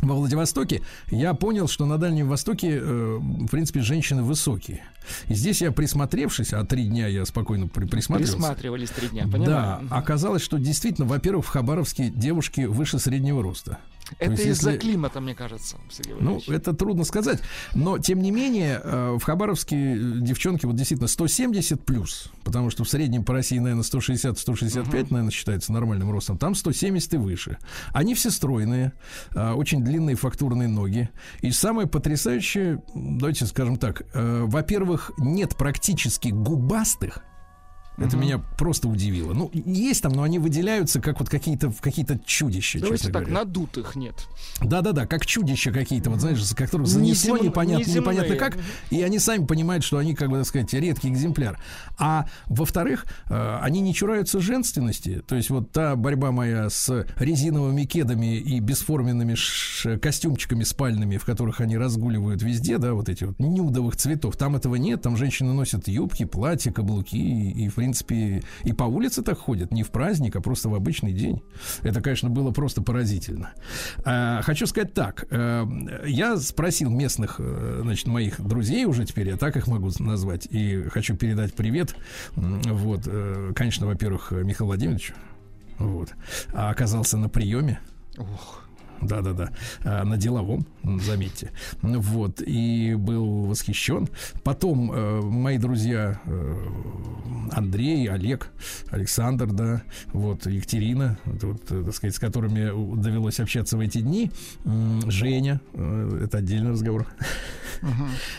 [0.00, 0.80] во Владивостоке,
[1.10, 4.80] я понял, что на Дальнем Востоке, э, в принципе, женщины высокие.
[5.28, 8.36] И здесь я присмотревшись, а три дня я спокойно при- присматривался.
[8.38, 9.86] Присматривались три дня, Да, понимаю.
[9.90, 13.78] оказалось, что действительно, во-первых, в Хабаровске девушки выше среднего роста.
[14.18, 17.40] То Это из-за климата, мне кажется, Сергей ну, это трудно сказать.
[17.74, 22.30] Но, тем не менее, э, в Хабаровске э, девчонки вот действительно 170 плюс.
[22.44, 26.38] Потому что в среднем по России, наверное, 160-165, наверное, считается нормальным ростом.
[26.38, 27.58] Там 170 и выше.
[27.92, 28.92] Они все стройные,
[29.34, 31.10] э, очень длинные фактурные ноги.
[31.40, 37.24] И самое потрясающее, давайте скажем так, во-первых, нет практически губастых,
[37.98, 39.32] Это меня просто удивило.
[39.34, 43.32] Ну, есть там, но они выделяются как вот какие-то какие-то чудища, Давайте так, говоря.
[43.32, 44.14] надутых нет.
[44.60, 48.00] Да-да-да, как чудища какие-то, вот знаешь, за которых занесло Незем- непонятно, неземные.
[48.00, 48.58] непонятно как,
[48.90, 51.60] и они сами понимают, что они, как бы так сказать, редкий экземпляр.
[51.98, 55.22] А во-вторых, э, они не чураются женственности.
[55.26, 61.24] То есть вот та борьба моя с резиновыми кедами и бесформенными ш- костюмчиками спальными, в
[61.24, 65.52] которых они разгуливают везде, да, вот эти вот нюдовых цветов, там этого нет, там женщины
[65.52, 69.90] носят юбки, платья, каблуки, и, и, в принципе, и по улице так ходят, не в
[69.90, 71.42] праздник, а просто в обычный день.
[71.82, 73.50] Это, конечно, было просто поразительно.
[74.04, 75.26] А, хочу сказать так.
[75.30, 75.66] э,
[76.06, 80.84] Я спросил местных, э, значит, моих друзей уже теперь, я так их могу назвать, и
[80.90, 81.96] хочу передать привет.
[82.36, 85.14] Вот, э, конечно, во-первых, Михаилу Владимировичу.
[85.78, 86.14] Вот.
[86.52, 87.80] А оказался на приеме.
[89.02, 89.50] Да-да-да,
[89.84, 91.50] А, на деловом, заметьте.
[91.82, 94.08] Вот, и был восхищен.
[94.44, 96.56] Потом э, мои друзья э,
[97.52, 98.50] Андрей, Олег,
[98.90, 104.30] Александр, да, вот, Екатерина, вот, э, так сказать, с которыми довелось общаться в эти дни,
[105.06, 107.06] Женя, э, это отдельный разговор.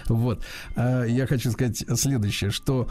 [0.07, 0.45] Вот.
[0.75, 2.87] А, Я хочу сказать следующее, что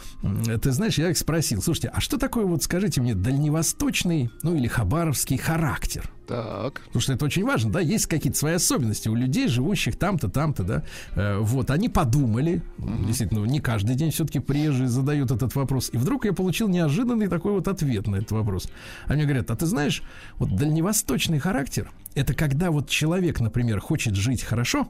[0.62, 4.68] ты знаешь, я их спросил, слушайте, а что такое, вот скажите мне, дальневосточный, ну или
[4.68, 6.10] хабаровский характер?
[6.26, 6.82] Так.
[6.86, 10.62] Потому что это очень важно, да, есть какие-то свои особенности у людей, живущих там-то, там-то,
[10.62, 10.82] да.
[11.14, 15.90] Э, вот, они подумали, действительно, ну, не каждый день все-таки приезжие задают этот вопрос.
[15.92, 18.68] И вдруг я получил неожиданный такой вот ответ на этот вопрос.
[19.06, 20.02] Они мне говорят, а ты знаешь,
[20.38, 24.88] вот дальневосточный характер, это когда вот человек, например, хочет жить хорошо,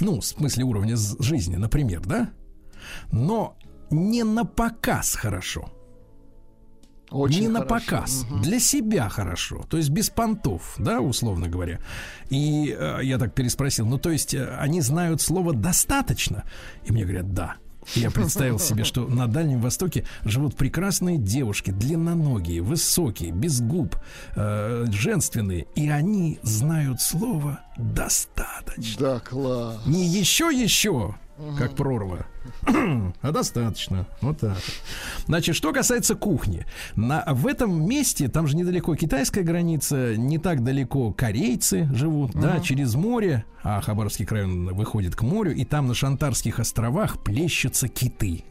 [0.00, 2.30] ну, в смысле уровня жизни, например, да,
[3.12, 3.56] но
[3.90, 5.70] не на показ хорошо.
[7.10, 7.86] Очень не на хорошо.
[7.86, 11.80] показ, для себя хорошо, то есть без понтов, да, условно говоря.
[12.28, 16.44] И э, я так переспросил, ну то есть э, они знают слово достаточно,
[16.84, 17.56] и мне говорят да.
[17.94, 23.96] И я представил себе, что на Дальнем Востоке живут прекрасные девушки, длинноногие, высокие, без губ,
[24.36, 29.00] э, женственные, и они знают слово достаточно.
[29.00, 29.80] Да, класс.
[29.86, 31.14] Не еще еще,
[31.58, 32.26] как прорва,
[33.22, 34.06] а достаточно.
[34.20, 34.56] Вот так.
[35.26, 36.66] Значит, что касается кухни.
[36.96, 42.60] На, в этом месте, там же недалеко китайская граница, не так далеко корейцы живут, да,
[42.60, 48.44] через море, а Хабаровский край выходит к морю, и там на Шантарских островах плещутся киты.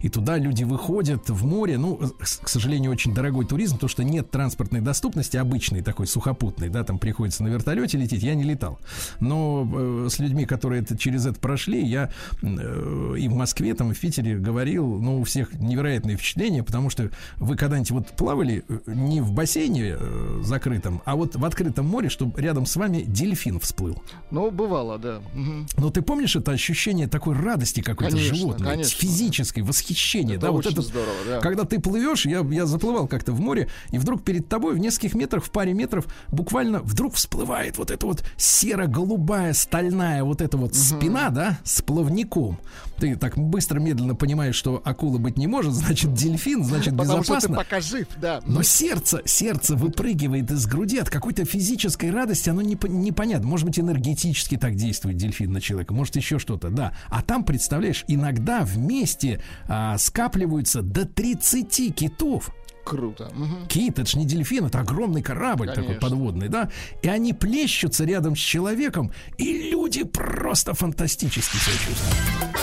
[0.00, 1.78] И туда люди выходят в море.
[1.78, 6.84] Ну, к сожалению, очень дорогой туризм, потому что нет транспортной доступности обычной, такой сухопутной, да,
[6.84, 8.22] там приходится на вертолете лететь.
[8.22, 8.78] Я не летал.
[9.20, 12.10] Но э, с людьми, которые это, через это прошли, я
[12.42, 16.90] э, и в Москве, там, и в Питере говорил, ну, у всех невероятные впечатления, потому
[16.90, 21.86] что вы когда-нибудь вот плавали э, не в бассейне э, закрытом, а вот в открытом
[21.86, 24.02] море, чтобы рядом с вами дельфин всплыл.
[24.30, 25.20] Ну, бывало, да.
[25.34, 25.66] Мгм.
[25.76, 28.85] Но ты помнишь это ощущение такой радости какой-то животной, конечно.
[28.92, 31.40] Физической, восхищения, Это да, вот очень это, здорово, да.
[31.40, 35.14] когда ты плывешь, я, я заплывал как-то в море, и вдруг перед тобой в нескольких
[35.14, 40.74] метрах, в паре метров, буквально вдруг всплывает вот эта вот серо-голубая, стальная вот эта вот
[40.74, 42.58] спина, да, с плавником.
[42.98, 47.34] Ты так быстро, медленно понимаешь, что акула быть не может, значит, дельфин, значит, Потому что
[47.34, 47.56] ты безопасно.
[47.56, 48.40] пока жив, да.
[48.46, 53.46] Но сердце, сердце выпрыгивает из груди от какой-то физической радости, оно не, непонятно.
[53.46, 56.92] Может быть, энергетически так действует дельфин на человека, может, еще что-то, да.
[57.08, 62.50] А там, представляешь, иногда вместе а, скапливаются до 30 китов.
[62.84, 63.30] Круто.
[63.34, 63.66] Мгм.
[63.66, 66.00] Кит, это же не дельфин, это огромный корабль такой Конечно.
[66.00, 66.70] подводный, да?
[67.02, 72.56] И они плещутся рядом с человеком, и люди просто фантастически себя чувствуют.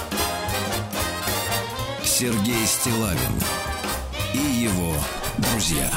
[2.06, 3.34] Сергей Стилавин
[4.34, 4.94] и его
[5.40, 5.90] друзья.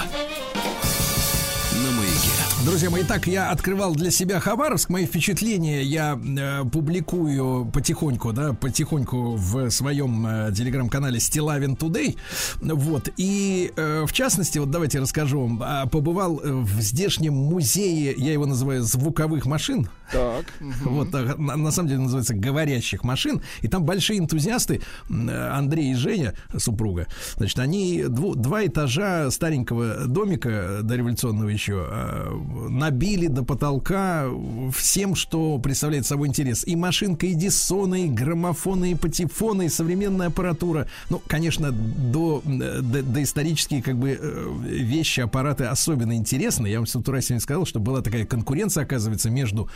[2.66, 4.90] Друзья мои, так я открывал для себя Хабаровск.
[4.90, 12.16] Мои впечатления я э, публикую потихоньку, да, потихоньку в своем э, телеграм-канале Стилавин Today.
[12.60, 13.08] Вот.
[13.18, 18.32] И э, в частности, вот давайте расскажу вам, а, побывал э, в здешнем музее, я
[18.32, 19.88] его называю звуковых машин.
[20.10, 20.46] Так.
[20.84, 23.42] Вот, а, на, на самом деле называется говорящих машин.
[23.62, 27.06] И там большие энтузиасты, э, Андрей и Женя, супруга,
[27.36, 34.26] значит, они дву- два этажа старенького домика дореволюционного еще э, набили до потолка
[34.74, 36.66] всем, что представляет собой интерес.
[36.66, 40.86] И машинка Эдисона, и граммофоны, и патефоны, и современная аппаратура.
[41.10, 46.66] Ну, конечно, до, э, до, доисторические как бы э, вещи, аппараты особенно интересны.
[46.66, 49.68] Я вам с утра сегодня сказал, что была такая конкуренция, оказывается, между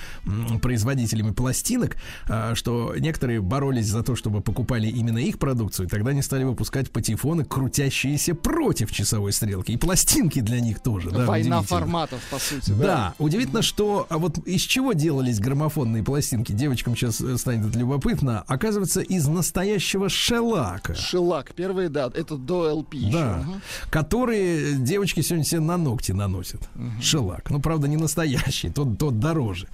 [0.62, 1.96] производителями пластинок,
[2.28, 6.44] а, что некоторые боролись за то, чтобы покупали именно их продукцию, и тогда они стали
[6.44, 9.72] выпускать патефоны, крутящиеся против часовой стрелки.
[9.72, 11.10] И пластинки для них тоже.
[11.10, 12.69] да, Война форматов, по сути.
[12.78, 16.52] Да, удивительно, что а вот из чего делались граммофонные пластинки?
[16.52, 18.44] Девочкам сейчас э, станет любопытно.
[18.46, 20.94] Оказывается, из настоящего шелака.
[20.94, 21.52] Шелак.
[21.54, 23.12] Первые, да, это до ЛП еще.
[23.18, 23.60] Да, Мгм.
[23.90, 26.68] которые девочки сегодня себе на ногти наносят.
[27.00, 27.50] Шелак.
[27.50, 29.68] Ну, правда, не настоящий, тот, тот дороже.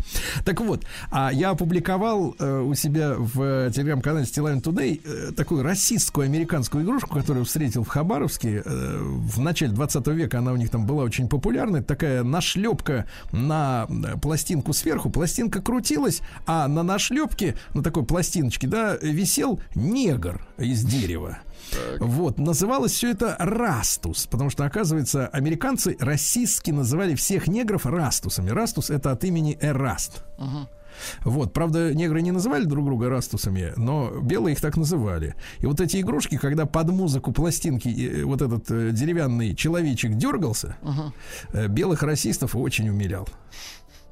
[0.44, 5.62] Так вот, а я опубликовал э, у себя в э, телеграм-канале Style Today э, такую
[5.62, 8.62] расистскую американскую игрушку, которую встретил в Хабаровске.
[8.64, 11.78] Э, в начале 20 века она у них там была очень популярна.
[11.78, 12.86] Это такая нашлепка
[13.33, 15.11] на э, пластинку сверху.
[15.11, 21.39] Пластинка крутилась, а на нашлепке, на такой пластиночке, да, висел негр из дерева.
[21.99, 28.51] Вот, называлось все это растус, потому что, оказывается, американцы расистски называли всех негров растусами.
[28.51, 30.23] Растус это от имени Эраст.
[31.24, 35.35] Вот, правда, негры не называли друг друга растусами, но белые их так называли.
[35.59, 40.77] И вот эти игрушки, когда под музыку пластинки э, вот этот э, деревянный человечек дергался,
[41.52, 43.28] э, белых расистов очень умилял.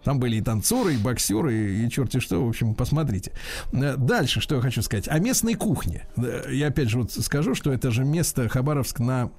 [0.03, 2.45] Там были и танцоры, и боксеры, и, и черти что.
[2.45, 3.33] В общем, посмотрите.
[3.73, 5.09] Дальше, что я хочу сказать.
[5.09, 6.07] О местной кухне.
[6.51, 9.31] Я опять же вот скажу, что это же место Хабаровск на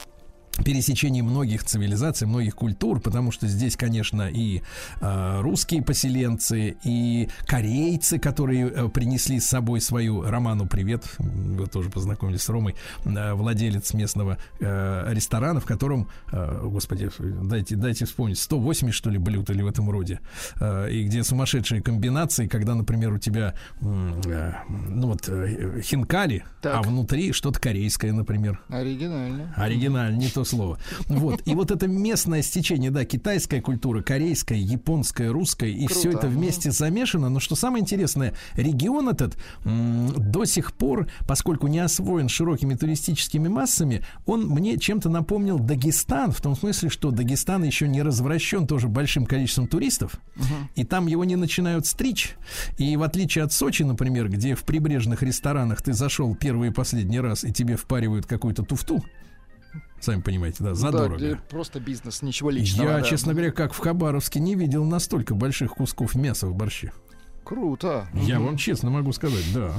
[0.63, 4.61] пересечении многих цивилизаций, многих культур, потому что здесь, конечно, и
[5.01, 11.89] э, русские поселенцы, и корейцы, которые э, принесли с собой свою Роману привет, вы тоже
[11.89, 12.75] познакомились с Ромой,
[13.05, 19.17] э, владелец местного э, ресторана, в котором, э, господи, дайте, дайте вспомнить, 180 что ли
[19.17, 20.19] блюд или в этом роде,
[20.59, 24.53] Э, и где сумасшедшие комбинации, когда, например, у тебя, э,
[24.89, 26.75] ну вот, э, хинкали, Так.
[26.75, 28.61] а внутри что-то корейское, например.
[28.69, 29.53] Оригинально.
[29.55, 30.79] Оригинально, не то слово.
[31.07, 31.41] Вот.
[31.45, 35.99] И вот это местное стечение, да, китайская культура, корейская, японская, русская, и Круто.
[35.99, 37.29] все это вместе замешано.
[37.29, 43.47] Но что самое интересное, регион этот м, до сих пор, поскольку не освоен широкими туристическими
[43.47, 48.87] массами, он мне чем-то напомнил Дагестан, в том смысле, что Дагестан еще не развращен тоже
[48.87, 50.19] большим количеством туристов,
[50.75, 52.35] и там его не начинают стричь.
[52.77, 57.19] И в отличие от Сочи, например, где в прибрежных ресторанах ты зашел первый и последний
[57.19, 59.03] раз, и тебе впаривают какую-то туфту,
[59.99, 61.15] Сами понимаете, да, Да, задорого.
[61.17, 62.89] где просто бизнес, ничего личного.
[62.89, 63.01] Я, да.
[63.03, 66.91] честно говоря, как в Хабаровске, не видел настолько больших кусков мяса в борще.
[67.43, 68.07] Круто.
[68.13, 69.73] Я вам честно могу сказать, да.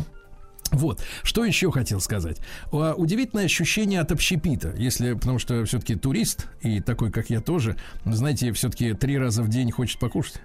[0.72, 2.38] Вот, что еще хотел сказать.
[2.72, 7.76] А, Удивительное ощущение от общепита, если, потому что все-таки турист, и такой, как я тоже,
[8.04, 10.40] знаете, все-таки три раза в день хочет покушать,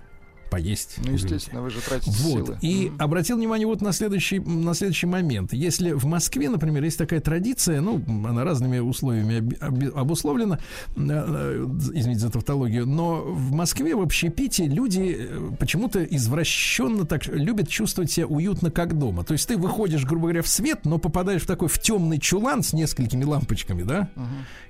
[0.52, 0.96] поесть.
[0.98, 1.24] Ну, извините.
[1.36, 2.46] естественно, вы же тратите Вот.
[2.46, 2.58] силы.
[2.62, 3.02] И Мгм.
[3.02, 5.54] обратил внимание вот на следующий, на следующий момент.
[5.54, 9.56] Если в Москве, например, есть такая традиция, ну, она разными условиями
[9.98, 10.60] обусловлена,
[10.96, 17.26] э, э, извините за тавтологию, но в Москве, в общепите, люди э, почему-то извращенно так
[17.28, 19.24] любят чувствовать себя уютно, как дома.
[19.24, 22.62] То есть ты выходишь, грубо говоря, в свет, но попадаешь в такой в темный чулан
[22.62, 24.10] с несколькими лампочками, да?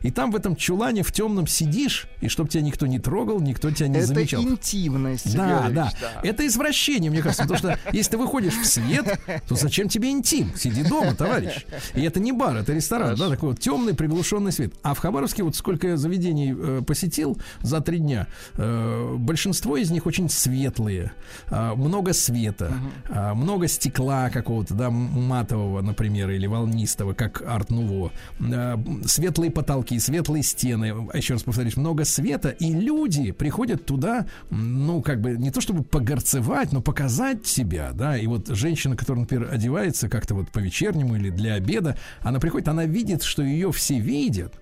[0.02, 3.72] И там в этом чулане в темном сидишь, и чтобы тебя никто не трогал, никто
[3.72, 4.44] тебя не Это замечал.
[4.44, 5.92] интимность, Да, да,
[6.24, 10.52] Это извращение, мне кажется, потому что если ты выходишь в свет, то зачем тебе интим?
[10.56, 11.66] Сиди дома, товарищ.
[11.96, 14.74] И это не бар, это ресторан, да, такой вот темный приглушенный свет.
[14.84, 19.92] А в Хабаровске вот сколько я заведений э, посетил за три дня, э, большинство из
[19.92, 21.12] них очень светлые,
[21.50, 22.74] а, много света,
[23.10, 28.12] а, много стекла какого-то, да, матового, например, или волнистого, как арт-нуво,
[28.54, 35.02] А, светлые потолки, светлые стены, еще раз повторюсь, много света, и люди приходят туда, ну,
[35.02, 39.50] как бы, не то чтобы погорцевать, но показать себя, да, и вот женщина, которая, например,
[39.52, 44.56] одевается как-то вот по-вечернему или для обеда, она приходит, она видит, что ее все видят,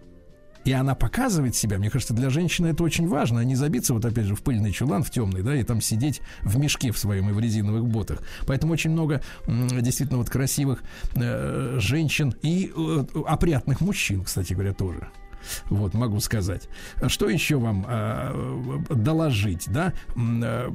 [0.66, 1.78] и она показывает себя.
[1.78, 4.72] Мне кажется, для женщины это очень важно, а не забиться вот опять же в пыльный
[4.72, 8.22] чулан, в темный, да, и там сидеть в мешке в своем и в резиновых ботах.
[8.46, 10.84] Поэтому очень много действительно вот красивых
[11.16, 15.10] э, женщин и э, опрятных мужчин, кстати говоря, тоже.
[15.70, 16.68] Вот, могу сказать.
[17.08, 19.94] Что еще вам э, доложить, да?
[20.16, 20.70] Э,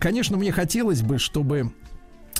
[0.00, 1.72] Конечно, мне хотелось бы, чтобы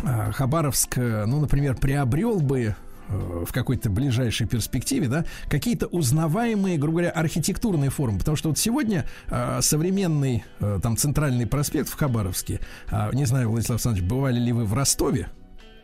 [0.03, 2.75] э, Хабаровск, э, ну, например, приобрел бы
[3.09, 8.19] э, в какой-то ближайшей перспективе, да, какие-то узнаваемые, грубо говоря, архитектурные формы.
[8.19, 12.61] Потому что вот сегодня э, современный э, там центральный проспект в Хабаровске,
[12.91, 15.29] а, не знаю, Владислав Александрович, бывали ли вы в Ростове?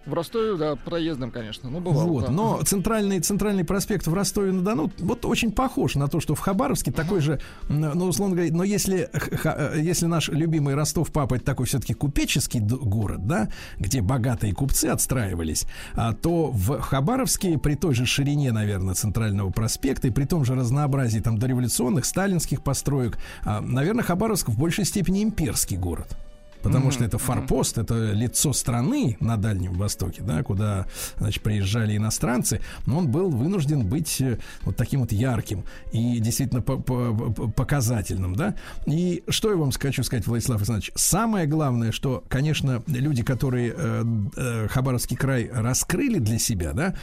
[0.05, 1.71] В Ростове, да, проездом, конечно.
[1.71, 2.09] Ну, бывало.
[2.09, 2.31] Вот, да.
[2.31, 7.21] но центральный, центральный проспект в Ростове-на-Дону вот очень похож на то, что в Хабаровске такой
[7.21, 12.59] же, ну, условно говоря, но если, э, если наш любимый Ростов-Папа это такой все-таки купеческий
[12.59, 13.49] город, да,
[13.79, 20.09] где богатые купцы отстраивались, а, то в Хабаровске при той же ширине, наверное, центрального проспекта
[20.09, 25.23] и при том же разнообразии там дореволюционных, сталинских построек, а, наверное, Хабаровск в большей степени
[25.23, 26.17] имперский город.
[26.63, 30.87] Потому что это форпост, это лицо страны на Дальнем Востоке, да, куда,
[31.19, 36.63] значит, приезжали иностранцы, но он был вынужден быть э, вот таким вот ярким и действительно
[36.63, 38.55] по- по- по- показательным, да.
[38.87, 44.05] И что я вам хочу сказать, Владислав Александрович, самое главное, что, конечно, люди, которые э,
[44.37, 46.95] э, Хабаровский край раскрыли для себя, да,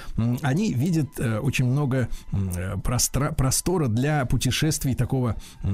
[0.42, 5.68] они видят э, очень много э, простра- простора для путешествий такого э,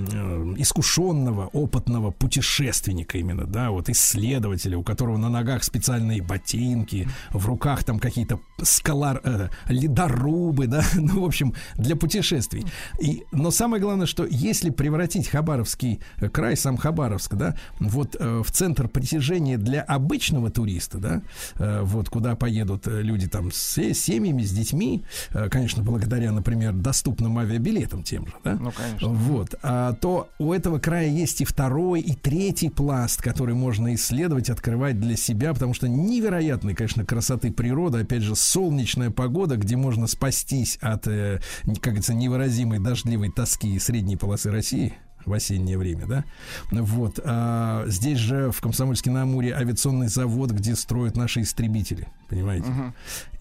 [0.57, 7.83] искушенного, опытного путешественника именно, да, вот исследователя, у которого на ногах специальные ботинки, в руках
[7.83, 12.65] там какие-то скалар, э, ледорубы, да, ну, в общем, для путешествий.
[12.99, 18.41] И, но самое главное, что если превратить Хабаровский э, край, сам Хабаровск, да, вот э,
[18.43, 21.21] в центр притяжения для обычного туриста, да,
[21.55, 26.73] э, вот куда поедут э, люди там с семьями, с детьми, э, конечно, благодаря, например,
[26.73, 29.09] доступным авиабилетам тем же, да, Ну, конечно.
[29.09, 34.51] вот, а, то у этого края есть и второй, и третий пласт, который можно исследовать,
[34.51, 40.05] открывать для себя, потому что невероятной, конечно, красоты природы, опять же, солнечная погода, где можно
[40.05, 44.93] спастись от, э, как говорится, невыразимой дождливой тоски средней полосы России
[45.25, 46.25] в осеннее время, да?
[46.69, 47.19] Вот.
[47.23, 52.67] А здесь же в Комсомольске-на-Амуре авиационный завод, где строят наши истребители, понимаете?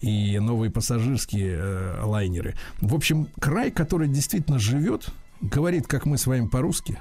[0.01, 2.55] И новые пассажирские э, лайнеры.
[2.81, 5.09] В общем, край, который действительно живет,
[5.41, 6.97] говорит, как мы с вами по-русски,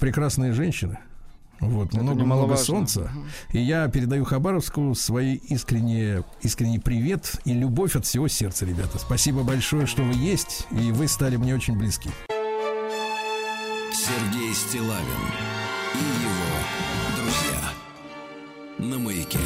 [0.00, 0.98] прекрасные женщины.
[1.60, 2.64] Вот, много-много немаловажно.
[2.64, 3.10] солнца.
[3.52, 8.98] И я передаю Хабаровску свои искренние, искренний привет и любовь от всего сердца, ребята.
[8.98, 12.10] Спасибо большое, что вы есть, и вы стали мне очень близки.
[13.92, 15.02] Сергей Стилавин
[15.94, 16.58] и его
[17.16, 17.60] друзья
[18.78, 19.38] на маяке.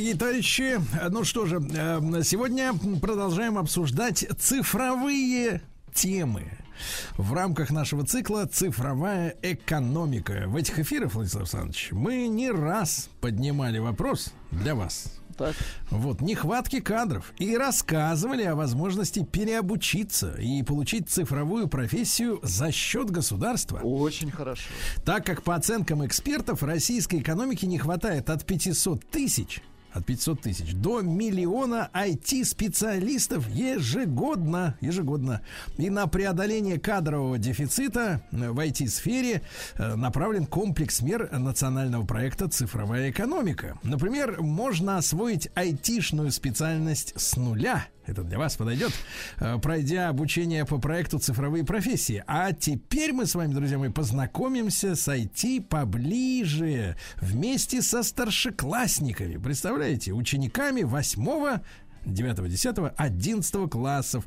[0.00, 2.72] Дорогие товарищи, ну что же, э, сегодня
[3.02, 5.60] продолжаем обсуждать цифровые
[5.92, 6.52] темы.
[7.18, 10.44] В рамках нашего цикла «Цифровая экономика».
[10.46, 15.20] В этих эфирах, Владислав Александрович, мы не раз поднимали вопрос для вас.
[15.36, 15.54] Так.
[15.90, 17.34] Вот, нехватки кадров.
[17.38, 23.80] И рассказывали о возможности переобучиться и получить цифровую профессию за счет государства.
[23.80, 24.62] Очень хорошо.
[25.04, 29.62] Так как по оценкам экспертов российской экономики не хватает от 500 тысяч
[29.92, 35.42] от 500 тысяч до миллиона IT-специалистов ежегодно, ежегодно.
[35.76, 39.42] И на преодоление кадрового дефицита э, в IT-сфере
[39.74, 43.78] э, направлен комплекс мер национального проекта «Цифровая экономика».
[43.82, 48.92] Например, можно освоить IT-шную специальность с нуля– это для вас подойдет,
[49.38, 52.22] э, пройдя обучение по проекту «Цифровые профессии».
[52.26, 59.36] А теперь мы с вами, друзья мои, познакомимся с IT поближе, вместе со старшеклассниками.
[59.36, 61.60] Представляете, учениками 8
[62.04, 64.24] 9, 10, 11 классов.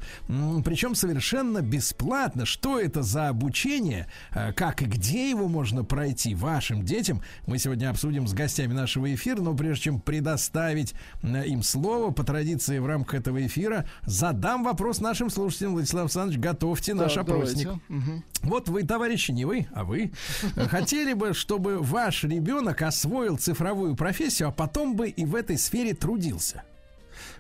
[0.64, 2.46] Причем совершенно бесплатно.
[2.46, 4.08] Что это за обучение?
[4.34, 7.22] э, Как и где его можно пройти вашим детям?
[7.48, 9.42] Мы сегодня обсудим с гостями нашего эфира.
[9.42, 15.00] Но прежде чем предоставить э, им слово, по традиции в рамках этого эфира, задам вопрос
[15.00, 15.74] нашим слушателям.
[15.74, 17.70] Владислав Александрович, готовьте наш Так, опросник.
[17.90, 18.24] Мгм.
[18.44, 20.12] Вот вы, товарищи, не вы, а вы,
[20.56, 25.58] э, хотели бы, чтобы ваш ребенок освоил цифровую профессию, а потом бы и в этой
[25.58, 26.64] сфере трудился.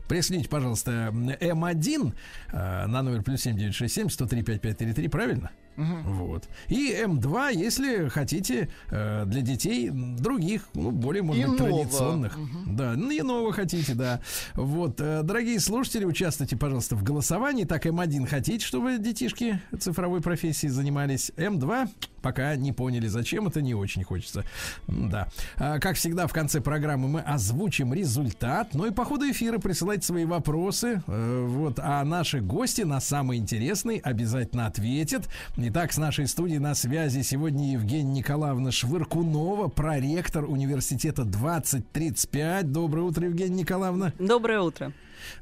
[0.07, 2.13] Прислите, пожалуйста, М1
[2.51, 5.51] э, на номер плюс 7967 103 5533, правильно?
[5.77, 6.47] Вот.
[6.69, 11.77] И М2, если хотите, э, для детей других, ну, более, может быть, Иного.
[11.79, 12.37] традиционных.
[12.67, 14.21] Да, ну, иного хотите, да.
[14.55, 17.63] Вот, э, дорогие слушатели, участвуйте, пожалуйста, в голосовании.
[17.65, 21.31] Так, М1 хотите, чтобы детишки цифровой профессией занимались?
[21.37, 21.89] М2
[22.21, 24.45] пока не поняли, зачем это, не очень хочется.
[24.87, 25.27] Да.
[25.57, 28.69] А, Как всегда, в конце программы мы озвучим результат.
[28.73, 31.03] Ну и по ходу эфира присылайте свои вопросы.
[31.05, 31.79] Э, Вот.
[31.79, 35.27] А наши гости на самый интересный обязательно ответят.
[35.65, 42.69] Итак, с нашей студией на связи сегодня Евгения Николаевна Швыркунова, проректор университета 2035.
[42.69, 44.11] Доброе утро, Евгения Николаевна.
[44.19, 44.91] Доброе утро.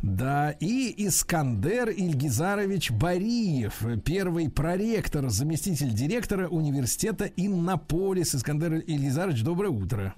[0.03, 8.35] Да, и Искандер Ильгизарович Бариев, первый проректор, заместитель директора университета Иннополис.
[8.35, 10.13] Искандер Ильгизарович, доброе утро.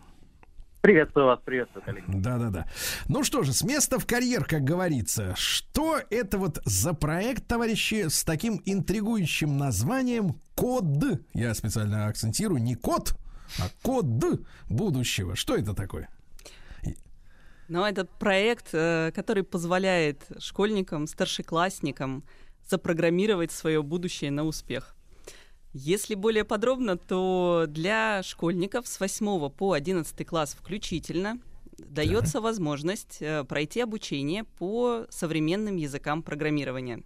[0.83, 2.03] Приветствую вас, приветствую, коллеги.
[2.09, 2.65] Да-да-да.
[3.07, 5.33] Ну что же, с места в карьер, как говорится.
[5.37, 10.83] Что это вот за проект, товарищи, с таким интригующим названием «Код»?
[11.33, 13.15] Я специально акцентирую, не код,
[13.59, 14.03] а код
[14.69, 15.37] будущего.
[15.37, 16.09] Что это такое?
[17.69, 22.25] Но этот проект, э, который позволяет школьникам, старшеклассникам
[22.67, 24.97] запрограммировать свое будущее на успех.
[25.73, 31.39] Если более подробно, то для школьников с 8 по 11 класс включительно
[31.79, 37.03] дается возможность э, пройти обучение по современным языкам программирования.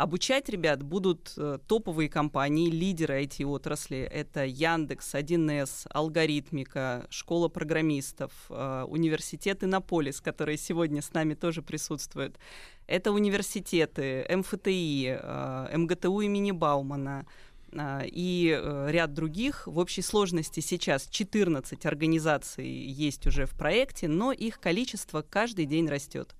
[0.00, 3.98] Обучать ребят будут э, топовые компании, лидеры IT-отрасли.
[3.98, 12.38] Это Яндекс, 1С, Алгоритмика, Школа программистов, э, университет Иннополис, которые сегодня с нами тоже присутствуют.
[12.86, 17.26] Это университеты, МФТИ, э, МГТУ имени Баумана,
[17.72, 19.66] и э, ряд других.
[19.66, 25.88] В общей сложности сейчас 14 организаций есть уже в проекте, но их количество каждый день
[25.88, 26.34] растет.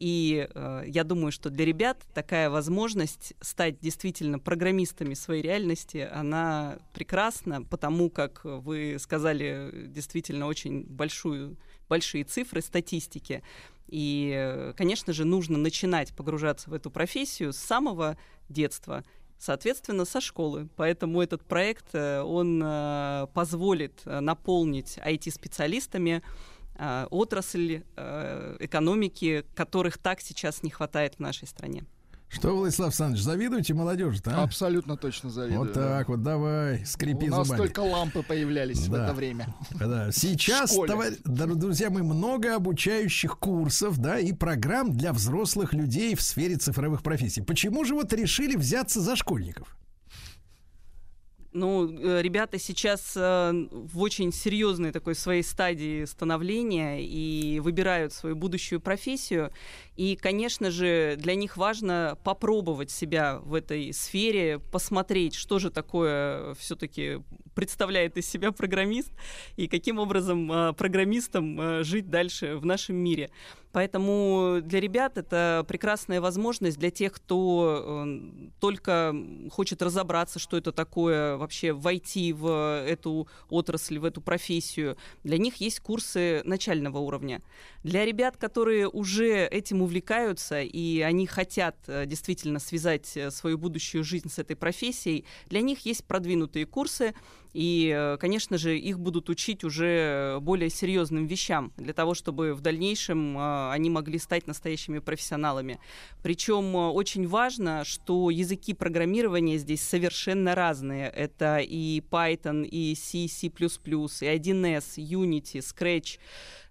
[0.00, 6.78] И э, я думаю, что для ребят такая возможность стать действительно программистами своей реальности, она
[6.94, 13.42] прекрасна, потому как вы сказали действительно очень большую, большие цифры статистики.
[13.88, 18.16] И, э, конечно же, нужно начинать погружаться в эту профессию с самого
[18.48, 19.04] детства
[19.40, 20.68] соответственно, со школы.
[20.76, 26.22] Поэтому этот проект, э, он э, позволит э, наполнить IT-специалистами
[27.10, 27.82] отрасль
[28.58, 31.84] экономики, которых так сейчас не хватает в нашей стране.
[32.32, 34.42] Что, Владислав Александрович, завидуете молодежи-то, а?
[34.44, 35.60] Абсолютно точно завидую.
[35.60, 37.58] Вот так вот, давай, скрипи У нас зубами.
[37.58, 39.04] только лампы появлялись в Да.
[39.06, 39.52] это время.
[39.78, 40.12] Да.
[40.12, 46.22] Сейчас, В товар- друзья мои, много обучающих курсов, да, и программ для взрослых людей в
[46.22, 47.42] сфере цифровых профессий.
[47.42, 49.76] Почему же вот решили взяться за школьников?
[51.52, 58.36] Ну, э, ребята сейчас э, в очень серьезной такой своей стадии становления и выбирают свою
[58.36, 59.52] будущую профессию.
[59.96, 66.54] И, конечно же, для них важно попробовать себя в этой сфере, посмотреть, что же такое
[66.54, 67.20] все-таки
[67.56, 69.10] представляет из себя программист
[69.56, 73.28] и каким образом э, программистам жить дальше в нашем мире.
[73.72, 79.14] Поэтому для ребят это прекрасная возможность для тех, кто э, только
[79.50, 84.96] хочет разобраться, что это такое, вообще войти в эту отрасль, в эту профессию.
[85.22, 87.42] Для них есть курсы начального уровня.
[87.84, 94.02] Для ребят, которые уже этим увлекаются и они хотят э, действительно связать э, свою будущую
[94.02, 97.14] жизнь с этой профессией, для них есть продвинутые курсы,
[97.52, 102.60] и, э, конечно же, их будут учить уже более серьезным вещам, для того, чтобы в
[102.60, 105.80] дальнейшем э, они могли стать настоящими профессионалами.
[106.22, 111.08] Причем э, очень важно, что языки программирования здесь совершенно разные.
[111.08, 116.18] Это и Python, и C, C++, и 1С, Unity, Scratch,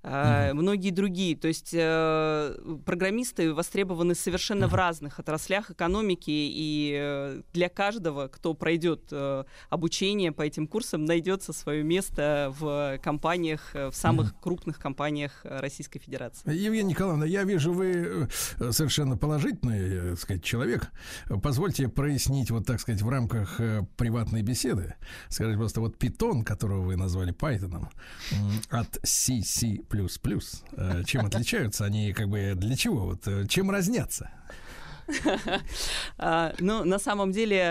[0.04, 1.36] э, многие другие.
[1.36, 2.56] То есть э,
[2.86, 9.12] программисты востребованы совершенно в разных отраслях экономики, и э, для каждого, кто пройдет
[9.70, 16.54] обучение по этим курсам, найдется свое место в компаниях, в самых крупных компаниях Российской Федерации.
[16.54, 18.28] Евгения Николаевна, я вижу, вы
[18.72, 20.92] совершенно положительный, так сказать, человек.
[21.42, 23.60] Позвольте прояснить, вот так сказать, в рамках
[23.98, 24.96] приватной беседы.
[25.30, 27.88] Скажите, просто вот питон, которого вы назвали Python,
[28.70, 29.42] от C,
[29.92, 30.20] C++,
[30.78, 33.06] э, чем отличаются они, как бы, для чего?
[33.08, 34.30] Вот, э, чем разнятся?
[36.18, 37.64] А, Ну, на самом деле,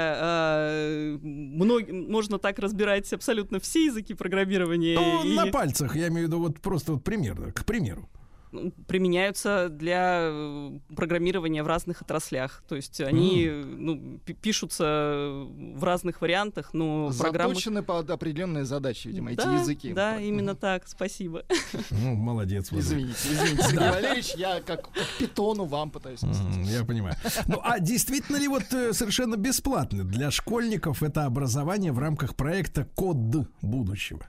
[1.23, 4.97] мног- можно так разбирать абсолютно все языки программирования.
[4.99, 8.09] Ну, на пальцах, я имею в виду, вот просто вот примерно, к примеру.
[8.53, 12.62] Ну, применяются для э, программирования в разных отраслях.
[12.69, 17.55] То есть они ну, пи- пишутся в разных вариантах, но программы...
[17.55, 19.93] Заточены под определенные задачи, видимо, эти Да, языки.
[19.93, 21.45] Да, именно так, спасибо.
[21.91, 22.70] Ну, молодец.
[22.70, 23.12] Владимир.
[23.12, 26.66] Извините, извините, Сергей Валерьевич, я как, как питону вам пытаюсь объяснить.
[26.69, 27.15] Я понимаю.
[27.47, 32.85] Ну, а действительно ли вот э, совершенно бесплатно для школьников это образование в рамках проекта
[32.95, 33.16] «Код
[33.62, 34.27] будущего»?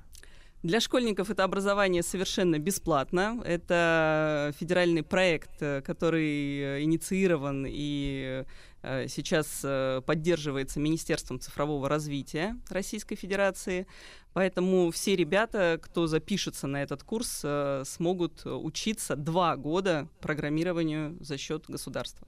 [0.61, 3.41] Для школьников это образование совершенно бесплатно.
[3.45, 8.44] Это федеральный проект, э, который э, инициирован и
[8.81, 9.65] э, сейчас
[10.06, 13.88] поддерживается Министерством цифрового развития Российской Федерации.
[14.34, 17.45] Поэтому все ребята, кто запишется на этот курс,
[17.84, 22.27] смогут учиться два года программированию за счет государства.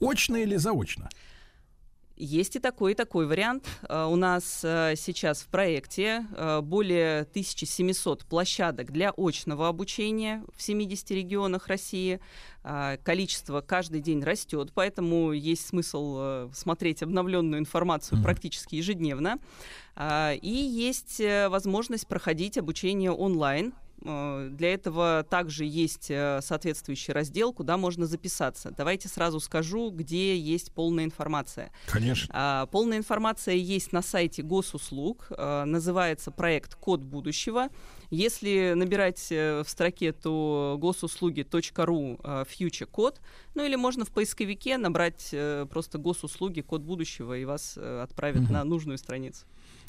[0.00, 1.08] Очно или заочно?
[2.16, 3.68] Есть и такой, и такой вариант.
[3.88, 10.62] Э, У нас э, сейчас в проекте э, более 1700 площадок для очного обучения в
[10.62, 12.20] 70 регионах России.
[13.04, 19.38] Количество каждый день растет, поэтому есть смысл смотреть обновленную информацию практически ежедневно.
[19.96, 23.72] И есть возможность проходить обучение онлайн.
[24.04, 28.70] Э, Для этого также есть э, соответствующий раздел, куда можно записаться.
[28.76, 31.70] Давайте сразу скажу, где есть полная информация.
[31.86, 32.28] Конечно.
[32.34, 35.26] А, Полная информация есть на сайте госуслуг.
[35.30, 37.68] а, Называется проект «Код будущего».
[38.10, 43.20] Если набирать э, в строке, то госуслуги.ру future код,
[43.54, 48.48] ну или можно в поисковике набрать э, просто госуслуги код будущего и вас э, отправят
[48.50, 49.44] на нужную страницу.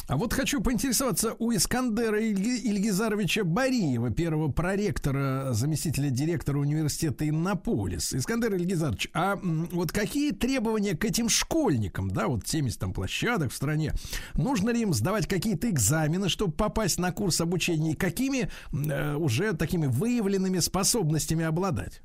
[0.08, 8.14] А вот хочу поинтересоваться у Искандера Ильги- Ильгизаровича Бариева, первого проректора, заместителя директора университета Иннополис.
[8.14, 13.56] Искандер Ильгизарович, а вот какие требования к этим школьникам, да, вот 70 там площадок в
[13.56, 13.92] стране,
[14.36, 19.52] нужно ли им сдавать какие-то экзамены, чтобы попасть на курс обучения, и какими э, уже
[19.54, 22.02] такими выявленными способностями обладать?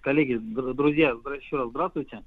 [0.00, 2.22] Коллеги, др- друзья, еще раз здравствуйте.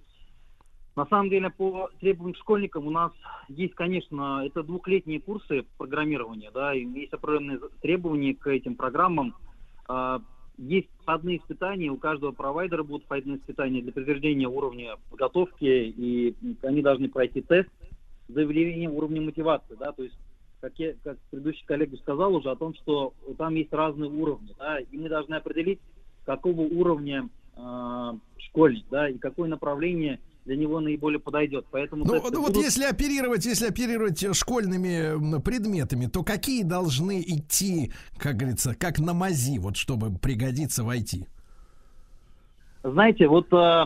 [0.95, 3.11] На самом деле, по требованиям школьникам у нас
[3.49, 9.35] есть, конечно, это двухлетние курсы программирования, да, и есть определенные требования к этим программам.
[9.87, 10.21] А,
[10.57, 16.81] Есть входные испытания, у каждого провайдера будут входные испытания для подтверждения уровня подготовки, и они
[16.81, 17.69] должны пройти тест
[18.29, 20.17] с заявлением уровня мотивации, да, то есть
[20.61, 24.79] как, я, как предыдущий коллега сказал уже о том, что там есть разные уровни, да,
[24.79, 25.79] и мы должны определить,
[26.23, 31.65] какого уровня э, школьник, да, и какое направление для него наиболее подойдет.
[31.71, 37.91] Поэтому Ну, ну вот будут- если оперировать, если оперировать школьными предметами, то какие должны идти,
[38.17, 41.25] как говорится, как на мази, вот чтобы пригодиться в IT?
[42.83, 43.85] Знаете, вот э,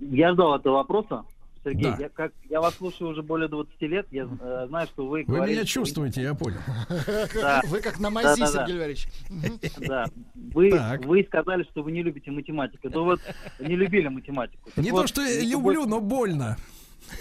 [0.00, 1.24] я ждал этого вопроса,
[1.64, 1.90] Сергей.
[1.90, 1.96] Да.
[1.98, 4.06] Я, как, я вас слушаю уже более 20 лет.
[4.10, 6.58] Я э, знаю, что вы Вы говорите, меня чувствуете, я понял.
[7.34, 7.60] Да.
[7.66, 8.66] Вы как на мази, Да-да-да.
[8.66, 9.08] Сергей Валерьевич.
[9.30, 9.60] Мгм.
[9.86, 10.06] Да.
[10.34, 11.04] Вы, Так.
[11.04, 12.90] вы сказали, что вы не любите математику.
[12.90, 13.20] Да вот
[13.60, 14.70] не любили математику.
[14.74, 16.56] Так Не вот, то, что я не люблю, но больно.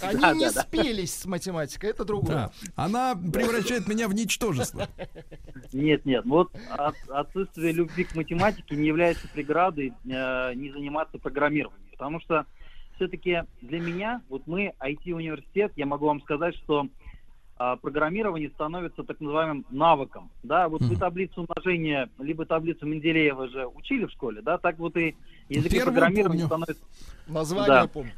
[0.02, 0.62] Они Да, не да, да.
[0.62, 2.36] спелись с математикой, это другое.
[2.36, 2.52] Да.
[2.76, 4.88] Она превращает меня в ничтожество.
[5.74, 6.26] Нет, нет.
[6.26, 11.82] Вот от- отсутствие любви к математике не является преградой э, не заниматься программированием.
[11.92, 12.46] Потому что
[13.02, 16.88] все-таки для меня, вот мы IT-университет, я могу вам сказать, что
[17.58, 20.30] а, программирование становится так называемым навыком.
[20.44, 21.00] Да, вот вы Мгм.
[21.00, 25.16] таблицу умножения, либо таблицу Менделеева же учили в школе, да, так вот и
[25.50, 26.66] языки Первую программирования помню.
[26.66, 26.86] становятся
[27.26, 27.88] Название Да.
[27.88, 28.14] помню.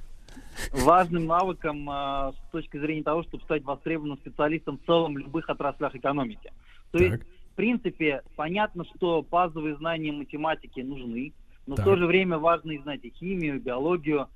[0.73, 5.49] важным навыком а, с точки зрения того, чтобы стать востребованным специалистом в целом в любых
[5.49, 6.51] отраслях экономики.
[6.91, 7.27] То есть, Так.
[7.53, 11.33] в принципе, понятно, что базовые знания математики нужны,
[11.67, 11.85] но Так.
[11.85, 14.27] в то же время важно и знать и химию, и биологию,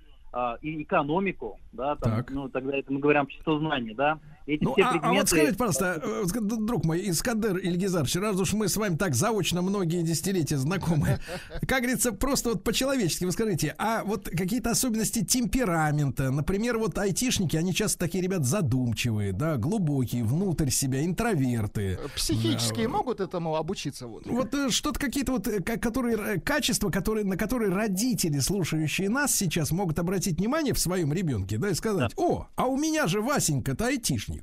[0.61, 2.31] и экономику, да, там, Так.
[2.31, 3.25] ну, тогда это мы говорим о
[3.59, 4.19] знания, да.
[4.47, 5.17] Эти Ну, все а, а предметы...
[5.17, 9.61] вот скажите, пожалуйста, э, друг мой, Искандер Ильгизарович, раз уж мы с вами так заочно
[9.61, 11.19] многие десятилетия знакомы,
[11.67, 17.57] как говорится, просто вот по-человечески вы скажите, а вот какие-то особенности темперамента, например, вот айтишники,
[17.57, 21.99] они часто такие ребят задумчивые, да, глубокие, внутрь себя, интроверты.
[22.15, 22.89] Психически Да.
[22.89, 24.07] могут этому обучиться.
[24.07, 24.25] Вот.
[24.25, 29.35] Вот э, что-то какие-то вот э, которые э, качества, которые на которые родители, слушающие нас
[29.35, 33.21] сейчас, могут обратить внимание в своем ребенке, да, и сказать: О, а у меня же
[33.21, 34.36] Васенька-то айтишник.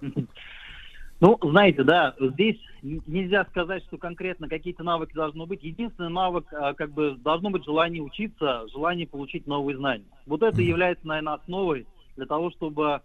[1.18, 5.62] Ну, знаете, да, здесь нельзя сказать, что конкретно какие-то навыки должны быть.
[5.62, 10.04] Единственный навык, а, как бы, должно быть желание учиться, желание получить новые знания.
[10.26, 11.86] Вот это является, наверное, основой
[12.16, 13.00] для того, чтобы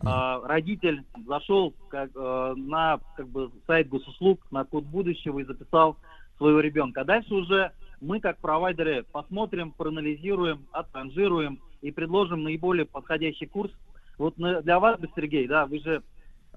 [0.00, 5.96] а, родитель зашел как, э, на как бы, сайт госуслуг, на код будущего и записал
[6.36, 7.00] своего ребенка.
[7.00, 13.72] А дальше уже мы, как провайдеры, посмотрим, проанализируем, отранжируем и предложим наиболее подходящий курс.
[14.18, 16.02] Вот для вас, Сергей, да, вы же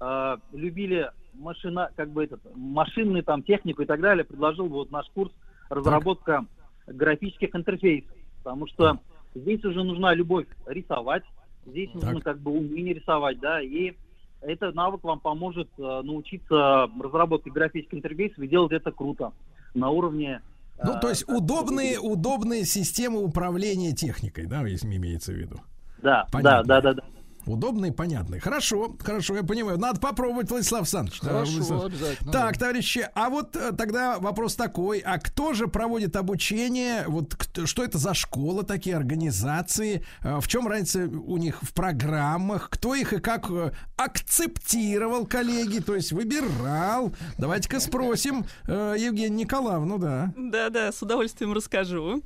[0.00, 5.06] э, любили машина, как бы этот, машинную там технику и так далее, предложил вот наш
[5.10, 5.32] курс
[5.68, 6.44] разработка
[6.86, 8.12] графических интерфейсов,
[8.42, 8.98] потому что
[9.34, 11.22] здесь уже нужна любовь рисовать,
[11.66, 12.24] здесь нужно Так.
[12.24, 13.94] как бы умение рисовать, да, и
[14.40, 19.32] этот навык вам поможет э, научиться разработке графических интерфейсов и делать это круто
[19.74, 20.40] на уровне.
[20.82, 25.36] Ну, э, то есть как бы, удобные, удобные системы управления техникой, да, если имеется в
[25.36, 25.60] виду.
[25.98, 26.64] Да, Понятно.
[26.64, 27.19] да, да, да, да.
[27.46, 28.40] Удобные, понятные.
[28.40, 29.78] Хорошо, хорошо, я понимаю.
[29.78, 31.20] Надо попробовать, Владислав Александрович.
[31.20, 31.84] Хорошо, Владислав.
[31.86, 32.32] обязательно.
[32.32, 32.58] Так, да.
[32.60, 37.04] товарищи, а вот э, тогда вопрос такой: а кто же проводит обучение?
[37.08, 40.04] Вот кто- что это за школа, такие организации?
[40.22, 42.68] Э, В чем разница у них в программах?
[42.70, 45.78] Кто их и как э, акцептировал, коллеги?
[45.80, 47.12] То есть выбирал?
[47.38, 50.32] Давайте-ка спросим Евгению Николаевну, да.
[50.36, 52.22] Да-да, с удовольствием расскажу.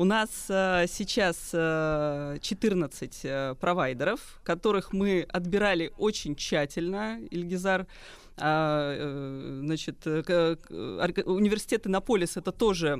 [0.00, 7.86] У нас а, сейчас а, 14 а, провайдеров, которых мы отбирали очень тщательно, Ильгизар.
[8.40, 12.98] А, э, Значит, э, к- к- орг- университет Иннополис это тоже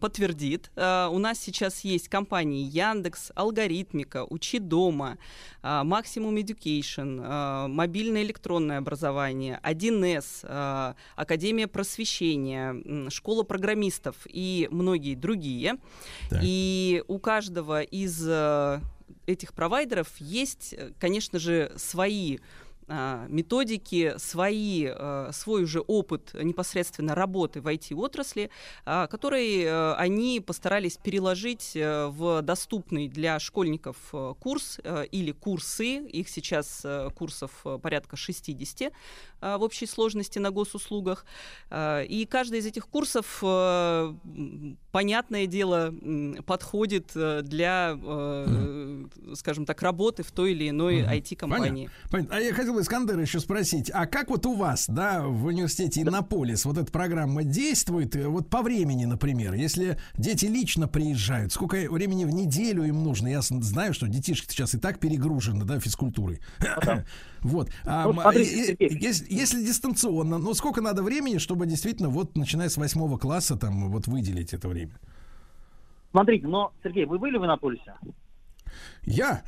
[0.00, 0.70] подтвердит.
[0.76, 5.18] А, У нас сейчас есть компании Яндекс, Алгоритмика, Учи дома,
[5.62, 15.76] Maximum Education, а, мобильное электронное образование, 1С, а, Академия просвещения, Школа программистов и многие другие.
[16.28, 16.40] Так.
[16.42, 18.80] И у каждого из э,
[19.26, 22.38] этих провайдеров есть, конечно же, свои
[22.92, 28.50] а, методики, свои, э, свой уже опыт непосредственно работы в IT-отрасли,
[28.84, 35.30] а, который э, они постарались переложить э, в доступный для школьников э, курс э, или
[35.30, 35.98] курсы.
[35.98, 36.84] Их сейчас
[37.14, 41.24] курсов порядка 60 э, в общей сложности на госуслугах.
[41.72, 43.38] И каждый из этих курсов,
[44.90, 45.94] понятное дело,
[46.44, 47.96] подходит для,
[49.34, 51.02] скажем так, работы в той или иной.
[51.02, 51.88] IT-компании.
[52.10, 52.36] Понятно.
[52.36, 56.02] А я хотел бы Искандера еще спросить, а как вот у вас, да, в университете
[56.02, 61.76] Иннополис вот эта программа действует, э, вот по времени, например, если дети лично приезжают, сколько
[61.90, 63.28] времени в неделю им нужно?
[63.28, 66.40] Я знаю, что детишки сейчас и так перегружены, да, физкультурой.
[67.42, 67.70] Вот.
[67.86, 72.36] Ну, м, а, смотрите, и- если, если дистанционно, ну сколько надо времени, чтобы действительно вот
[72.36, 74.92] начиная с восьмого класса там вот выделить это время?
[76.10, 77.94] Смотрите, но, Сергей, вы были в Иннополисе?
[79.04, 79.42] Я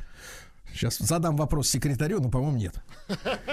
[0.73, 2.75] сейчас задам вопрос секретарю, но, по-моему, нет.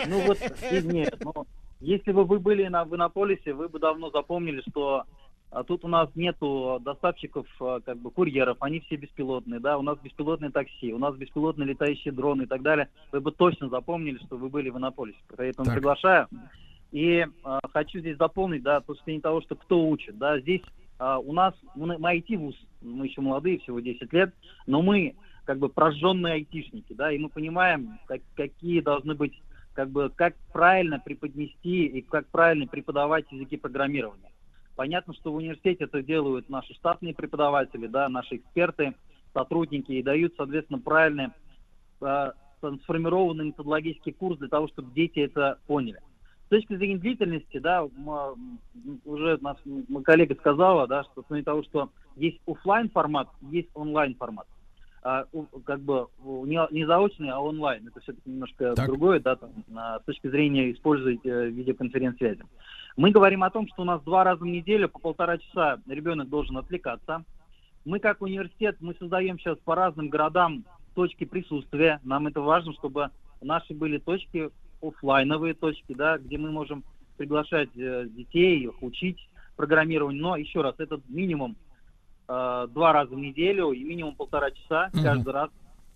[0.07, 0.39] Ну вот,
[0.71, 1.47] нет, но
[1.81, 5.05] если бы вы были на, в Иннополисе, вы бы давно запомнили, что
[5.51, 9.83] а, тут у нас нету доставщиков, а, как бы курьеров, они все беспилотные, да, у
[9.83, 12.89] нас беспилотные такси, у нас беспилотные летающие дроны и так далее.
[13.13, 15.19] Вы бы точно запомнили, что вы были в Иннополисе.
[15.37, 15.75] Поэтому Так.
[15.75, 16.29] приглашаю.
[16.93, 20.63] И а, хочу здесь дополнить, да, то, что не того, что кто учит, да, здесь
[20.99, 24.35] а, у нас, мы, мы IT-вуз, мы еще молодые, всего 10 лет,
[24.67, 25.15] но мы
[25.45, 29.33] как бы прожженные айтишники, да, и мы понимаем, как- какие должны быть,
[29.73, 34.31] как бы, как правильно преподнести и как правильно преподавать языки программирования.
[34.77, 38.95] Понятно, что в университете это делают наши штатные преподаватели, да, наши эксперты,
[39.35, 41.29] сотрудники и дают, соответственно, правильный
[42.03, 42.33] э,
[42.83, 46.01] сформированный методологический курс для того, чтобы дети это поняли.
[46.47, 51.43] С точки зрения длительности, да, м, м, уже нас, м, коллега сказала, да, что кроме
[51.43, 54.47] того, что есть офлайн формат, есть онлайн формат.
[55.02, 55.24] А,
[55.64, 57.86] как бы не, не заочный, а онлайн.
[57.89, 58.86] Это все-таки немножко Так.
[58.86, 62.43] другое, да, там, с точки зрения использовать э, видеоконференц-связи.
[62.97, 66.28] Мы говорим о том, что у нас два раза в неделю по полтора часа ребенок
[66.28, 67.24] должен отвлекаться.
[67.85, 70.64] Мы как университет, мы создаем сейчас по разным городам
[70.94, 72.01] точки присутствия.
[72.05, 73.10] Нам это важно, чтобы
[73.40, 74.51] наши были точки,
[74.82, 76.85] оффлайновые точки, да, где мы можем
[77.16, 80.22] приглашать э, детей, их учить программированию.
[80.22, 81.56] Но еще раз, это минимум
[82.31, 85.02] э, два раза в неделю и минимум полтора часа Мгм.
[85.02, 85.51] каждый раз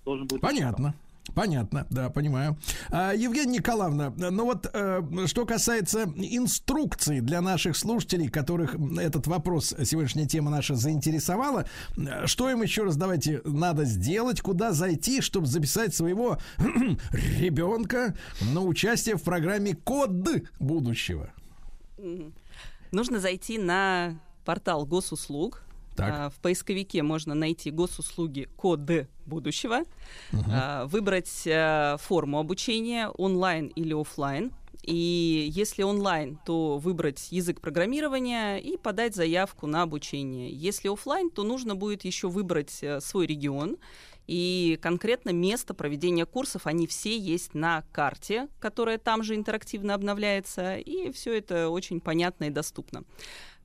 [0.04, 0.40] должен быть.
[0.40, 0.94] Понятно.
[1.34, 2.56] Понятно, да, понимаю.
[2.90, 9.74] А, Евгения Николаевна, ну вот э, что касается инструкций для наших слушателей, которых этот вопрос,
[9.84, 11.64] сегодняшняя тема наша заинтересовала,
[11.96, 16.36] э, что им еще раз давайте надо сделать, куда зайти, чтобы записать своего
[17.38, 18.14] ребенка
[18.52, 20.10] на участие в программе Код
[20.60, 21.32] будущего?
[22.92, 25.63] Нужно зайти на портал госуслуг.
[25.96, 26.12] Так.
[26.12, 29.82] А, В поисковике можно найти госуслуги код будущего,
[30.50, 34.52] а, выбрать а, форму обучения онлайн или оффлайн.
[34.82, 40.50] И если онлайн, то выбрать язык программирования и подать заявку на обучение.
[40.50, 43.78] Если оффлайн, то нужно будет еще выбрать э, свой регион
[44.26, 46.66] и конкретно место проведения курсов.
[46.66, 52.44] Они все есть на карте, которая там же интерактивно обновляется, и все это очень понятно
[52.44, 53.04] и доступно.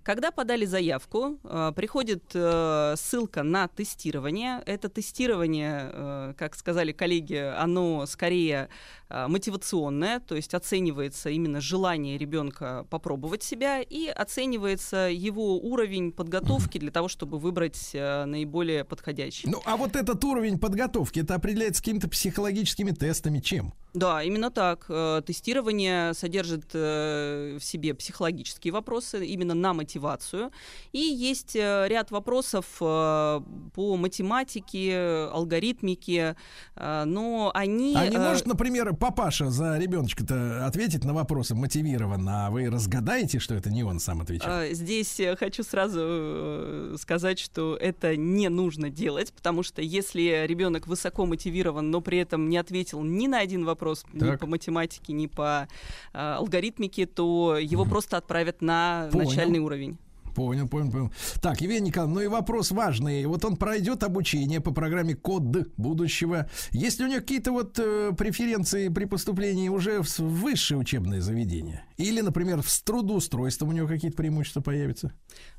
[0.10, 4.60] Когда подали заявку, э, приходит э, ссылка на тестирование.
[4.66, 8.70] Это тестирование, э, как сказали коллеги, оно скорее
[9.10, 16.78] э, мотивационное, то есть оценивается именно желание ребенка попробовать себя и оценивается его уровень подготовки
[16.78, 19.50] для того, чтобы выбрать э, наиболее подходящий.
[19.50, 23.74] Ну, а вот этот уровень подготовки, это определяется какими-то психологическими тестами, чем?
[23.94, 24.86] Да, именно так.
[24.90, 30.52] Э, Тестирование содержит в себе психологические вопросы именно на мотивацию.
[30.92, 33.44] И есть ряд вопросов по
[33.76, 36.36] математике, алгоритмике,
[36.76, 37.96] но они...
[37.96, 43.56] А не может, например, папаша за ребеночка-то ответить на вопросы мотивированно, а вы разгадаете, что
[43.56, 44.52] это не он сам отвечал?
[44.52, 50.46] А, Здесь э, хочу сразу э, сказать, что это не нужно делать, потому что если
[50.48, 54.40] ребенок высоко мотивирован, но при этом не ответил ни на один вопрос ни Так.
[54.42, 55.68] по математике, ни по
[56.14, 59.30] э, алгоритмике, то его просто отправят на Понял.
[59.30, 59.98] начальный уровень.
[60.36, 61.12] Понял, понял, понял.
[61.42, 63.26] Так, Евгений Николаевна, ну и вопрос важный.
[63.26, 65.44] Вот он пройдет обучение по программе Код
[65.78, 66.50] будущего.
[66.72, 71.84] Есть ли у него какие-то вот э, преференции при поступлении уже в высшее учебное заведение?
[72.00, 75.12] Или, например, с трудоустройством у него какие-то преимущества появятся?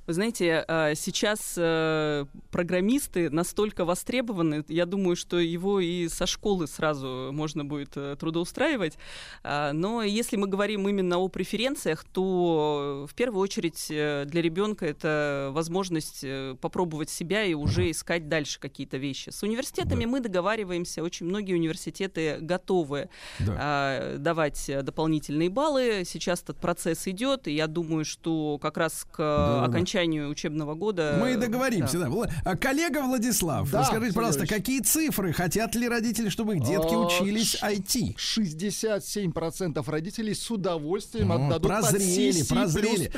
[0.06, 6.66] Вы знаете, э, сейчас э, программисты настолько востребованы, я думаю, что его и со школы
[6.66, 8.96] сразу можно будет э, трудоустраивать.
[9.44, 14.86] А, Но если мы говорим именно о преференциях, то в первую очередь э, для ребенка
[14.86, 19.28] это возможность э, попробовать себя и уже искать дальше какие-то вещи.
[19.28, 23.10] С университетами мы договариваемся, очень многие университеты готовы
[23.40, 23.56] Да.
[23.60, 26.04] а, давать э, дополнительные баллы.
[26.06, 29.64] Сейчас этот процесс идет, и я думаю, что как раз к Да-да-да.
[29.66, 31.16] окончанию учебного года...
[31.20, 32.06] Мы и договоримся, да.
[32.06, 34.64] Вла- а, Коллега Владислав, Да, расскажите, пожалуйста, Сергеевич.
[34.66, 35.32] какие цифры?
[35.32, 38.14] Хотят ли родители, чтобы их детки А, учились IT?
[38.16, 43.10] 67% родителей с удовольствием Ну, отдадут прозрели, прозрели.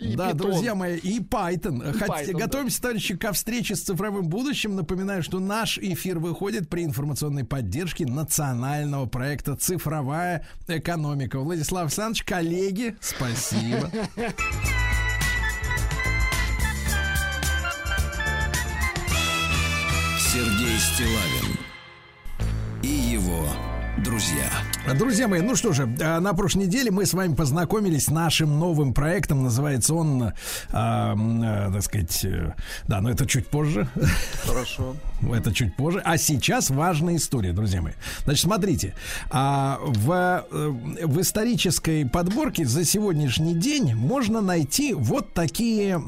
[0.00, 0.34] и да, Python.
[0.34, 1.88] друзья мои, и Python.
[1.90, 2.38] И Python, да.
[2.38, 4.74] Готовимся, товарищи, ко встрече с цифровым будущим.
[4.76, 11.38] Напоминаю, что наш эфир выходит при информационной поддержке национального проекта «Цифровая экономика».
[11.40, 12.22] Владислав Александрович,
[12.54, 13.90] коллеги, спасибо.
[20.18, 21.58] Сергей Стилавин
[22.82, 23.46] и его
[23.98, 24.50] друзья.
[24.98, 28.58] Друзья мои, ну что же, а, на прошлой неделе мы с вами познакомились с нашим
[28.58, 29.42] новым проектом.
[29.42, 30.32] Называется он, м,
[30.72, 32.54] а, так сказать, э,
[32.88, 33.88] да, но это чуть позже.
[34.44, 34.96] Хорошо.
[35.32, 36.02] Это чуть позже.
[36.04, 37.94] А сейчас важная история, друзья мои.
[38.24, 38.94] Значит, смотрите.
[39.30, 40.70] а, в, э,
[41.06, 46.02] в исторической подборке за сегодняшний день можно найти вот такие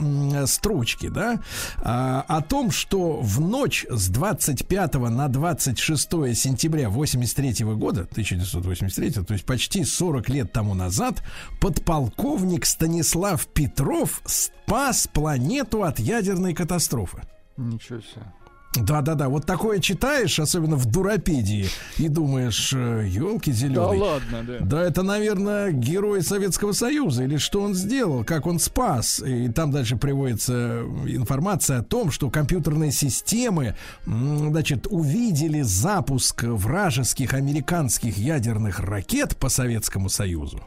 [0.47, 1.41] строчки, да,
[1.79, 9.33] а, о том, что в ночь с 25 на 26 сентября 83 года, 1983, то
[9.33, 11.23] есть почти 40 лет тому назад,
[11.61, 17.23] подполковник Станислав Петров спас планету от ядерной катастрофы.
[17.57, 18.33] Ничего себе.
[18.77, 24.01] Да-да-да, вот такое читаешь, особенно в дуропедии, и думаешь, елки Да зеленые.
[24.01, 24.59] ладно, да.
[24.61, 29.21] Да, это, наверное, герой Советского Союза, или что он сделал, как он спас.
[29.21, 38.19] И там дальше приводится информация о том, что компьютерные системы, значит, увидели запуск вражеских американских
[38.19, 40.61] ядерных ракет по Советскому Союзу.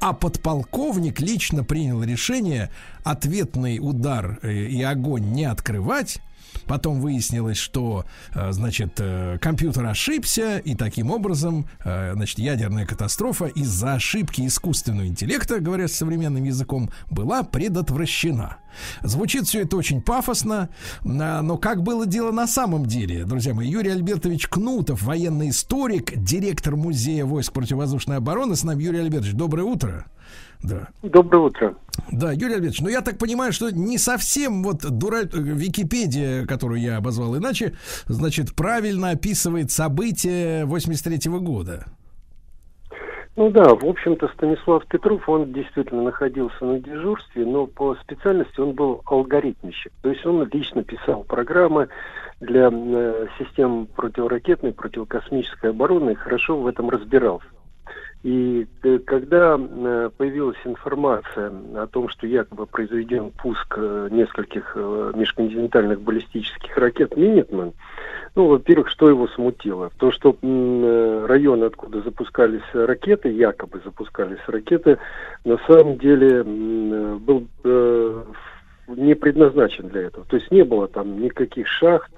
[0.00, 2.70] А подполковник лично принял решение
[3.04, 6.20] ответный удар э, и огонь не открывать,
[6.70, 13.46] Потом выяснилось, что, э, значит, э, компьютер ошибся, и таким образом, э, значит, ядерная катастрофа
[13.46, 18.58] из-за ошибки искусственного интеллекта, говоря современным языком, была предотвращена.
[19.02, 20.68] Звучит все это очень пафосно,
[21.02, 23.68] а, но как было дело на самом деле, друзья мои?
[23.68, 28.54] Юрий Альбертович Кнутов, военный историк, директор музея войск противовоздушной обороны.
[28.54, 30.06] С нами Юрий Альбертович, доброе утро.
[30.62, 30.88] Да.
[31.02, 31.74] Доброе утро.
[32.12, 35.22] Да, Юрий Альбертович, ну я так понимаю, что не совсем вот дура...
[35.22, 37.74] Википедия, которую я обозвал иначе,
[38.06, 41.86] значит, правильно описывает события 83 года.
[43.36, 48.72] Ну да, в общем-то, Станислав Петров, он действительно находился на дежурстве, но по специальности он
[48.72, 49.92] был алгоритмищик.
[50.02, 51.88] То есть он лично писал программы
[52.40, 57.46] для э, систем противоракетной, противокосмической обороны и хорошо в этом разбирался.
[58.22, 66.02] И э, когда э, появилась информация о том, что якобы произведен пуск э, нескольких межконтинентальных
[66.02, 67.72] баллистических ракет «Минитман»,
[68.36, 69.90] ну, во-первых, что его смутило?
[69.98, 70.36] То, что
[71.26, 74.98] район, откуда запускались ракеты, якобы запускались ракеты,
[75.44, 77.48] на самом деле был
[78.86, 80.24] не предназначен для этого.
[80.26, 82.12] То есть не было там никаких шахт,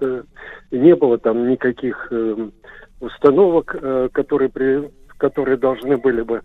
[0.70, 2.49] не было там никаких э,
[3.01, 3.74] установок,
[4.12, 4.91] которые, при,
[5.23, 6.43] которые должны были бы,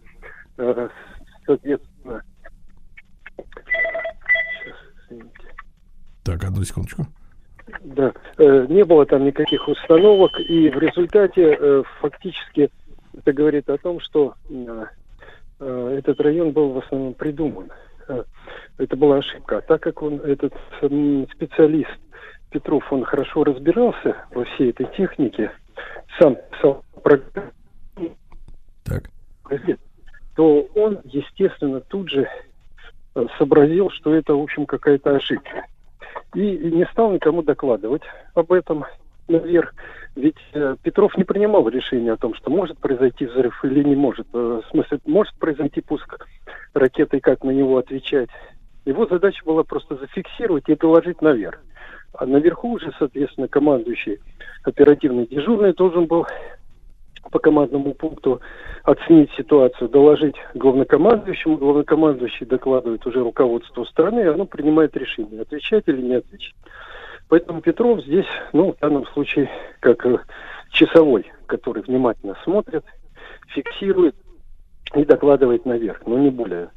[0.58, 0.90] э,
[1.48, 2.22] соответственно...
[6.24, 7.08] Так, одну секундочку.
[7.82, 12.70] Да, э, не было там никаких установок, и в результате э, фактически
[13.18, 14.86] это говорит о том, что э,
[15.98, 17.72] этот район был в основном придуман.
[18.78, 19.58] Это была ошибка.
[19.58, 21.90] А так как он, этот специалист
[22.52, 25.52] Петров, он хорошо разбирался во всей этой технике,
[26.20, 27.52] сам писал программу,
[28.88, 29.10] Так.
[30.36, 32.28] то он, естественно, тут же
[33.16, 35.66] э, сообразил, что это, в общем, какая-то ошибка.
[36.36, 38.04] И не стал никому докладывать
[38.36, 38.86] об этом
[39.28, 39.74] наверх.
[40.16, 44.28] Ведь э, Петров не принимал решения о том, что может произойти взрыв или не может.
[44.34, 46.26] Э, в смысле, может произойти пуск
[46.74, 48.30] ракеты и как на него отвечать.
[48.86, 51.60] Его задача была просто зафиксировать и доложить наверх.
[52.14, 54.20] А наверху уже, соответственно, командующий
[54.64, 56.26] оперативный дежурный должен был
[57.32, 58.42] по командному пункту
[58.84, 66.02] оценить ситуацию, доложить главнокомандующему, главнокомандующий докладывает уже руководству страны, и оно принимает решение, отвечать или
[66.02, 66.56] не отвечать.
[67.30, 69.50] Поэтому Петров здесь, ну, в данном случае,
[69.82, 70.18] как э,
[70.72, 72.84] часовой, который внимательно смотрит,
[73.48, 74.16] фиксирует
[74.96, 76.70] и докладывает наверх, но не более.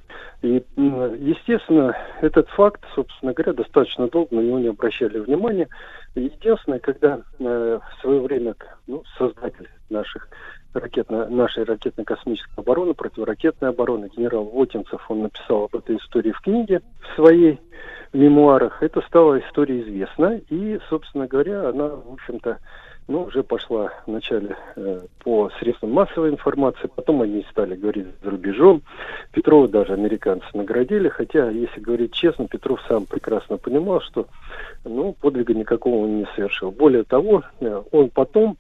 [0.43, 5.69] И, естественно, этот факт, собственно говоря, достаточно долго на него не обращали внимания.
[6.15, 8.55] Единственное, когда э, в свое время
[8.87, 10.28] ну, создатель наших
[10.73, 16.81] ракетно, нашей ракетно-космической обороны, противоракетной обороны, генерал Вотинцев, он написал об этой истории в книге
[17.03, 17.61] в своей
[18.15, 18.82] мемуарах.
[18.82, 22.59] Это стала история известна, и, собственно говоря, она, в общем-то,
[23.11, 28.82] ну, уже пошла вначале э, по средствам массовой информации, потом они стали говорить за рубежом.
[29.32, 34.28] Петрова даже американцы наградили, хотя, если говорить честно, Петров сам прекрасно понимал, что
[34.85, 36.70] ну, подвига никакого он не совершил.
[36.70, 38.57] Более того, э, он потом,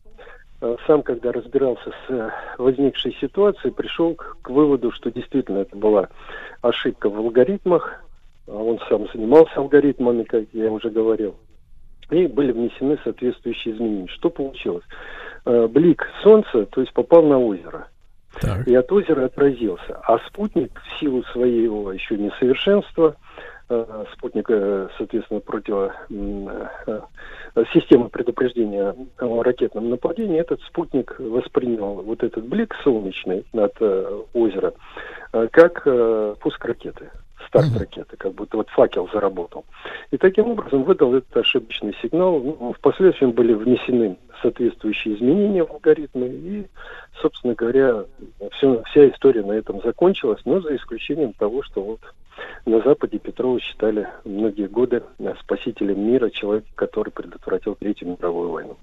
[0.60, 5.76] э, сам когда разбирался с э, возникшей ситуацией, пришел к, к выводу, что действительно это
[5.76, 6.08] была
[6.60, 8.02] ошибка в алгоритмах.
[8.48, 11.36] А Он сам занимался алгоритмами, как я уже говорил
[12.10, 14.08] и были внесены соответствующие изменения.
[14.08, 14.84] Что получилось?
[15.44, 17.88] Э, Блик Солнца, то есть попал на озеро.
[18.40, 18.66] Так.
[18.66, 19.98] И от озера отразился.
[20.02, 23.16] А спутник в силу своего еще несовершенства,
[23.68, 26.48] э, спутник, э, соответственно, против м,
[26.86, 27.00] э,
[27.72, 33.74] системы предупреждения о ракетном нападении, этот спутник воспринял вот этот блик солнечный над
[34.32, 34.72] озером
[35.32, 35.84] э, как
[36.40, 37.10] пуск ракеты
[37.50, 39.64] старт ракеты, как будто вот факел заработал.
[40.10, 42.40] И таким образом выдал этот ошибочный сигнал.
[42.40, 46.66] Ну, впоследствии были внесены соответствующие изменения в алгоритмы, и,
[47.20, 48.04] собственно говоря,
[48.52, 52.00] все, вся история на этом закончилась, но за исключением того, что вот
[52.64, 58.76] на Западе Петрова считали многие годы э, спасителем мира, человек, который предотвратил Третью мировую войну.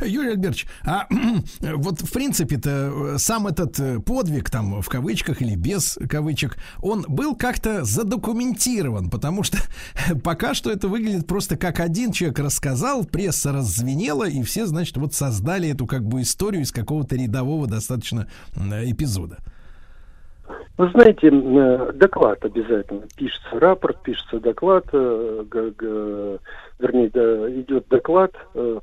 [0.00, 1.06] Юрий Альбертович, а
[1.60, 7.04] вот в принципе-то э, сам этот э, подвиг, там, в кавычках или без кавычек, он
[7.08, 9.58] был как-то задокументирован, потому что
[10.22, 15.14] пока что это выглядит просто как один человек рассказал, пресса раззвенела, и все, значит, вот
[15.14, 19.38] создали эту как бы историю из какого-то рядового достаточно эпизода.
[20.76, 23.02] Вы знаете, э, доклад обязательно.
[23.16, 26.38] Пишется рапорт, пишется доклад, вернее,
[27.60, 28.80] идет доклад, в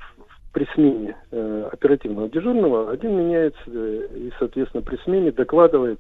[0.56, 6.00] при смене э, оперативного дежурного, один меняется э, и, соответственно, при смене докладывает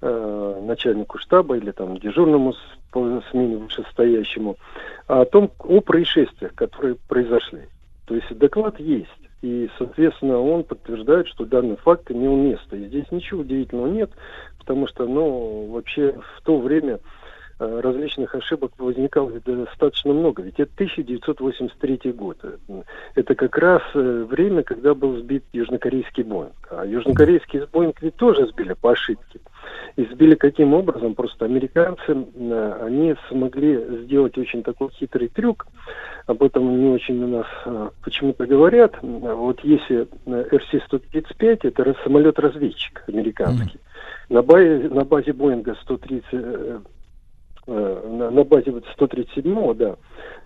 [0.00, 2.54] э, начальнику штаба или там дежурному
[2.90, 4.56] по смене вышестоящему
[5.08, 7.64] о том, о происшествиях, которые произошли.
[8.06, 9.10] То есть доклад есть.
[9.42, 12.76] И, соответственно, он подтверждает, что данный факт имел место.
[12.76, 14.10] И здесь ничего удивительного нет,
[14.58, 16.98] потому что, ну, вообще в то время
[17.58, 20.42] различных ошибок возникало достаточно много.
[20.42, 22.38] Ведь это 1983 год.
[22.42, 22.82] Э,
[23.14, 26.52] Это как раз э, время, когда был сбит южнокорейский Боинг.
[26.70, 29.40] А южнокорейский Боинг ведь тоже сбили по ошибке.
[29.96, 31.14] И сбили каким образом?
[31.14, 32.02] Просто американцы,
[32.34, 35.66] э, они смогли сделать очень такой хитрый трюк.
[36.26, 38.94] Об этом не очень у нас э, почему-то говорят.
[39.02, 43.78] Э, Вот если э, RC-135, это раз- самолет-разведчик американский.
[44.28, 46.78] На базе, на базе Боинга 130, э, э,
[47.66, 49.96] на, на базе вот 137, да.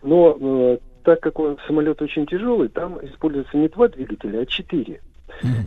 [0.02, 5.00] Но э, так как он самолет очень тяжелый, там используется не два двигателя, а четыре.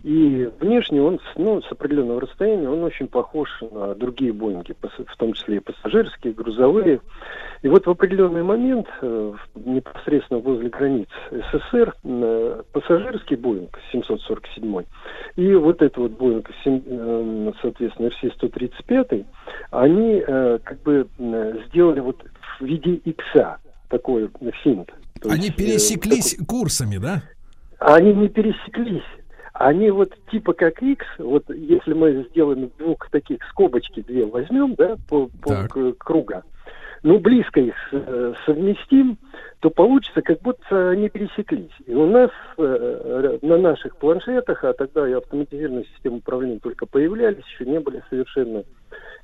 [0.03, 5.33] И внешне он, ну, с определенного расстояния, он очень похож на другие Боинги, в том
[5.33, 7.01] числе и пассажирские, грузовые.
[7.61, 14.85] И вот в определенный момент, э, непосредственно возле границ СССР, э, пассажирский Боинг 747
[15.35, 19.25] и вот этот вот Боинг, э, соответственно, RC-135,
[19.71, 21.07] они э, как бы
[21.67, 22.23] сделали вот
[22.59, 23.57] в виде икса
[23.89, 24.29] такой
[24.63, 24.89] финт.
[25.25, 27.23] Они есть, э, пересеклись курсами, да?
[27.79, 29.03] они не пересеклись.
[29.59, 34.95] Они вот типа как X, вот если мы сделаем двух таких скобочки две возьмем, да,
[35.09, 35.97] по, по Так.
[35.97, 36.43] круга,
[37.03, 39.17] ну близко их э, совместим,
[39.59, 41.73] то получится, как будто они пересеклись.
[41.85, 47.43] И у нас э, на наших планшетах, а тогда и автоматизированные системы управления только появлялись,
[47.45, 48.63] еще не были совершенно.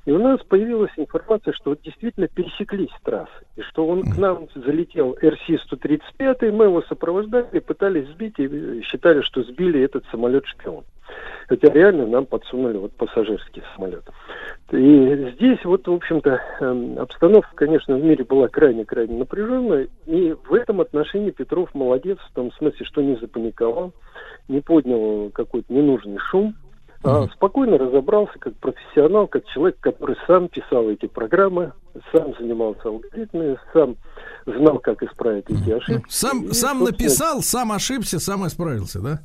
[0.06, 3.30] И у нас появилась информация, что вот действительно пересеклись трассы.
[3.56, 9.42] И что он к нам залетел РС-135, мы его сопровождали, пытались сбить и считали, что
[9.42, 10.84] сбили этот самолет-шпион.
[11.48, 14.04] Хотя реально нам подсунули вот пассажирский самолет.
[14.70, 19.88] И здесь вот, в общем-то, эм, обстановка, конечно, в мире была крайне-крайне напряженная.
[20.06, 23.92] И в этом отношении Петров молодец, в том смысле, что не запаниковал,
[24.48, 26.54] не поднял какой-то ненужный шум,
[27.06, 31.72] а спокойно разобрался как профессионал, как человек, который сам писал эти программы,
[32.12, 33.96] сам занимался алгоритмами, сам
[34.46, 36.04] знал, как исправить эти ошибки.
[36.08, 39.20] Сам, И, сам написал, сам ошибся, сам исправился, да?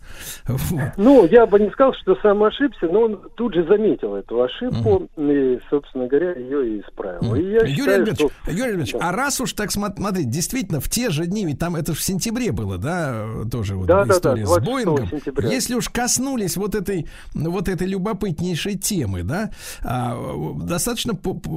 [0.98, 5.08] Ну, я бы не сказал, что сам ошибся, но он тут же заметил эту ошибку
[5.18, 7.36] и, собственно говоря, ее и исправил.
[7.36, 8.52] И я Юрий считаю, Альбертович, что...
[8.52, 9.10] Юрий Альбертович, Да.
[9.10, 12.00] а раз уж так смо- смотреть, действительно, в те же дни, ведь там это же
[12.00, 15.08] в сентябре было, да, тоже вот Да, да, да, история с 26 Боингом.
[15.08, 15.50] сентября.
[15.50, 19.52] Если уж коснулись вот этой, вот этой любопытнейшей темы, да,
[19.84, 20.18] а,
[20.64, 21.52] достаточно по- по-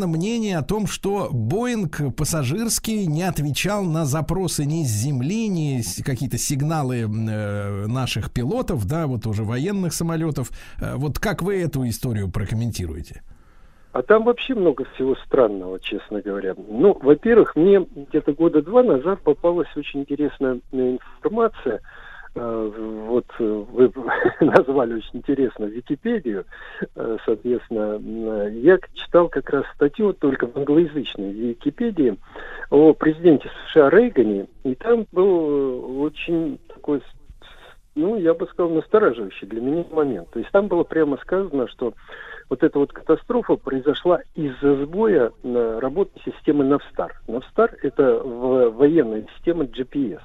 [0.00, 5.82] популярно мнение о том, что Боинг пассажирский не отвечал на запросы ни с земли, ни
[6.02, 10.50] какие-то сигналы э, наших пилотов, да, вот уже военных самолетов.
[10.80, 13.22] Э, Вот как вы эту историю прокомментируете?
[13.92, 16.54] А там вообще много всего странного, честно говоря.
[16.56, 21.80] Ну, во-первых, мне где-то года два назад попалась очень интересная э, информация.
[22.34, 22.72] Э,
[23.08, 23.92] Вот э, вы
[24.40, 26.44] назвали очень интересно Википедию,
[26.94, 28.48] Э, соответственно.
[28.48, 32.16] Я читал как раз статью только в англоязычной Википедии
[32.70, 37.02] о президенте США Рейгане, и там был очень такой,
[37.94, 40.30] ну, я бы сказал, настораживающий для меня момент.
[40.30, 41.94] То есть там было прямо сказано, что
[42.48, 47.20] вот эта вот катастрофа произошла из-за сбоя работы системы Навстар.
[47.28, 50.22] Навстар– это военная система GPS.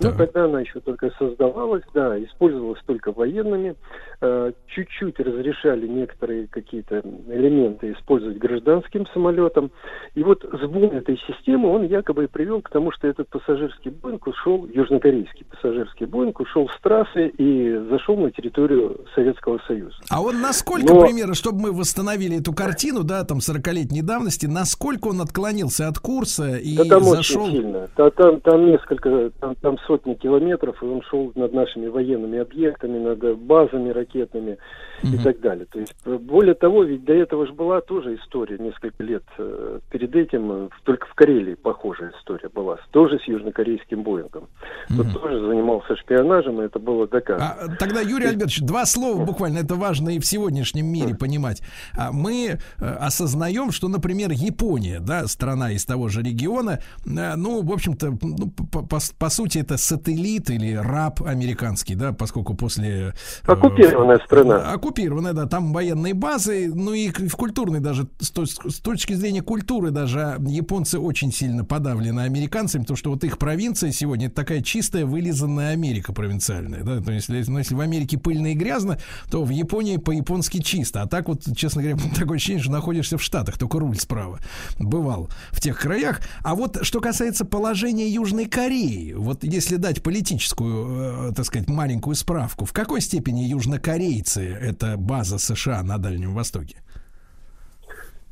[0.00, 3.74] Ну, тогда она еще только создавалась, да, использовалась только военными.
[4.20, 9.70] Э, чуть-чуть разрешали некоторые какие-то элементы использовать гражданским самолетам.
[10.14, 14.26] И вот сбой этой системы, он якобы и привел к тому, что этот пассажирский Боинг
[14.26, 19.96] ушел, южнокорейский пассажирский Боинг ушел с трассы и зашел на территорию Советского Союза.
[20.10, 25.08] А он насколько, Но- примерно, чтобы мы восстановили эту картину, да, там 40-летней давности, насколько
[25.08, 27.44] он отклонился от курса и Да там зашел...
[27.44, 27.88] очень сильно.
[27.96, 32.98] Да, там, там несколько, там, там сотни километров, и он шел над нашими военными объектами,
[32.98, 34.58] над базами ракетными
[35.02, 35.66] и так далее.
[35.70, 39.80] То есть, э, более того, ведь до этого же была тоже история несколько лет э,
[39.90, 44.48] перед этим, э, только в Карелии похожая история была, тоже с южнокорейским Боингом.
[44.96, 47.56] Тот тоже занимался шпионажем, и это было доказано.
[47.60, 51.62] А, тогда, Юрий Альбертович, два слова буквально, это важно и в сегодняшнем мире понимать.
[51.96, 58.10] А, Мы осознаем, что, например, Япония, да, страна из того же региона, ну, в общем-то,
[58.22, 63.12] ну, по, по- по сути, это это сателлит или раб американский, да, поскольку после...
[63.46, 64.72] э, Оккупированная страна.
[64.72, 69.42] Оккупированная, да, там военные базы, ну и в культурной даже, с, то- с точки зрения
[69.42, 75.06] культуры даже японцы очень сильно подавлены американцами, потому что вот их провинция сегодня такая чистая,
[75.06, 78.98] вылизанная Америка провинциальная, да, то есть, если, ну, если в Америке пыльно и грязно,
[79.30, 83.22] то в Японии по-японски чисто, а так вот, честно говоря, такое ощущение, что находишься в
[83.22, 84.38] Штатах, только руль справа.
[84.78, 86.20] Бывал в тех краях.
[86.42, 92.14] А вот что касается положения Южной Кореи, вот если дать политическую, э, так сказать, маленькую
[92.14, 96.82] справку, в какой степени южнокорейцы это база США на Дальнем Востоке?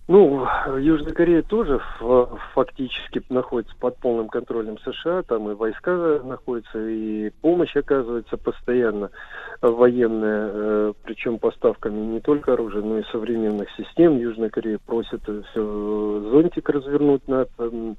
[0.06, 0.46] Ну,
[0.78, 1.80] Южная Корея тоже
[2.52, 9.10] фактически находится под полным контролем США, там и войска находятся, и помощь оказывается постоянно
[9.70, 14.18] военная, э, причем поставками не только оружия, но и современных систем.
[14.18, 17.96] Южная Корея просит э, всё, зонтик развернуть над эм,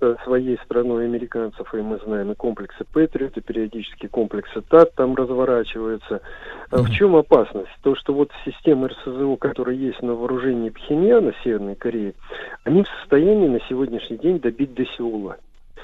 [0.00, 5.14] э, своей страной американцев, и мы знаем и комплексы Патриот, и периодически комплексы ТАТ там
[5.14, 6.20] разворачиваются.
[6.70, 7.70] А В чем опасность?
[7.82, 12.14] То, что вот системы РСЗО, которые есть на вооружении Пхеньяна, Северной Кореи,
[12.64, 15.36] они в состоянии на сегодняшний день добить до Сеула.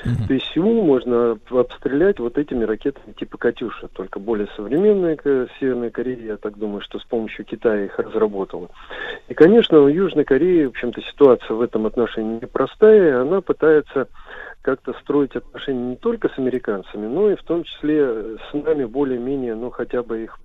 [0.05, 5.91] То есть Сеул можно обстрелять вот этими ракетами типа «Катюша», только более современная э, Северная
[5.91, 8.69] Корея, я так думаю, что с помощью Китая их разработала.
[9.29, 14.09] И, конечно, у Южной Кореи, в общем-то, ситуация в этом отношении непростая, и она пытается
[14.63, 18.85] как-то строить отношения не только с американцами, но и в том числе э, с нами
[18.85, 20.39] более-менее, ну, хотя бы их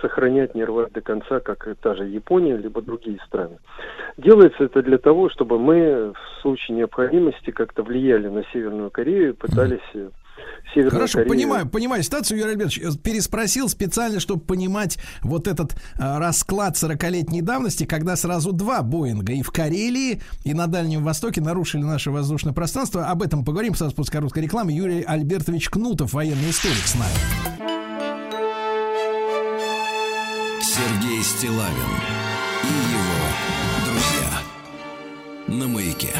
[0.00, 3.58] сохранять, не рвать до конца, как та же Япония, либо другие страны.
[4.16, 9.80] Делается это для того, чтобы мы в случае необходимости как-то влияли на Северную Корею пытались
[10.72, 11.28] Северную Хорошо, Корею...
[11.30, 12.78] понимаю, понимаю ситуацию, Юрий Альбертович.
[12.78, 19.32] э, Переспросил специально, чтобы понимать вот этот э, расклад 40-летней давности, когда сразу два Боинга
[19.32, 23.06] и в Карелии, и на Дальнем Востоке нарушили наше воздушное пространство.
[23.06, 24.70] Об этом поговорим сразу после короткой рекламы.
[24.72, 27.14] Юрий Альбертович Кнутов, военный историк с нами.
[30.62, 31.90] Сергей Стилавин
[32.62, 33.20] и его
[33.86, 36.14] друзья на маяке.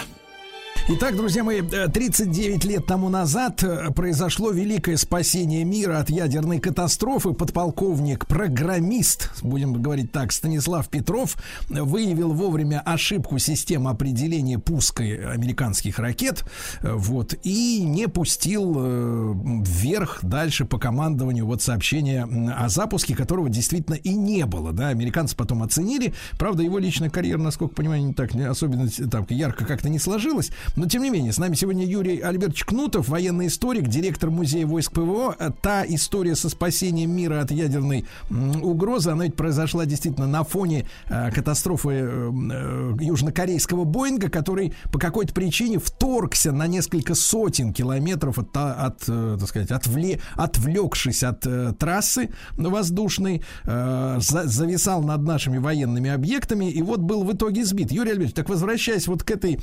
[0.92, 6.58] Итак, друзья мои, э, 39 лет тому назад э, произошло великое спасение мира от ядерной
[6.58, 7.32] катастрофы.
[7.32, 11.36] Подполковник-программист, будем говорить так, Станислав Петров
[11.70, 16.42] э, выявил вовремя ошибку системы определения пуска американских ракет
[16.82, 19.34] э, вот, и не пустил э,
[19.64, 24.72] вверх дальше по командованию вот сообщение о запуске, которого действительно и не было.
[24.72, 24.88] Да?
[24.88, 26.14] Американцы потом оценили.
[26.36, 30.50] Правда, его личная карьера, насколько понимаю, не так особенно э, там, ярко как-то не сложилась.
[30.80, 34.92] Но, тем не менее, с нами сегодня Юрий Альбертович Кнутов, военный историк, директор музея войск
[34.92, 35.36] ПВО.
[35.60, 41.30] Та история со спасением мира от ядерной угрозы, она ведь произошла действительно на фоне э,
[41.32, 48.56] катастрофы э, э, южнокорейского Боинга, который по какой-то причине вторгся на несколько сотен километров от,
[48.56, 51.46] от так сказать, отвле, отвлекшись от
[51.78, 57.92] трассы воздушной, за- зависал над нашими военными объектами и вот был в итоге сбит.
[57.92, 59.60] Юрий Альбертович, так возвращаясь вот к этой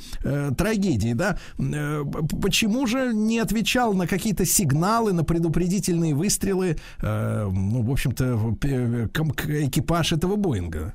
[0.56, 2.04] трагедии, да, э,
[2.42, 8.56] почему же не отвечал на какие-то сигналы, на предупредительные выстрелы, э, ну, в общем-то,
[9.66, 10.94] экипаж этого Боинга?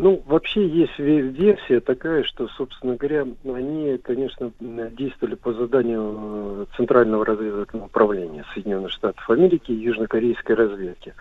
[0.00, 6.66] Ну, вообще есть ве- версия такая, что, собственно говоря, они, конечно, действовали по заданию э,
[6.76, 11.14] Центрального разведывательного управления Соединенных Штатов Америки и южнокорейской разведки.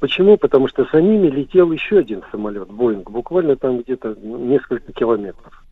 [0.00, 0.38] Почему?
[0.38, 5.62] Потому что за ними летел еще один самолет, Боинг, буквально там где-то несколько километров.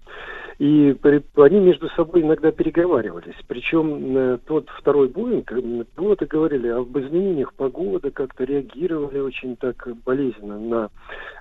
[0.58, 0.96] И
[1.36, 3.34] они между собой иногда переговаривались.
[3.48, 9.88] Причем э, тот второй Боинг, э, пилоты говорили об изменениях погоды, как-то реагировали очень так
[10.04, 10.90] болезненно на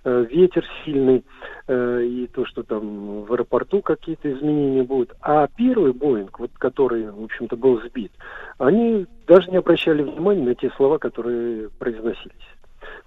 [0.03, 1.23] э, ветер сильный
[1.65, 5.13] и то, что там в аэропорту какие-то изменения будут.
[5.21, 8.11] А первый Боинг, вот который, в общем-то, был сбит,
[8.57, 12.52] они даже не обращали внимания на те слова, которые произносились.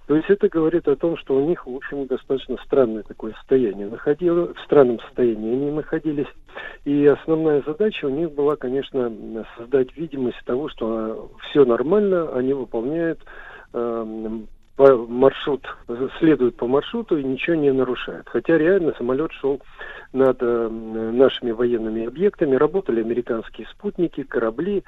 [0.07, 3.87] То есть это говорит о том, что у них, в общем, достаточно странное такое состояние
[3.87, 6.27] находилось, в странном состоянии они находились.
[6.85, 9.11] И основная задача у них была, конечно,
[9.57, 13.19] создать видимость того, что все нормально, они выполняют
[13.73, 14.47] эм,
[14.77, 15.67] по маршрут,
[16.19, 18.29] следуют по маршруту и ничего не нарушают.
[18.29, 19.59] Хотя реально самолет шел
[20.13, 24.83] над э, нашими военными объектами, работали американские спутники, корабли,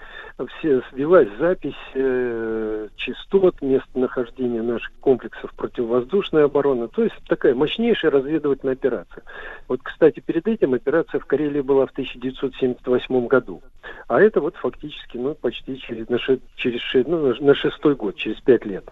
[0.59, 6.87] все сбилась запись э, частот, местонахождения наших комплексов противовоздушной обороны.
[6.87, 9.23] То есть такая мощнейшая разведывательная операция.
[9.67, 13.61] Вот, кстати, перед этим операция в Карелии была в 1978 году.
[14.07, 18.15] А это вот фактически, ну, почти через, на, ше- через ше- ну, на шестой год,
[18.15, 18.83] через пять лет.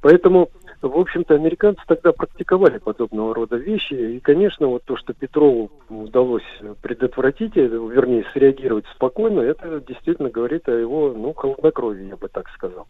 [0.00, 0.39] Поэтому,
[0.82, 3.94] в общем-то, американцы тогда практиковали подобного рода вещи.
[3.94, 6.44] И, конечно, вот то, что Петрову удалось
[6.80, 12.48] предотвратить, э, вернее, среагировать спокойно, это действительно говорит о его, ну, холоднокровии, я бы так
[12.50, 12.86] сказал.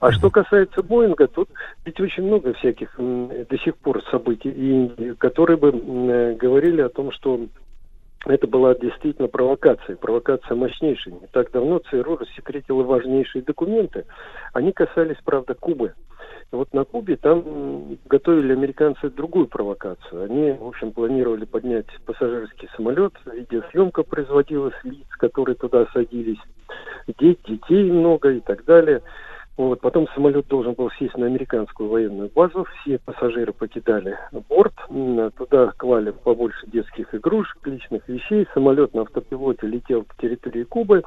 [0.00, 1.48] А что касается Боинга, тут
[1.84, 7.10] ведь очень много всяких до сих пор событий, и, которые бы э, говорили о том,
[7.12, 7.40] что
[8.26, 11.14] это была действительно провокация, провокация мощнейшая.
[11.14, 14.04] Не так давно ЦРУ рассекретила важнейшие документы.
[14.52, 15.94] Они касались, правда, Кубы.
[16.52, 20.24] Вот на Кубе там готовили американцы другую провокацию.
[20.24, 26.38] Они, в общем, планировали поднять пассажирский самолет, видеосъемка производилась лиц, которые туда садились,
[27.06, 29.02] детей, детей много и так далее.
[29.58, 34.18] Вот, потом самолет должен был сесть на американскую военную базу, все пассажиры покидали
[34.48, 34.72] борт,
[35.36, 41.02] туда клали побольше детских игрушек, личных вещей, самолет на автопилоте летел к территории Кубы,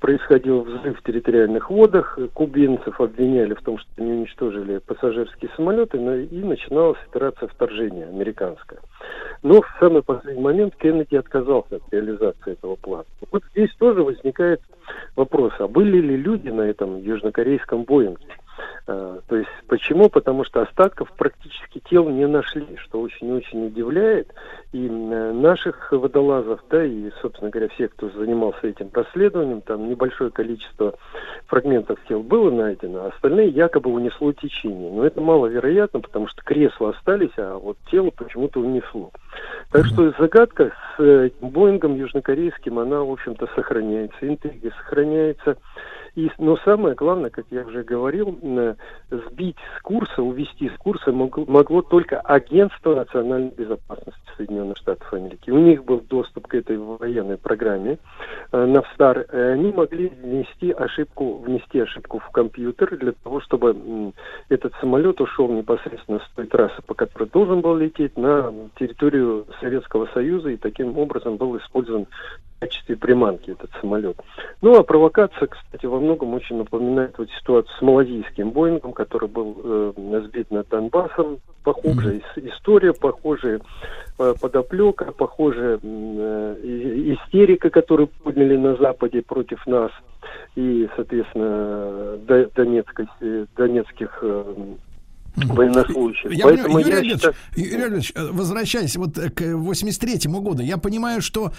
[0.00, 6.42] происходил взрыв в территориальных водах, кубинцев обвиняли в том, что они уничтожили пассажирские самолеты, и
[6.42, 8.80] начиналась операция вторжения американская.
[9.42, 13.04] Но в самый последний момент Кеннеди отказался от реализации этого плана.
[13.30, 14.60] Вот здесь тоже возникает
[15.14, 18.26] вопрос, а были ли люди на этом южнокорейском Боинге?
[18.86, 20.08] А, То есть почему?
[20.08, 24.32] Потому что остатков практически тел не нашли, что очень-очень удивляет.
[24.72, 30.30] И э, наших водолазов, да, и, собственно говоря, всех, кто занимался этим расследованием, там небольшое
[30.30, 30.94] количество
[31.46, 34.92] фрагментов тел было найдено, а остальные якобы унесло течение.
[34.92, 39.10] Но это маловероятно, потому что кресла остались, а вот тело почему-то унесло.
[39.70, 45.56] Так что загадка с э, Боингом южнокорейским, она, в общем-то, сохраняется, интрига сохраняется.
[46.16, 48.76] И, но самое главное, как я уже говорил, м,
[49.10, 55.50] сбить с курса, увести с курса могло, могло только Агентство национальной безопасности Соединенных Штатов Америки.
[55.50, 57.98] У них был доступ к этой военной программе
[58.52, 59.22] э, Навстар.
[59.32, 64.12] И они могли внести ошибку, внести ошибку в компьютер для того, чтобы
[64.48, 70.06] этот самолет ушел непосредственно с той трассы, по которой должен был лететь, на территорию Советского
[70.14, 72.06] Союза, и таким образом был использован
[72.60, 74.16] качестве приманки этот самолет.
[74.62, 79.56] Ну, а провокация, кстати, во многом очень напоминает вот ситуацию с малазийским Боингом, который был
[79.62, 81.38] э, сбит над Донбассом.
[81.62, 83.60] Похожая ис- история, похожая
[84.18, 89.90] э, подоплека, похожая э, истерика, которую подняли на Западе против нас
[90.56, 94.54] и, соответственно, до- донецкой- э, донецких э,
[95.36, 96.32] военнослужащих.
[96.32, 100.62] Я Поэтому Юрий я Ильич, считаю- Юрий Ильич, э, возвращаясь вот э, к 83 году,
[100.62, 101.52] я понимаю, что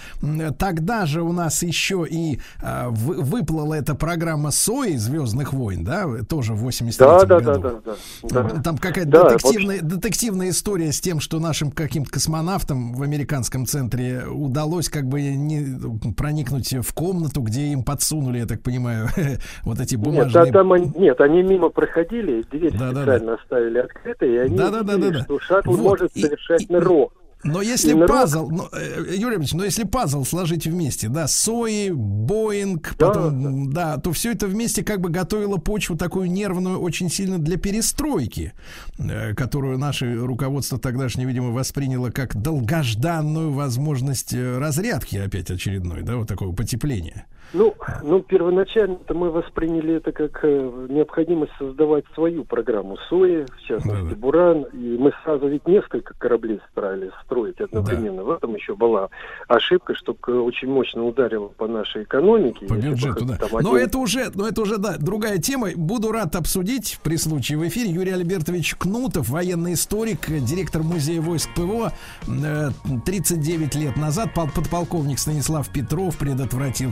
[0.57, 6.05] тогда же у нас еще и а, вы- выплыла эта программа СОИ Звездных войн, да,
[6.27, 7.61] тоже в 83 Да, да, году.
[7.61, 8.61] да, да, да, да.
[8.61, 14.23] Там какая-то Да, детективная, детективная история с тем, что нашим каким-то космонавтам в американском центре
[14.27, 19.09] удалось как бы не проникнуть в комнату, где им подсунули, я так понимаю,
[19.63, 20.45] вот эти Нет, бумажные...
[20.45, 24.57] да, там они, нет, они мимо проходили, дверь Да, да, специально оставили открытой, и они
[24.57, 25.23] Да, да, да, да, да.
[25.23, 27.13] что шаттл Вот, может совершать нырок.
[27.43, 28.67] Но если Нырок- пазл, ну,
[29.07, 34.31] Юрий Ильич, но если пазл сложить вместе, да, Сои, Боинг, Да, потом, да, то все
[34.31, 38.53] это вместе как бы готовило почву такую нервную очень сильно для перестройки,
[38.97, 46.15] э, которую наше руководство тогдашнее, видимо, восприняло как долгожданную возможность э, разрядки опять очередной, да,
[46.15, 47.27] вот такого потепления.
[47.55, 47.73] Ну,
[48.03, 54.03] ну первоначально -то мы восприняли это как э, необходимость создавать свою программу СОИ, в частности
[54.03, 54.15] Да-да.
[54.15, 58.23] Буран, и мы сразу ведь несколько кораблей старались строить одновременно.
[58.23, 59.09] В этом еще была
[59.47, 62.65] ошибка, что к- очень мощно ударило по нашей экономике.
[62.67, 63.37] По бы бюджету, да.
[63.37, 65.69] там Но один- это уже, но это уже, да, другая тема.
[65.75, 67.89] Буду рад обсудить при случае в эфире.
[67.91, 71.91] Юрий Альбертович Кнутов, военный историк, э, директор музея войск ПВО.
[72.27, 72.69] Э,
[73.05, 76.91] 39 лет назад пол- подполковник Станислав Петров предотвратил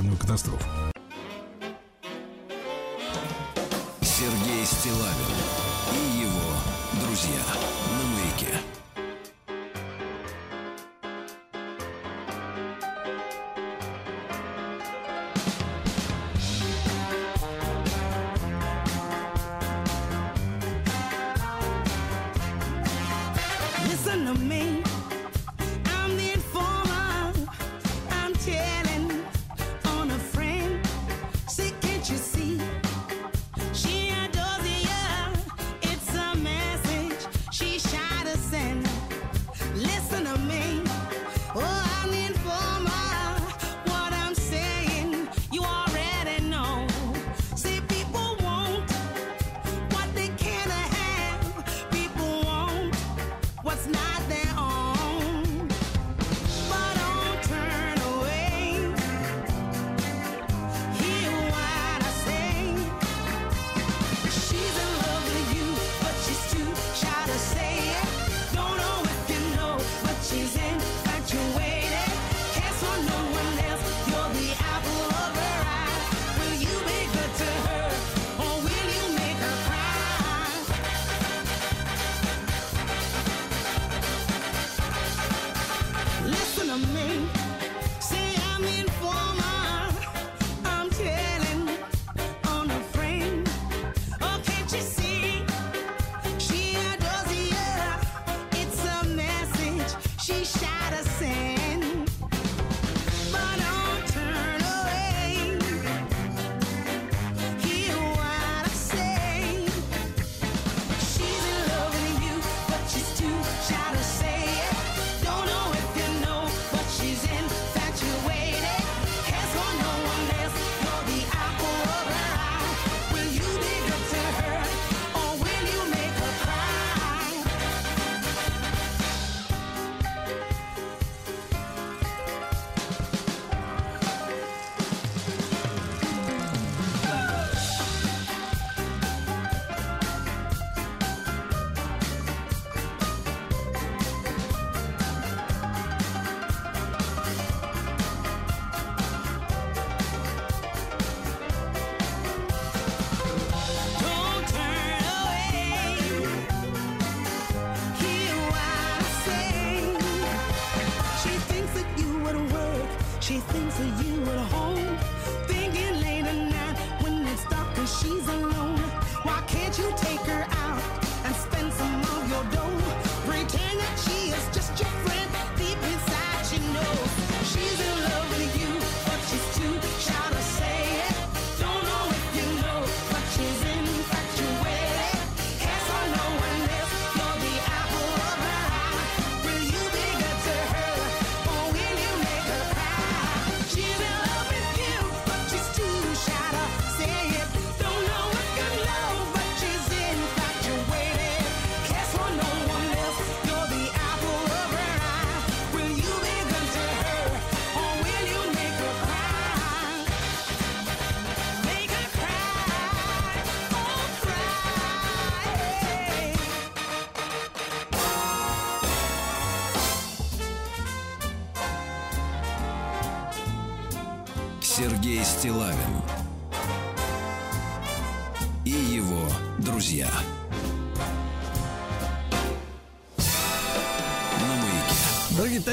[0.00, 0.89] термоядерную катастрофу.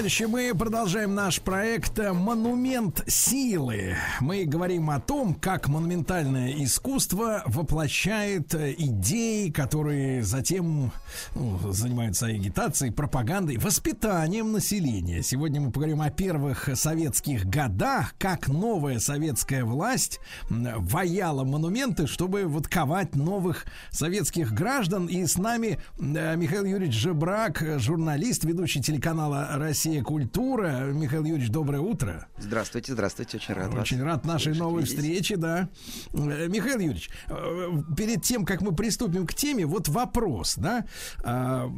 [0.07, 3.97] Товарищи, мы продолжаем наш проект «Монумент силы».
[4.21, 10.93] Мы говорим о том, как монументальное искусство воплощает идеи, которые затем
[11.35, 15.21] ну, занимаются агитацией, пропагандой, воспитанием населения.
[15.23, 20.19] Сегодня мы поговорим о первых советских годах, как новая советская власть
[20.49, 25.07] ваяла монументы, чтобы вот ковать новых советских граждан.
[25.07, 30.03] И с нами э, Михаил Юрьевич Жебрак, журналист, ведущий телеканала «Россия.
[30.03, 30.91] Культура».
[30.91, 32.27] Михаил Юрьевич, доброе утро.
[32.37, 33.81] Здравствуйте, здравствуйте, очень рад вас.
[33.81, 34.95] Очень рад нашей слышать, новой видеть.
[34.95, 35.69] встрече, да.
[36.13, 40.85] Э, Михаил Юрьевич, э, перед тем, как мы приступим к теме, вот вопрос, да.
[41.23, 41.71] А,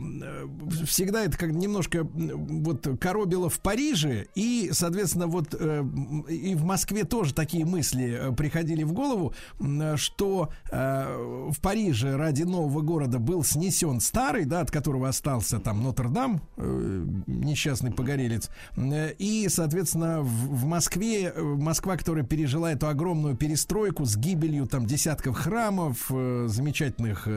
[0.86, 5.84] Всегда это как немножко вот коробило в Париже, и, соответственно, вот э,
[6.30, 9.34] и в Москве тоже такие мысли э, приходили в голову,
[9.96, 15.84] что э, в Париже ради нового города был снесен старый, да, от которого остался там
[15.84, 16.42] Нотр-Дам,
[17.28, 24.86] несчастный погорелец, и, соответственно, в, Москве, Москва, которая пережила эту огромную перестройку с гибелью там
[24.86, 27.28] десятков храмов, замечательных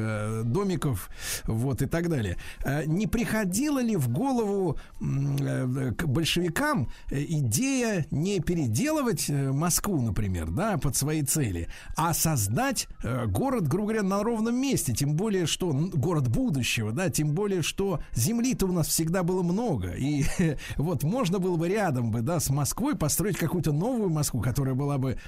[0.44, 1.08] домиков,
[1.44, 2.36] вот и так далее.
[2.64, 10.50] Э, Не приходила ли в голову э, к большевикам э, идея не переделывать Москву, например,
[10.50, 12.88] да, под свои цели, а создать
[13.28, 18.00] город, грубо говоря, на ровном месте, тем более, что город будущего, да, тем более, что
[18.14, 20.24] земли-то у нас всегда было много, и
[20.76, 24.98] вот можно было бы рядом бы, да, с Москвой построить какую-то новую Москву, которая была
[24.98, 25.18] бы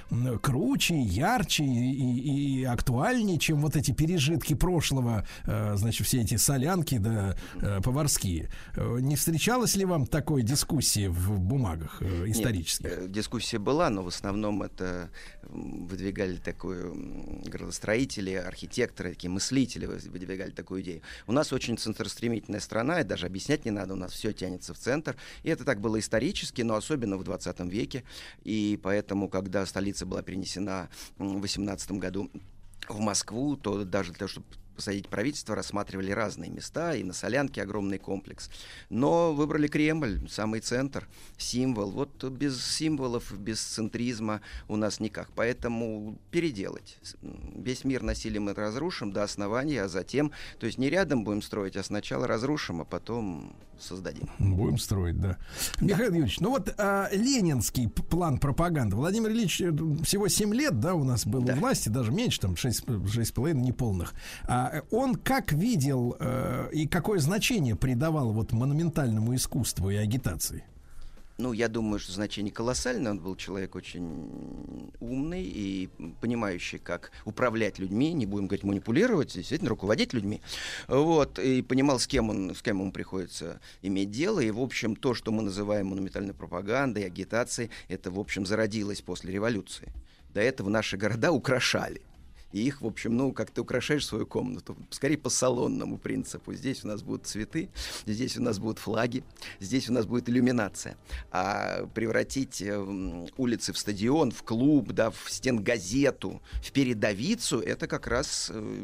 [0.41, 6.97] круче, ярче и, и- и актуальнее, чем вот эти пережитки прошлого, значит, все эти солянки,
[6.97, 8.49] да, э, поварские.
[8.75, 12.85] Э, Не встречалась ли вам такой дискуссии в бумагах э, Нет, исторических?
[12.91, 15.09] э, дискуссия была, но в основном это
[15.43, 21.01] выдвигали такую градостроители, архитекторы, такие мыслители вы- выдвигали такую идею.
[21.27, 24.77] У нас очень центростремительная страна, и даже объяснять не надо, у нас все тянется в
[24.77, 25.15] центр.
[25.43, 28.03] И это так было исторически, но особенно в 20 веке.
[28.43, 32.29] И поэтому, когда столица была перенесена в 18 году
[32.89, 34.45] в Москву, то даже для того, чтобы
[34.75, 38.49] посадить правительство, рассматривали разные места, и на Солянке огромный комплекс.
[38.89, 41.07] Но выбрали Кремль, самый центр,
[41.37, 41.91] символ.
[41.91, 45.29] Вот без символов, без центризма у нас никак.
[45.35, 46.97] Поэтому переделать.
[47.21, 51.75] Весь мир насилием мы разрушим до основания, а затем, то есть не рядом будем строить,
[51.77, 54.29] а сначала разрушим, а потом создадим.
[54.39, 55.37] Будем строить, да.
[55.81, 58.95] Михаил Юрьевич, ну вот а, ленинский план пропаганды.
[58.95, 59.71] Владимир Ильич э,
[60.03, 62.85] всего 7 лет, да, у нас был у власти, даже меньше, там 6,
[63.25, 64.13] с половиной неполных.
[64.43, 70.63] А, он как видел э, и какое значение придавал вот монументальному искусству и агитации?
[71.37, 73.11] Ну, я думаю, что значение колоссальное.
[73.11, 75.89] Он был человек очень умный и
[76.21, 80.41] понимающий, как управлять людьми, не будем говорить манипулировать, действительно руководить людьми.
[80.87, 84.39] Вот, и понимал, с кем, он, с кем ему приходится иметь дело.
[84.39, 89.33] И, в общем, то, что мы называем монументальной пропагандой, агитацией, это, в общем, зародилось после
[89.33, 89.91] революции.
[90.33, 92.01] До этого наши города украшали.
[92.55, 96.53] И их, в общем, ну, как ты украшаешь свою комнату, скорее по салонному принципу.
[96.53, 97.67] Здесь у нас будут цветы,
[98.05, 99.25] здесь у нас будут флаги,
[99.59, 100.95] здесь у нас будет иллюминация.
[101.31, 102.77] А превратить э,
[103.35, 108.79] улицы в стадион, в клуб, да, в стенгазету, в передовицу, это как раз э,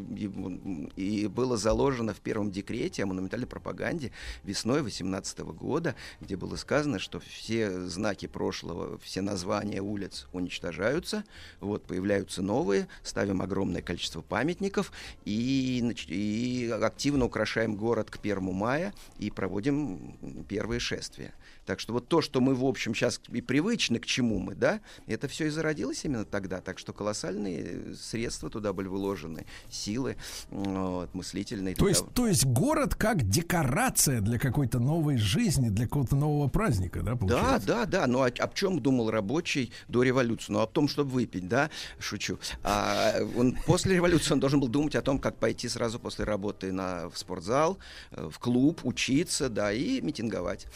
[0.97, 4.11] и, было заложено в первом декрете о монументальной пропаганде
[4.43, 11.23] весной 18 года, где было сказано, что все знаки прошлого, все названия улиц уничтожаются,
[11.61, 14.91] вот появляются новые, ставим огромное количество памятников
[15.23, 20.17] и, и активно украшаем город к 1 мая и проводим
[20.49, 21.33] первые шествия.
[21.65, 24.81] Так что вот то, что мы, в общем, сейчас и привычны, к чему мы, да,
[25.07, 26.61] это все и зародилось именно тогда.
[26.61, 30.17] Так что колоссальные средства туда были вложены, силы
[30.49, 31.75] вот, мыслительные.
[31.75, 37.01] То есть, то есть город как декорация для какой-то новой жизни, для какого-то нового праздника,
[37.01, 37.67] да, Да, получается?
[37.67, 38.07] да, да.
[38.07, 40.51] Ну, о, о чем думал рабочий до революции?
[40.51, 41.69] Ну, о том, чтобы выпить, да?
[41.99, 42.39] Шучу.
[42.63, 46.71] А он после революции он должен был думать о том, как пойти сразу после работы
[46.71, 47.77] на, в спортзал,
[48.11, 50.67] э, в клуб, учиться, да, и митинговать.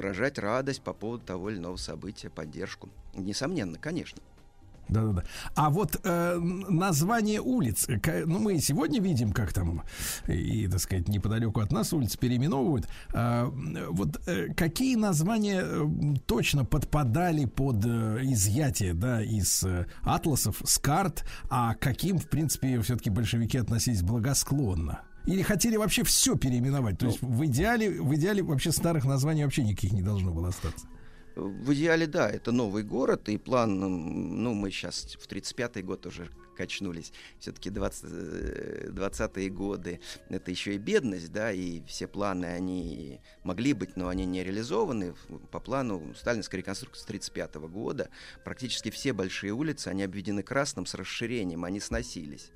[0.00, 2.88] Выражать радость по поводу того или иного события, поддержку.
[3.14, 4.22] Несомненно, конечно.
[4.88, 5.24] Да-да-да.
[5.54, 9.82] А вот э, название улиц, э, ну мы сегодня видим, как там
[10.26, 12.88] и, так сказать, неподалеку от нас улицы переименовывают.
[13.12, 15.86] М, вот э, какие названия э,
[16.24, 22.80] точно подпадали под э, изъятие, да, из э, атласов, с карт, а каким, в принципе,
[22.80, 25.02] все-таки большевики относились благосклонно?
[25.26, 26.98] Или хотели вообще все переименовать?
[26.98, 30.86] То есть в идеале, в идеале вообще старых названий вообще никаких не должно было остаться.
[31.36, 36.28] В идеале, да, это новый город, и план, ну, мы сейчас в 35-й год уже
[36.56, 37.12] качнулись.
[37.38, 43.72] Все-таки 20, э, 20-е годы это еще и бедность, да, и все планы, они могли
[43.72, 45.14] быть, но они не реализованы.
[45.50, 48.10] По плану сталинской реконструкции 35 года
[48.44, 52.50] практически все большие улицы, они обведены красным с расширением, они сносились.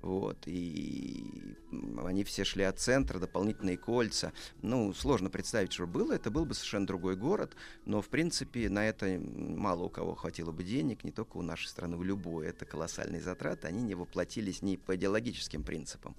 [0.00, 1.56] Вот, и
[2.04, 4.32] они все шли от центра, дополнительные кольца.
[4.62, 6.12] Ну, сложно представить, что было.
[6.12, 10.52] Это был бы совершенно другой город, но, в принципе, на это мало у кого хватило
[10.52, 12.46] бы денег, не только у нашей страны, у любой.
[12.46, 16.16] Это колоссальные затраты, они не воплотились ни по идеологическим принципам.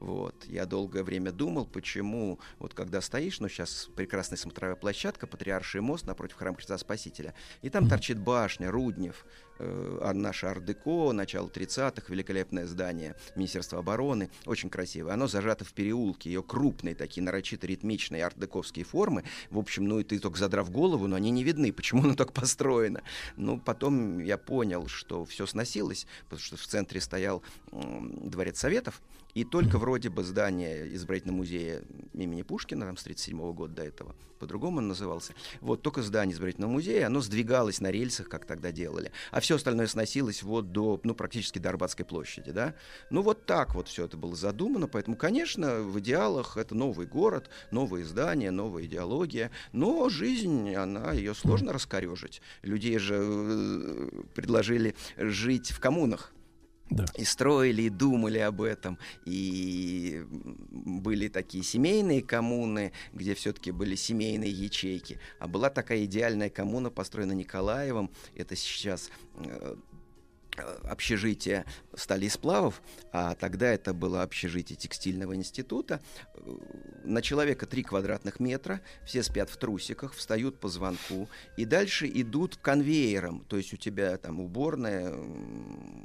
[0.00, 0.34] Вот.
[0.48, 6.06] Я долгое время думал, почему, вот когда стоишь, ну, сейчас прекрасная смотровая площадка, Патриарший мост
[6.06, 9.26] напротив храма Христа Спасителя, и там торчит башня, Руднев,
[9.58, 15.12] э, а наше ар-деко, начало 30-х, великолепное здание Министерства обороны, очень красивое.
[15.12, 19.24] Оно зажато в переулке, ее крупные такие нарочито ритмичные ар-дековские формы.
[19.50, 22.32] В общем, ну и ты только задрав голову, но они не видны, почему оно так
[22.32, 23.02] построено.
[23.36, 29.02] Ну, потом я понял, что все сносилось, потому что в центре стоял м, дворец Советов,
[29.34, 31.82] и только вроде бы здание избирательного музея
[32.14, 36.72] имени Пушкина, там с 1937 года до этого, по-другому он назывался, вот только здание избирательного
[36.72, 41.14] музея, оно сдвигалось на рельсах, как тогда делали, а все остальное сносилось вот до, ну,
[41.14, 42.74] практически до Арбатской площади, да.
[43.10, 47.50] Ну, вот так вот все это было задумано, поэтому, конечно, в идеалах это новый город,
[47.70, 52.40] новые здания, новая идеология, но жизнь, она, ее сложно раскорежить.
[52.62, 56.32] Людей же э, предложили жить в коммунах,
[56.90, 57.04] Да.
[57.16, 58.98] и строили, и думали об этом.
[59.24, 65.18] И были такие семейные коммуны, где все-таки были семейные ячейки.
[65.38, 68.10] А была такая идеальная коммуна, построена Николаевым.
[68.34, 69.76] Это сейчас э,
[70.84, 71.64] общежитие
[71.94, 72.82] стали сплавов,
[73.12, 76.00] а тогда это было общежитие текстильного института.
[76.34, 76.40] Э,
[77.04, 82.56] На человека 3 квадратных метра, все спят в трусиках, встают по звонку, и дальше идут
[82.56, 85.14] конвейером, то есть у тебя там уборная,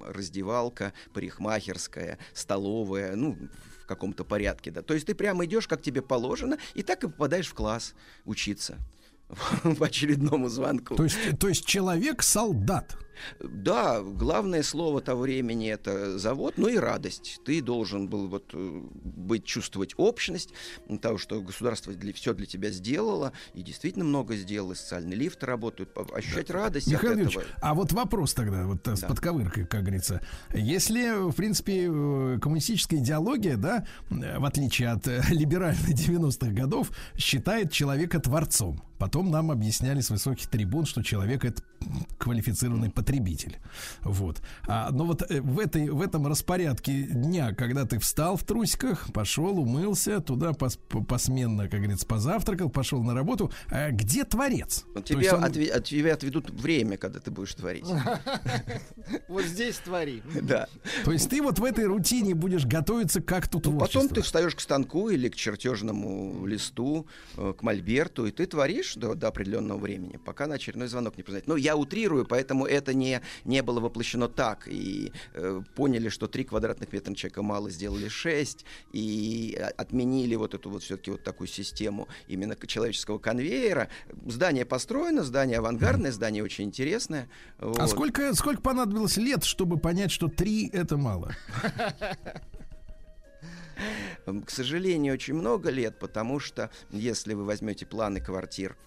[0.06, 3.38] раздевалка, парикмахерская, столовая, ну,
[3.84, 4.82] в каком-то порядке, да.
[4.82, 7.94] То есть ты прямо идешь, как тебе положено, и так и попадаешь в класс
[8.26, 8.78] учиться
[9.80, 10.96] по очередному звонку.
[10.96, 12.98] То есть, то есть человек солдат.
[13.40, 17.40] Да, главное слово того времени это завод, ну и радость.
[17.46, 20.50] Ты должен был вот э, быть чувствовать общность
[21.02, 24.74] того, что государство для, все для тебя сделало и действительно много сделало.
[24.74, 27.56] Социальные лифты работают, по- ощущать радость Михаил от Юрьевич, этого.
[27.62, 29.08] а вот вопрос тогда, вот э, с Да.
[29.08, 30.22] подковыркой, как говорится.
[30.54, 38.20] Если, в принципе, э, коммунистическая идеология, да, в отличие от либеральной 90-х годов, считает человека
[38.20, 38.82] творцом.
[38.98, 41.62] Потом нам объясняли с высоких трибун, что человек это
[42.18, 43.58] квалифицированный потребитель.
[44.02, 44.42] Вот.
[44.68, 49.14] А, но вот э, в, этой, в этом распорядке дня, когда ты встал в трусиках,
[49.14, 54.86] пошел, умылся, туда пос- по- посменно, как говорится, позавтракал, пошел на работу, а где творец?
[54.96, 57.86] Вот То Тебе, он- отве- от тебя отведут время, когда ты будешь творить.
[59.28, 60.24] Вот здесь твори.
[60.42, 60.68] Да.
[61.04, 64.00] То есть ты вот в этой рутине будешь готовиться к акту Ну, творчества.
[64.02, 68.96] потом ты встаешь к станку или к чертежному листу, э, к мольберту, и ты творишь
[68.96, 71.48] до, до определенного времени, пока на очередной звонок не позвонит.
[71.48, 74.68] Ну, я утрирую, поэтому это не, не было воплощено так.
[74.68, 80.36] И э, поняли, что 3 квадратных метра на человека мало, сделали 6, и а- отменили
[80.36, 83.90] вот эту вот все-таки вот такую систему именно человеческого конвейера.
[84.26, 87.30] Здание построено, здание авангардное, здание очень интересное.
[87.60, 87.90] А Вот.
[87.90, 91.36] сколько, сколько понадобилось лет, чтобы понять, что три это мало?
[94.26, 98.78] К сожалению, очень много лет, потому что если вы возьмете планы квартир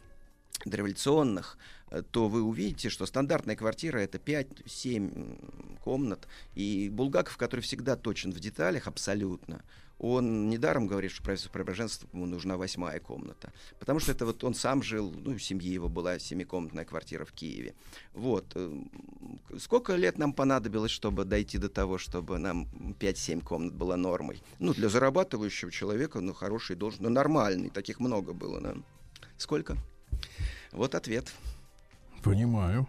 [0.64, 1.77] дореволюционных, э,
[2.10, 6.28] то вы увидите, что стандартная квартира это 5-7 комнат.
[6.54, 9.62] И Булгаков, который всегда точен в деталях абсолютно,
[9.98, 13.52] он недаром говорит, что правительству Преображенства ему нужна восьмая комната.
[13.80, 17.32] Потому что это вот он сам жил, ну, в семье его была семикомнатная квартира в
[17.32, 17.74] Киеве.
[18.14, 18.46] Вот.
[18.54, 18.82] э,
[19.58, 22.68] Сколько лет нам понадобилось, чтобы дойти до того, чтобы нам
[23.00, 24.40] 5-7 комнат была нормой?
[24.60, 28.76] Ну, для зарабатывающего человека, ну, хороший должен, ну, нормальный, таких много было, да.
[29.36, 29.76] Сколько?
[30.70, 31.32] Вот ответ.
[32.22, 32.88] Понимаю.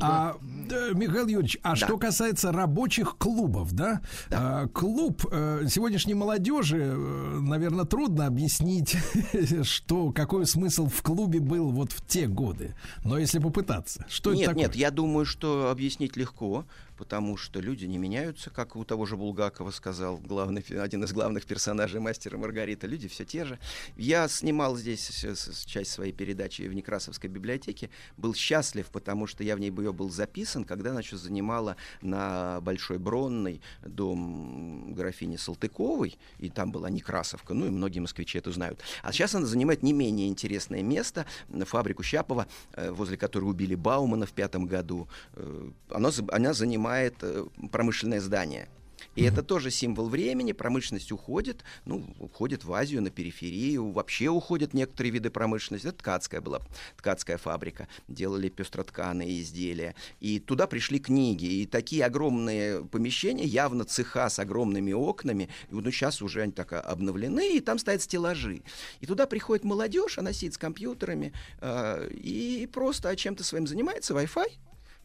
[0.00, 0.36] А,
[0.68, 1.76] да, Михаил Юрьевич, а Да.
[1.76, 4.00] что касается рабочих клубов, да?
[4.30, 8.96] А, клуб э, сегодняшней молодежи, наверное, трудно объяснить,
[9.62, 12.74] что какой смысл в клубе был вот в те годы.
[13.04, 14.64] Но если попытаться, что нет, это такое?
[14.64, 16.64] нет, я думаю, что объяснить легко.
[16.96, 21.44] Потому что люди не меняются, как у того же Булгакова сказал, главный, один из главных
[21.44, 22.86] персонажей «Мастера Маргарита».
[22.86, 23.58] Люди все те же.
[23.96, 25.24] Я снимал здесь
[25.66, 30.10] часть своей передачи в Некрасовской библиотеке, был счастлив, потому что я в ней ее был
[30.10, 37.66] записан, когда значит, занимала на Большой Бронной дом графини Салтыковой, и там была Некрасовка, ну
[37.66, 38.80] и многие москвичи это знают.
[39.02, 41.26] А сейчас она занимает не менее интересное место,
[41.66, 45.08] фабрику Щапова, э, возле которой убили Баумана в пятом году.
[45.34, 48.68] Э, она занимает э, промышленное здание.
[49.16, 54.74] И это тоже символ времени, промышленность уходит, ну, уходит в Азию, на периферию, вообще уходят
[54.74, 55.88] некоторые виды промышленности.
[55.88, 56.60] Это ткацкая была,
[56.98, 59.94] ткацкая фабрика, делали пестротканые изделия.
[60.20, 65.90] И туда пришли книги, и такие огромные помещения, явно цеха с огромными окнами, и ну,
[65.90, 68.62] сейчас уже они так обновлены, и там стоят стеллажи.
[69.00, 74.52] И туда приходит молодежь, она сидит с компьютерами, э, и просто чем-то своим занимается, Wi-Fi,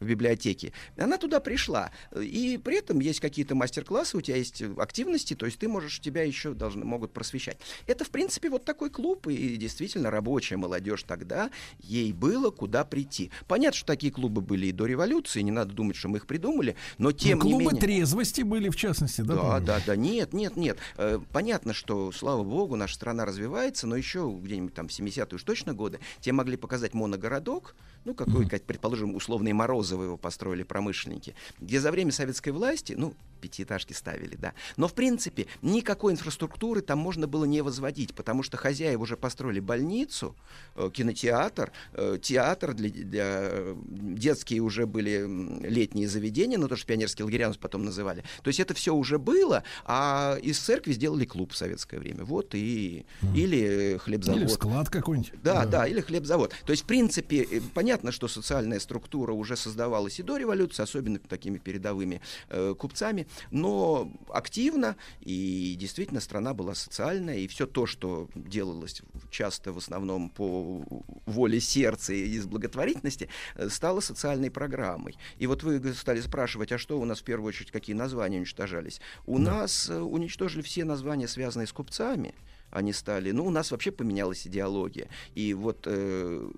[0.02, 1.90] в библиотеке, она туда пришла.
[2.20, 6.22] И при этом есть какие-то мастер-классы, у тебя есть активности, то есть ты можешь, тебя
[6.22, 7.58] еще должны, могут просвещать.
[7.86, 11.50] Это, в принципе, вот такой клуб, и действительно рабочая молодежь тогда,
[11.80, 13.30] ей было куда прийти.
[13.48, 16.76] Понятно, что такие клубы были и до революции, не надо думать, что мы их придумали,
[16.98, 17.80] но тем Ну, клубы не менее...
[17.80, 19.34] трезвости были, в частности, да?
[19.34, 19.66] Да, по-моему?
[19.66, 20.78] да, да, нет, нет, нет.
[20.96, 25.42] Э, Понятно, что, слава богу, наша страна развивается, но еще где-нибудь там в 70-е уж
[25.42, 27.74] точно годы те могли показать моногородок,
[28.04, 33.14] ну, какой, как, предположим, условные Морозовы его построили промышленники, где за время советской власти, ну,
[33.40, 38.56] пятиэтажки ставили, да, но, в принципе, никакой инфраструктуры там можно было не возводить, потому что
[38.56, 40.36] хозяева уже построили больницу,
[40.76, 45.26] э, кинотеатр, э, театр, для, для, э, детские уже были
[45.66, 48.22] летние заведения, ну, то, что пионерские лагеря нас потом называли.
[48.42, 52.24] То есть это все уже было, а из церкви сделали клуб в советское время.
[52.24, 53.04] Вот и...
[53.34, 54.40] Или хлебзавод.
[54.40, 55.32] Или склад какой-нибудь.
[55.42, 56.54] Да, да, или хлебзавод.
[56.64, 57.60] То есть, в принципе, э,
[57.92, 64.10] понятно, что социальная структура уже создавалась и до революции, особенно такими передовыми э, купцами, но
[64.30, 70.82] активно, и действительно страна была социальная, и все то, что делалось часто в основном по
[71.26, 75.14] воле сердца и из благотворительности, э, стало социальной программой.
[75.36, 79.02] И вот вы стали спрашивать, а что у нас в первую очередь, какие названия уничтожались?
[79.26, 82.34] У нас э, уничтожили все названия, связанные с купцами,
[82.72, 85.08] они стали, ну, у нас вообще поменялась идеология.
[85.34, 86.50] И вот э,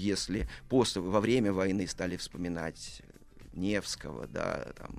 [0.00, 3.02] если после, во время войны стали вспоминать
[3.52, 4.90] Невского, да, там,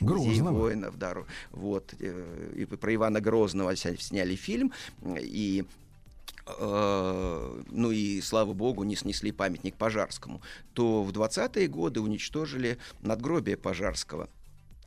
[0.00, 0.58] Грозного.
[0.58, 1.14] воинов, да,
[1.50, 4.72] вот, э, и про Ивана Грозного сняли фильм,
[5.18, 5.64] и
[6.46, 10.42] э, ну и, слава богу, не снесли памятник Пожарскому,
[10.74, 14.28] то в 20-е годы уничтожили надгробие Пожарского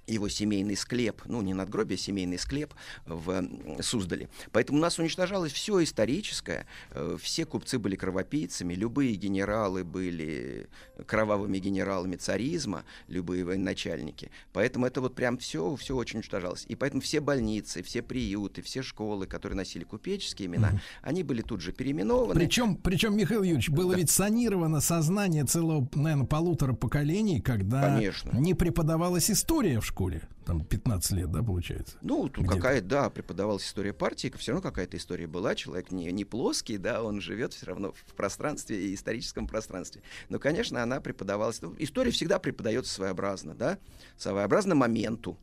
[0.08, 2.74] его семейный склеп, ну не надгробие, а семейный склеп
[3.06, 3.46] в
[3.82, 4.30] Суздале.
[4.52, 10.70] Поэтому у нас уничтожалось все историческое, э, все купцы были кровопийцами, любые генералы были
[11.06, 14.32] кровавыми генералами царизма, любые военачальники.
[14.54, 16.66] Поэтому это вот прям все, все очень уничтожалось.
[16.68, 21.62] И поэтому все больницы, все приюты, все школы, которые носили купеческие имена, они были тут
[21.62, 22.40] же переименованы.
[22.40, 28.38] Причем, причем, Михаил Юрьевич, было ведь санировано сознание целого, наверное, полутора поколений, когда Конечно.
[28.38, 29.97] не преподавалась история в школе.
[30.46, 31.98] Там 15 лет, да, получается?
[32.02, 36.24] Ну, тут какая, да, преподавалась история партии, все равно какая-то история была, человек не, не
[36.24, 40.04] плоский, да, он живет все равно в пространстве и историческом пространстве.
[40.30, 41.62] Но, конечно, она преподавалась.
[41.62, 43.80] ну, История всегда преподается своеобразно, да,
[44.18, 45.38] своеобразно моменту.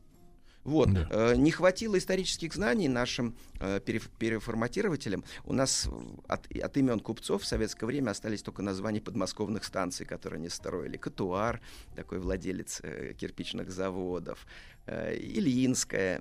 [0.65, 0.93] Вот.
[0.93, 1.07] Да.
[1.11, 5.25] Э, не хватило исторических знаний нашим э, переф- переформатирователям.
[5.45, 5.89] У нас
[6.27, 10.97] от, от имен купцов в советское время остались только названия подмосковных станций, которые они строили.
[10.97, 11.61] Катуар,
[11.95, 14.47] такой владелец э, кирпичных заводов.
[14.87, 16.21] Ильинская,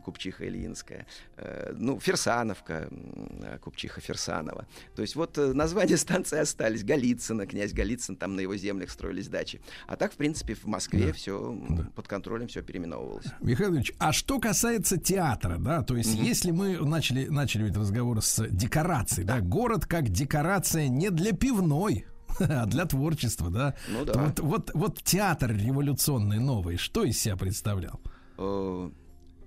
[0.00, 1.06] купчиха Ильинская.
[1.36, 4.66] э, Ну, Ферсановка, э, купчиха Ферсанова.
[4.96, 6.84] То есть вот э, названия станции остались.
[6.84, 9.60] Голицыно, князь Голицын, там на его землях строились дачи.
[9.86, 11.12] А так, в принципе, в Москве Да.
[11.12, 11.88] все Да.
[11.94, 13.26] под контролем, все переименовывалось.
[13.40, 16.24] Михаил Юрьевич, а что касается театра, да, то есть Мгм.
[16.24, 22.06] если мы начали, начали ведь разговор с декорацией, да, город как декорация не для пивной,
[22.40, 23.74] а для творчества, да.
[23.88, 24.12] Ну да.
[24.14, 28.00] Вот, вот, вот театр революционный новый, что из себя представлял?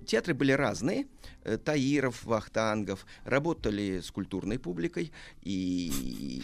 [0.05, 1.07] Театры были разные.
[1.43, 6.41] Э, Таиров, Вахтангов работали с культурной публикой, и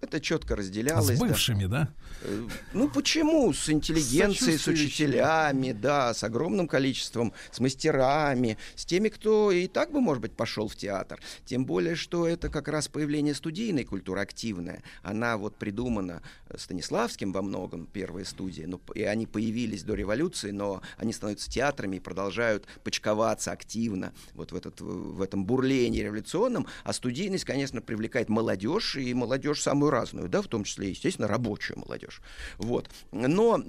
[0.00, 1.16] это четко разделялось.
[1.16, 1.26] С да.
[1.26, 1.88] бывшими, да?
[2.22, 3.52] Э, Ну почему?
[3.52, 9.92] С интеллигенцией, с учителями, да, с огромным количеством, с мастерами, с теми, кто и так
[9.92, 11.20] бы, может быть, пошел в театр.
[11.44, 14.82] Тем более, что это как раз появление студийной культуры активная.
[15.02, 20.50] Она вот придумана э, Станиславским во многом, первые студии, ну, и они появились до революции,
[20.50, 23.85] но они становятся театрами и продолжают почковаться активно
[24.34, 26.66] вот в, этот, в этом бурлении революционном.
[26.84, 31.78] А студийность, конечно, привлекает молодежь, и молодежь самую разную, да, в том числе, естественно, рабочую
[31.78, 32.20] молодежь.
[32.58, 32.88] Вот.
[33.12, 33.62] Но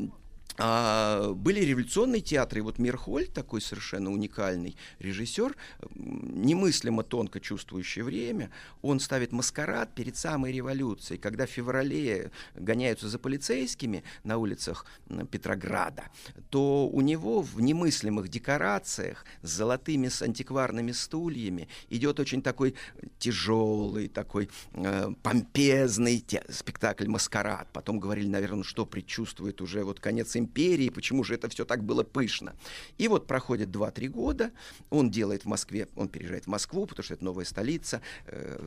[0.60, 5.56] А, были революционные театры, и вот Мирхольд, такой совершенно уникальный режиссер,
[5.94, 8.50] немыслимо тонко чувствующий время,
[8.82, 14.86] он ставит маскарад перед самой революцией, когда в феврале гоняются за полицейскими на улицах
[15.32, 16.06] Петрограда,
[16.50, 22.74] то у него в немыслимых декорациях с золотыми, с антикварными стульями идет очень такой
[23.20, 27.68] тяжелый, такой э, помпезный те- спектакль «Маскарад».
[27.74, 32.04] Потом говорили, наверное, что предчувствует уже вот конец империи, почему же это все так было
[32.04, 32.56] пышно.
[32.98, 34.52] И вот проходит 2-3 года,
[34.90, 38.60] он делает в Москве, он переезжает в Москву, потому что это новая столица, э,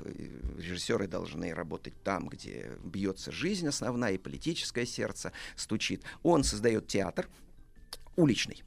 [0.58, 6.04] режиссеры должны работать там, где бьется жизнь основная и политическое сердце стучит.
[6.22, 7.28] Он создает театр
[8.16, 8.62] уличный.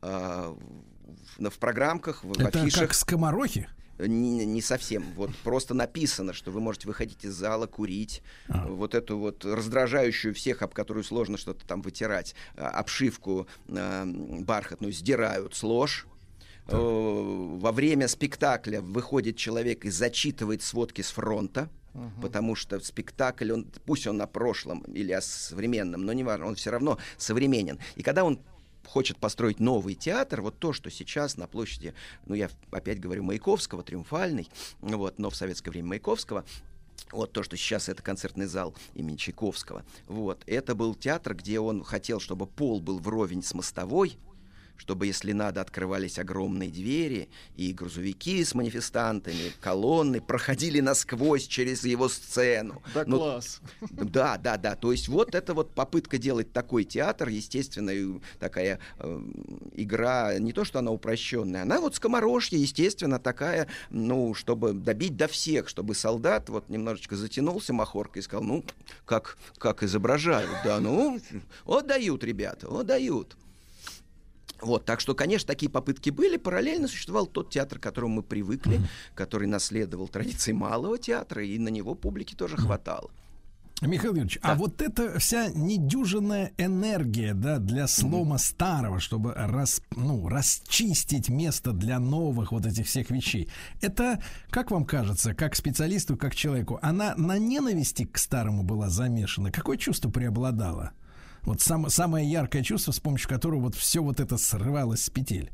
[0.00, 0.56] А,
[1.38, 2.80] в, в программках, в, в Это афишах.
[2.82, 3.68] как скоморохи?
[4.06, 5.04] Не, не совсем.
[5.14, 8.22] Вот просто написано, что вы можете выходить из зала, курить.
[8.48, 8.66] А.
[8.66, 14.92] Вот эту вот раздражающую всех, об которую сложно что-то там вытирать, а, обшивку а, бархатную
[14.92, 16.06] сдирают с лож.
[16.68, 21.68] Э, Во время спектакля выходит человек и зачитывает сводки с фронта.
[22.22, 26.70] Потому что спектакль, он, пусть он на прошлом или о современном, но неважно, он все
[26.70, 27.78] равно современен.
[27.96, 28.40] И когда он
[28.86, 31.94] хочет построить новый театр, вот то, что сейчас на площади,
[32.26, 34.48] ну я опять говорю, Маяковского, Триумфальный,
[34.80, 36.44] вот, но в советское время Маяковского,
[37.10, 39.84] вот то, что сейчас это концертный зал имени Чайковского.
[40.06, 40.42] Вот.
[40.46, 44.16] Это был театр, где он хотел, чтобы пол был вровень с мостовой,
[44.82, 52.08] чтобы, если надо, открывались огромные двери, и грузовики с манифестантами, колонны проходили насквозь через его
[52.08, 52.82] сцену.
[52.92, 53.60] Да Ну, класс.
[53.92, 54.74] да, да, да.
[54.74, 59.22] То есть вот это вот попытка делать такой театр, естественно, такая э,
[59.74, 65.28] игра, не то что она упрощенная, она вот скоморожья, естественно, такая, ну, чтобы добить до
[65.28, 68.64] всех, чтобы солдат вот немножечко затянулся махоркой и сказал, ну,
[69.04, 71.20] как, как изображают, да, ну,
[71.64, 73.36] вот дают, ребята, вот дают.
[74.62, 76.36] Вот, так что, конечно, такие попытки были.
[76.36, 78.80] Параллельно существовал тот театр, к которому мы привыкли,
[79.14, 83.10] который наследовал традиции малого театра, и на него публики тоже хватало.
[83.80, 90.28] Михаил Юрьевич, а вот эта вся недюжинная энергия, да, для слома старого, чтобы рас, ну,
[90.28, 93.50] расчистить место для новых вот этих всех вещей,
[93.80, 99.50] это, как вам кажется, как специалисту, как человеку, она на ненависти к старому была замешана?
[99.50, 100.92] Какое чувство преобладало?
[101.42, 105.50] Вот сам, самое яркое чувство, с помощью которого вот все вот это срывалось с петель.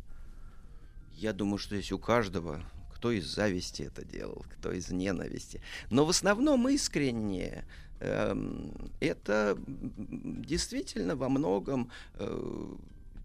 [1.15, 2.62] Я думаю, что здесь у каждого,
[2.94, 5.60] кто из зависти это делал, кто из ненависти.
[5.91, 7.65] Но в основном искренне
[8.00, 12.76] эм, это действительно во многом э,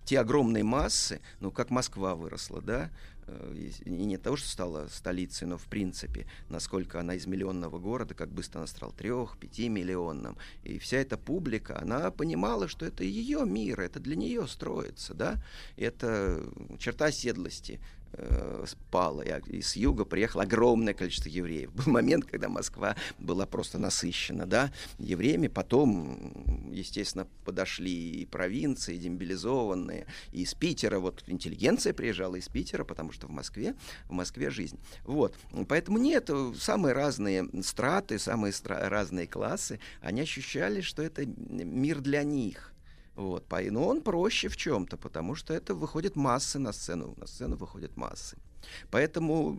[0.06, 2.90] те огромные массы, ну, как Москва выросла, да,
[3.54, 8.14] и и не того, что стала столицей, но в принципе, насколько она из миллионного города,
[8.14, 10.38] как быстро она стала трех, пяти миллионным.
[10.64, 15.44] И вся эта публика, она понимала, что это ее мир, это для нее строится, да,
[15.78, 16.44] это
[16.80, 17.80] черта седлости
[18.14, 21.72] э, спала, и, с юга приехало огромное количество евреев.
[21.74, 26.34] Был момент, когда Москва была просто насыщена, да, евреями, потом,
[26.72, 33.12] естественно, подошли и провинции, и демобилизованные, и из Питера, вот интеллигенция приезжала из Питера, потому
[33.12, 33.76] что в Москве,
[34.06, 34.80] в Москве жизнь.
[35.04, 42.00] Вот, поэтому нет, самые разные страты, самые стра- разные классы, они ощущали, что это мир
[42.02, 42.73] для них.
[43.16, 47.56] Вот, но он проще в чем-то, потому что это выходят массы на сцену, на сцену
[47.56, 48.38] выходят массы.
[48.90, 49.58] Поэтому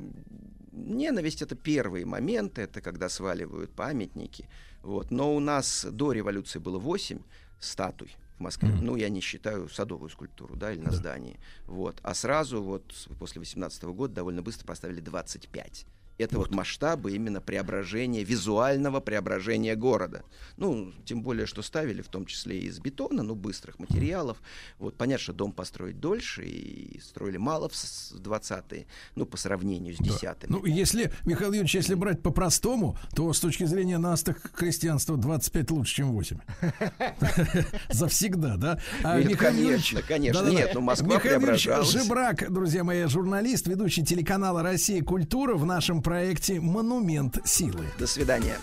[0.73, 4.49] ненависть это первые моменты, это когда сваливают памятники.
[4.83, 5.11] Вот.
[5.11, 7.21] Но у нас до революции было 8
[7.61, 8.69] статуй в Москве.
[8.69, 11.39] Ну, я не считаю садовую скульптуру, да, или на здании.
[11.67, 12.01] Вот.
[12.03, 15.87] А сразу вот после 18 года довольно быстро поставили 25.
[16.17, 20.23] Это вот масштабы именно преображения, визуального преображения города.
[20.57, 24.41] Ну, тем более, что ставили в том числе и из бетона, ну, быстрых материалов.
[24.79, 28.87] Вот, понятно, что дом построить дольше, и строили мало в с- в 20-е,
[29.17, 30.53] ну, по сравнению с десятыми.
[30.53, 35.71] Ну, если, Михаил Юрьевич, если брать по-простому, то с точки зрения нас, так христианство 25
[35.73, 36.39] лучше, чем 8.
[37.91, 38.79] Завсегда, да?
[39.03, 40.49] А Михаил конечно, конечно.
[40.49, 42.05] Нет, ну, Москва Михаил Юрьевич преображалась.
[42.05, 45.03] Жебрак, друзья мои, журналист, ведущий телеканала «Россия.
[45.03, 47.87] Культура» в нашем проекте «Монумент силы».
[47.99, 48.57] До свидания.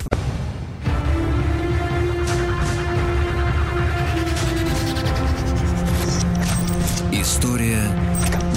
[7.11, 7.81] История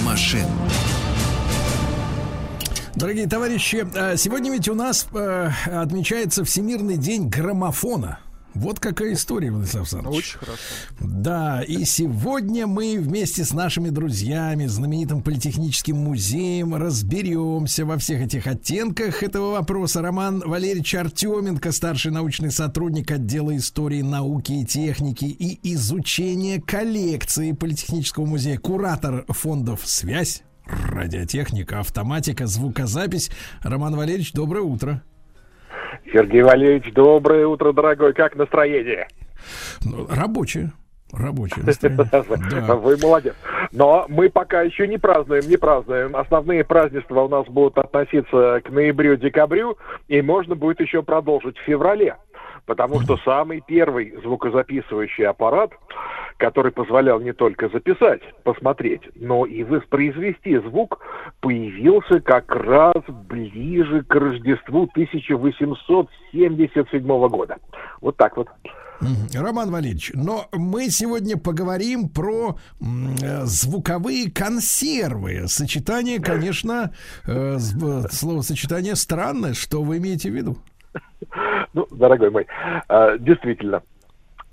[0.04, 0.46] машин.
[2.94, 8.20] Дорогие товарищи, э, сегодня ведь у нас э, отмечается Всемирный день граммофона.
[8.54, 10.18] Вот какая история, Владислав Александрович.
[10.18, 10.62] Очень хорошо.
[11.00, 18.46] Да, и сегодня мы вместе с нашими друзьями, знаменитым политехническим музеем, разберемся во всех этих
[18.46, 20.02] оттенках этого вопроса.
[20.02, 28.26] Роман Валерьевич Артеменко, старший научный сотрудник отдела истории, науки и техники и изучения коллекции Политехнического
[28.26, 33.30] музея, куратор фондов «Связь», радиотехника, автоматика, звукозапись.
[33.62, 35.02] Роман Валерьевич, доброе утро.
[36.12, 38.12] Сергей Валерьевич, доброе утро, дорогой.
[38.12, 39.08] Как настроение?
[39.84, 40.72] Ну, рабочее.
[41.12, 42.64] Рабочее настроение.
[42.66, 42.74] Да.
[42.74, 43.34] Вы молодец.
[43.72, 46.16] Но мы пока еще не празднуем, не празднуем.
[46.16, 52.16] Основные празднества у нас будут относиться к ноябрю-декабрю, и можно будет еще продолжить в феврале.
[52.66, 55.70] Потому что самый первый звукозаписывающий аппарат,
[56.36, 61.00] который позволял не только записать, посмотреть, но и воспроизвести звук,
[61.40, 67.56] появился как раз ближе к Рождеству 1877 года.
[68.00, 68.48] Вот так вот.
[69.34, 75.46] Роман Валерьевич, но мы сегодня поговорим про э, звуковые консервы.
[75.46, 76.92] Сочетание, конечно,
[77.26, 77.58] э, э,
[78.10, 79.54] словосочетание странное.
[79.54, 80.56] Что вы имеете в виду?
[81.72, 82.46] Ну, дорогой мой,
[82.88, 83.82] э, действительно,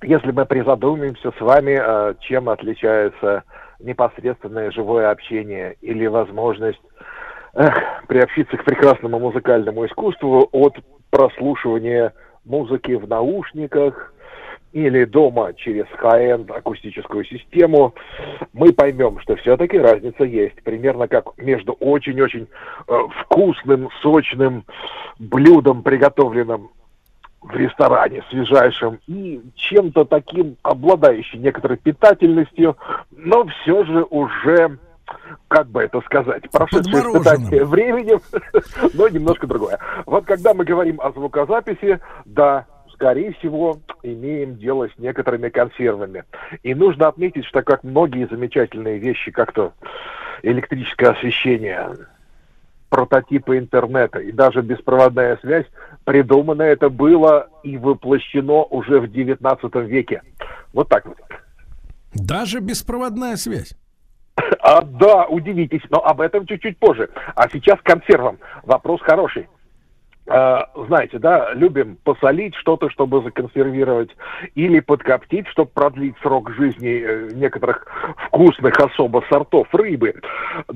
[0.03, 3.43] если мы призадумаемся с вами, э, чем отличается
[3.79, 6.81] непосредственное живое общение или возможность
[7.53, 7.75] эх,
[8.07, 10.75] приобщиться к прекрасному музыкальному искусству от
[11.09, 12.13] прослушивания
[12.45, 14.13] музыки в наушниках
[14.71, 17.93] или дома через high-end акустическую систему,
[18.53, 20.63] мы поймем, что все-таки разница есть.
[20.63, 22.47] Примерно как между очень-очень
[22.87, 24.63] э, вкусным, сочным
[25.19, 26.71] блюдом, приготовленным
[27.41, 32.77] в ресторане свежайшем и чем-то таким обладающим некоторой питательностью,
[33.11, 34.77] но все же уже,
[35.47, 38.19] как бы это сказать, прошедшее испытание временем,
[38.93, 39.79] но немножко другое.
[40.05, 46.23] Вот когда мы говорим о звукозаписи, да, скорее всего, имеем дело с некоторыми консервами.
[46.61, 49.73] И нужно отметить, что как многие замечательные вещи, как то
[50.43, 51.89] электрическое освещение,
[52.91, 55.65] прототипы интернета и даже беспроводная связь,
[56.03, 60.21] придумано это было и воплощено уже в 19 веке.
[60.73, 61.17] Вот так вот.
[62.13, 63.73] Даже беспроводная связь.
[64.59, 67.09] А, да, удивитесь, но об этом чуть-чуть позже.
[67.35, 68.37] А сейчас к консервам.
[68.63, 69.47] Вопрос хороший.
[70.33, 74.15] А, знаете, да, любим посолить что-то, чтобы законсервировать,
[74.55, 77.85] или подкоптить, чтобы продлить срок жизни э, некоторых
[78.27, 80.13] вкусных особо сортов рыбы.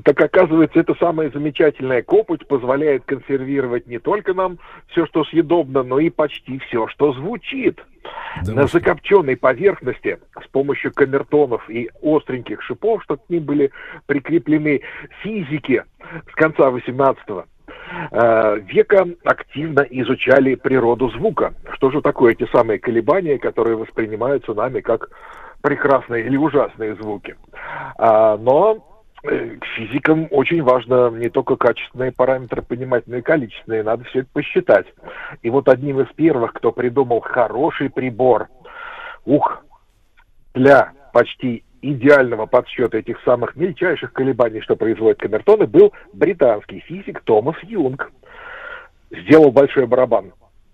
[0.03, 5.99] Так оказывается, это самая замечательная копоть позволяет консервировать не только нам все, что съедобно, но
[5.99, 7.81] и почти все, что звучит.
[8.45, 13.71] На закопченной поверхности с помощью камертонов и остреньких шипов, что к ним были
[14.05, 14.81] прикреплены
[15.23, 15.83] физики
[16.29, 17.45] с конца 18
[18.11, 21.53] э, века активно изучали природу звука.
[21.73, 25.09] Что же такое эти самые колебания, которые воспринимаются нами как
[25.61, 27.35] прекрасные или ужасные звуки.
[27.97, 28.77] А, но
[29.23, 33.81] э, физикам очень важно не только качественные параметры понимать, но и количественные.
[33.81, 34.85] Надо все это посчитать.
[35.41, 38.47] И вот одним из первых, кто придумал хороший прибор,
[39.25, 39.65] ух,
[40.53, 47.55] для почти идеального подсчета этих самых мельчайших колебаний, что производят камертоны, был британский физик Томас
[47.63, 48.11] Юнг.
[49.11, 50.33] Сделал большой барабан.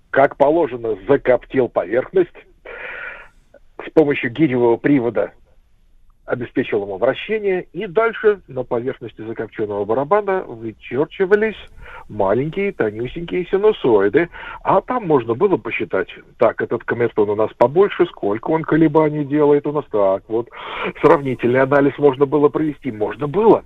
[0.10, 2.30] Как положено, закоптил поверхность.
[3.86, 5.34] С помощью гиревого привода
[6.26, 11.58] обеспечил ему вращение, и дальше на поверхности закопченного барабана вычерчивались
[12.10, 14.30] маленькие тонюсенькие синусоиды,
[14.64, 19.68] а там можно было посчитать, так, этот камертон у нас побольше, сколько он колебаний делает
[19.68, 20.50] у нас, так, вот,
[21.02, 23.64] сравнительный анализ можно было провести, можно было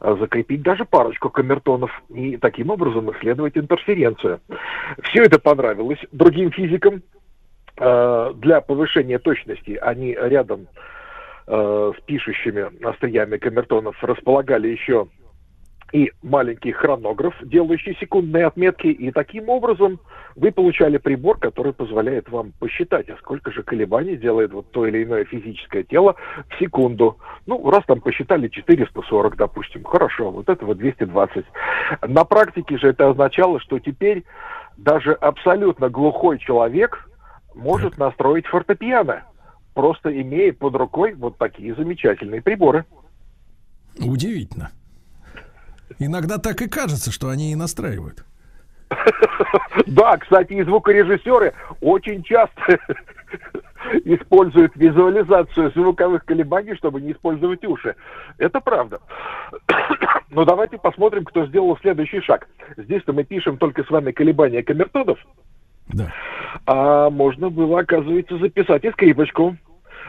[0.00, 1.90] а, закрепить даже парочку камертонов.
[2.10, 4.40] И таким образом исследовать интерференцию.
[5.02, 7.02] Все это понравилось другим физикам,
[7.78, 10.66] Э, для повышения точности они рядом
[11.46, 15.08] э, с пишущими остриями камертонов располагали еще
[15.92, 20.00] и маленький хронограф, делающий секундные отметки, и таким образом
[20.34, 25.04] вы получали прибор, который позволяет вам посчитать, а сколько же колебаний делает вот то или
[25.04, 26.16] иное физическое тело
[26.50, 27.18] в секунду.
[27.46, 31.44] Ну, раз там посчитали 440, допустим, хорошо, вот этого 220.
[32.08, 34.24] На практике же это означало, что теперь
[34.76, 37.08] даже абсолютно глухой человек
[37.54, 39.22] может настроить фортепиано,
[39.76, 42.86] просто имея под рукой вот такие замечательные приборы.
[44.00, 44.70] Удивительно.
[45.98, 48.24] Иногда так и кажется, что они и настраивают.
[49.86, 52.60] Да, кстати, и звукорежиссеры очень часто
[54.04, 57.94] используют визуализацию звуковых колебаний, чтобы не использовать уши.
[58.38, 59.00] Это правда.
[60.30, 62.48] Но давайте посмотрим, кто сделал следующий шаг.
[62.76, 65.18] Здесь-то мы пишем только с вами колебания камертонов.
[65.88, 66.12] Да.
[66.64, 69.56] А можно было, оказывается, записать и скрипочку.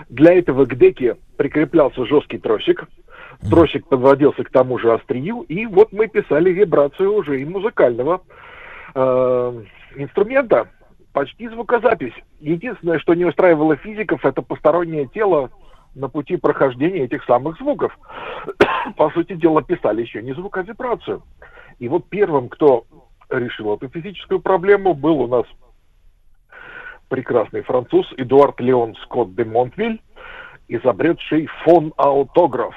[0.09, 2.85] Для этого к деке прикреплялся жесткий тросик.
[3.49, 8.21] Тросик подводился к тому же острию, и вот мы писали вибрацию уже и музыкального
[8.95, 9.63] э,
[9.95, 10.69] инструмента,
[11.13, 12.13] почти звукозапись.
[12.39, 15.51] Единственное, что не устраивало физиков, это постороннее тело
[15.93, 17.97] на пути прохождения этих самых звуков.
[18.97, 21.21] По сути дела, писали еще не звук, а вибрацию.
[21.79, 22.85] И вот первым, кто
[23.29, 25.45] решил эту физическую проблему, был у нас
[27.09, 30.01] прекрасный француз Эдуард Леон Скотт де Монтвиль,
[30.67, 32.75] изобретший фон-аутограф,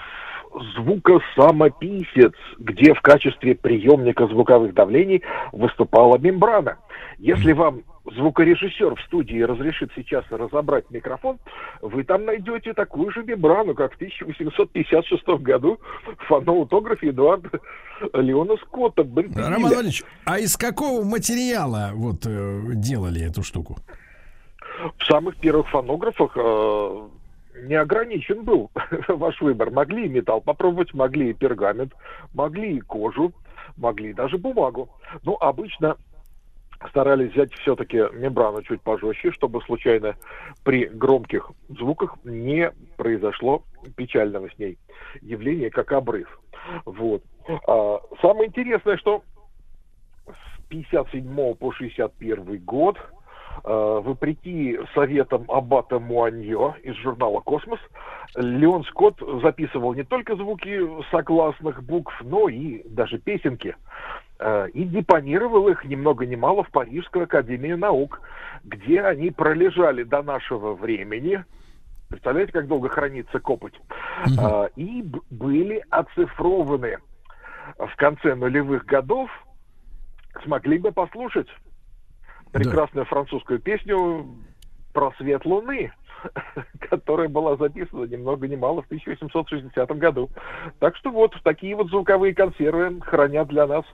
[0.77, 6.79] звукосамописец, где в качестве приемника звуковых давлений выступала мембрана.
[7.19, 11.39] Если вам звукорежиссер в студии разрешит сейчас разобрать микрофон,
[11.83, 15.79] вы там найдете такую же мембрану, как в 1856 году
[16.19, 17.61] в фоноаутографе Эдуарда
[18.15, 19.05] Леона Скотта.
[19.05, 19.51] Бентвилля.
[19.51, 23.77] Роман Валерьевич, а из какого материала вот э, делали эту штуку?
[24.99, 27.09] В самых первых фонографах э,
[27.63, 28.71] не ограничен был
[29.09, 29.71] ваш выбор.
[29.71, 31.93] Могли и металл попробовать, могли и пергамент,
[32.35, 33.33] могли и кожу,
[33.77, 34.89] могли даже бумагу.
[35.25, 35.97] Но обычно
[36.89, 40.17] старались взять все-таки мембрану чуть пожестче, чтобы случайно
[40.65, 43.63] при громких звуках не произошло
[43.97, 44.79] печального с ней
[45.21, 46.41] явления, как обрыв.
[46.87, 47.23] Вот.
[47.67, 49.23] А, самое интересное, что
[50.27, 52.97] с 57 по 61 год
[53.65, 57.81] вопреки советам Аббата Муаньо из журнала «Космос»,
[58.37, 60.81] Леон Скотт записывал не только звуки
[61.11, 63.77] согласных букв, но и даже песенки.
[64.39, 68.21] Э, И депонировал их ни много ни мало в Парижскую академию наук,
[68.65, 71.45] где они пролежали до нашего времени.
[72.09, 73.79] Представляете, как долго хранится копоть?
[74.39, 76.99] Э, И были оцифрованы
[77.79, 79.31] в конце нулевых годов.
[80.45, 81.49] Смогли бы послушать
[82.53, 84.27] прекрасную французскую песню
[84.93, 85.93] про свет Луны,
[86.91, 90.31] которая была записана ни много ни мало в 1860 году.
[90.79, 93.85] Так что вот такие вот звуковые консервы хранят для нас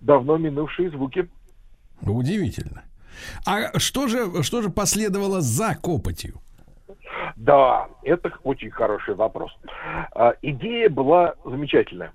[0.00, 1.28] давно минувшие звуки.
[2.02, 2.82] Удивительно.
[3.46, 6.40] А что же, что же последовало за копотью?
[7.36, 9.52] Да, это очень хороший вопрос.
[10.12, 12.12] А, идея была замечательная.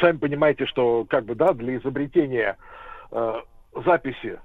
[0.00, 2.56] Сами понимаете, что как бы да, для изобретения
[3.10, 3.34] э,
[3.84, 4.38] записи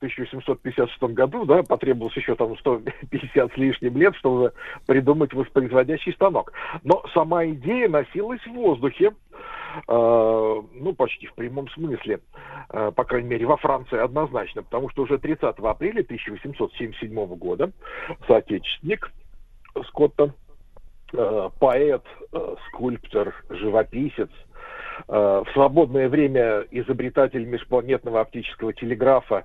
[0.00, 4.52] в 1856 году, да, потребовалось еще там 150 с лишним лет, чтобы
[4.86, 6.52] придумать воспроизводящий станок.
[6.84, 9.12] Но сама идея носилась в воздухе, э,
[9.88, 12.20] ну, почти в прямом смысле,
[12.70, 17.70] э, по крайней мере, во Франции однозначно, потому что уже 30 апреля 1877 года
[18.26, 19.12] соотечественник
[19.88, 20.34] Скотта,
[21.12, 24.30] э, поэт, э, скульптор, живописец,
[25.08, 29.44] в свободное время изобретатель межпланетного оптического телеграфа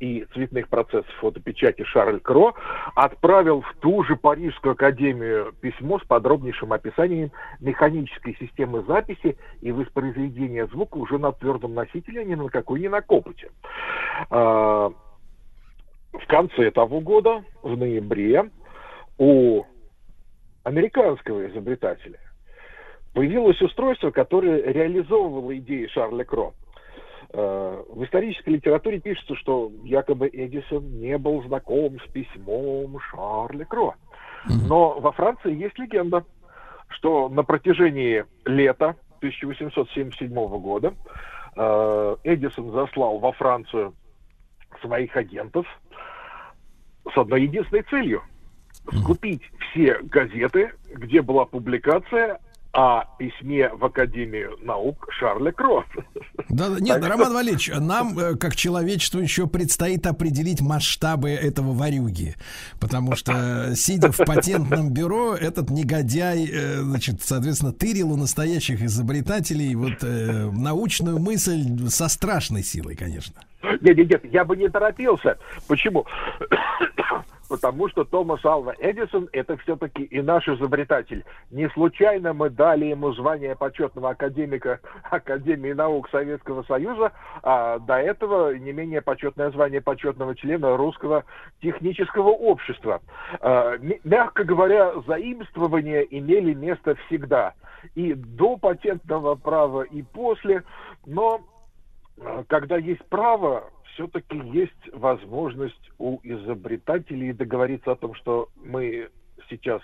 [0.00, 2.54] и цветных процессов фотопечати Шарль Кро
[2.94, 10.66] отправил в ту же Парижскую академию письмо с подробнейшим описанием механической системы записи и воспроизведения
[10.66, 13.50] звука уже на твердом носителе, а не на какой ни на копоте.
[14.30, 14.90] А,
[16.12, 18.50] В конце того года, в ноябре,
[19.18, 19.64] у
[20.64, 22.18] американского изобретателя
[23.16, 26.52] появилось устройство, которое реализовывало идеи Шарля Кро.
[27.32, 33.94] Э, В исторической литературе пишется, что якобы Эдисон не был знаком с письмом Шарля Кро.
[34.68, 36.26] Но во Франции есть легенда,
[36.88, 40.28] что на протяжении лета 1877
[40.60, 40.92] года
[41.56, 43.94] э, Эдисон заслал во Францию
[44.82, 45.66] своих агентов
[47.10, 48.20] с одной единственной целью
[48.92, 52.40] скупить все газеты, где была публикация
[52.76, 55.82] о письме в Академию наук Шарля Кро.
[56.50, 61.72] Да, нет, Так Роман что- Валерьевич, нам, э, как человечеству, еще предстоит определить масштабы этого
[61.72, 62.34] варюги.
[62.78, 68.82] Потому что, э, сидя в патентном бюро, этот негодяй, э, значит, соответственно, тырил у настоящих
[68.82, 73.40] изобретателей вот научную мысль со страшной силой, конечно.
[73.80, 75.38] Нет, нет, нет, я бы не торопился.
[75.66, 76.06] Почему?
[77.48, 81.24] Потому что Томас Алва Эдисон это все-таки и наш изобретатель.
[81.50, 88.54] Не случайно мы дали ему звание почетного академика Академии наук Советского Союза, а до этого
[88.54, 91.24] не менее почетное звание почетного члена Русского
[91.60, 93.00] технического общества.
[93.40, 97.54] А, Мягко говоря, заимствования имели место всегда.
[97.94, 100.64] И до патентного права, и после.
[101.04, 101.40] Но
[102.48, 109.08] когда есть право, все-таки есть возможность у изобретателей договориться о том, что мы
[109.48, 109.82] сейчас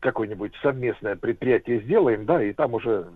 [0.00, 3.08] какое-нибудь совместное предприятие сделаем, да, и там уже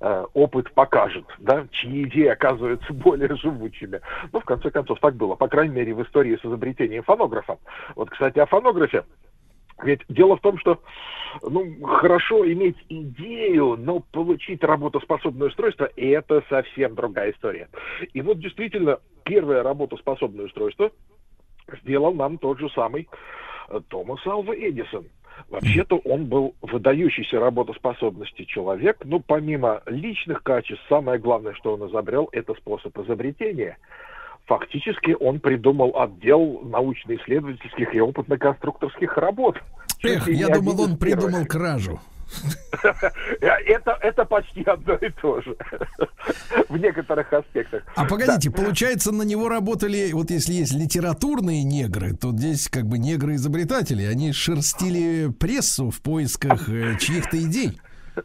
[0.00, 4.00] э, опыт покажет, да, чьи идеи оказываются более живучими.
[4.32, 7.58] Ну, в конце концов, так было, по крайней мере, в истории с изобретением фонографа.
[7.94, 9.04] Вот, кстати, о фонографе.
[9.82, 10.80] Ведь дело в том, что
[11.42, 17.68] ну, хорошо иметь идею, но получить работоспособное устройство– это совсем другая история.
[18.12, 20.90] И вот действительно, первое работоспособное устройство
[21.82, 23.08] сделал нам тот же самый
[23.68, 25.06] э, Томас Алва Эдисон.
[25.48, 32.28] Вообще-то он был выдающийся работоспособности человек, но помимо личных качеств, самое главное, что он изобрел,
[32.32, 33.78] это способ изобретения.
[34.48, 39.58] Фактически он придумал отдел научно-исследовательских и опытно-конструкторских работ.
[40.02, 42.00] Эх, я думал, он придумал кражу.
[43.40, 45.56] Это, это почти одно и то же.
[46.68, 47.82] В некоторых аспектах.
[47.96, 52.98] А погодите, получается, на него работали, вот если есть литературные негры, то здесь как бы
[52.98, 57.80] негры-изобретатели, они шерстили прессу в поисках э, чьих-то идей.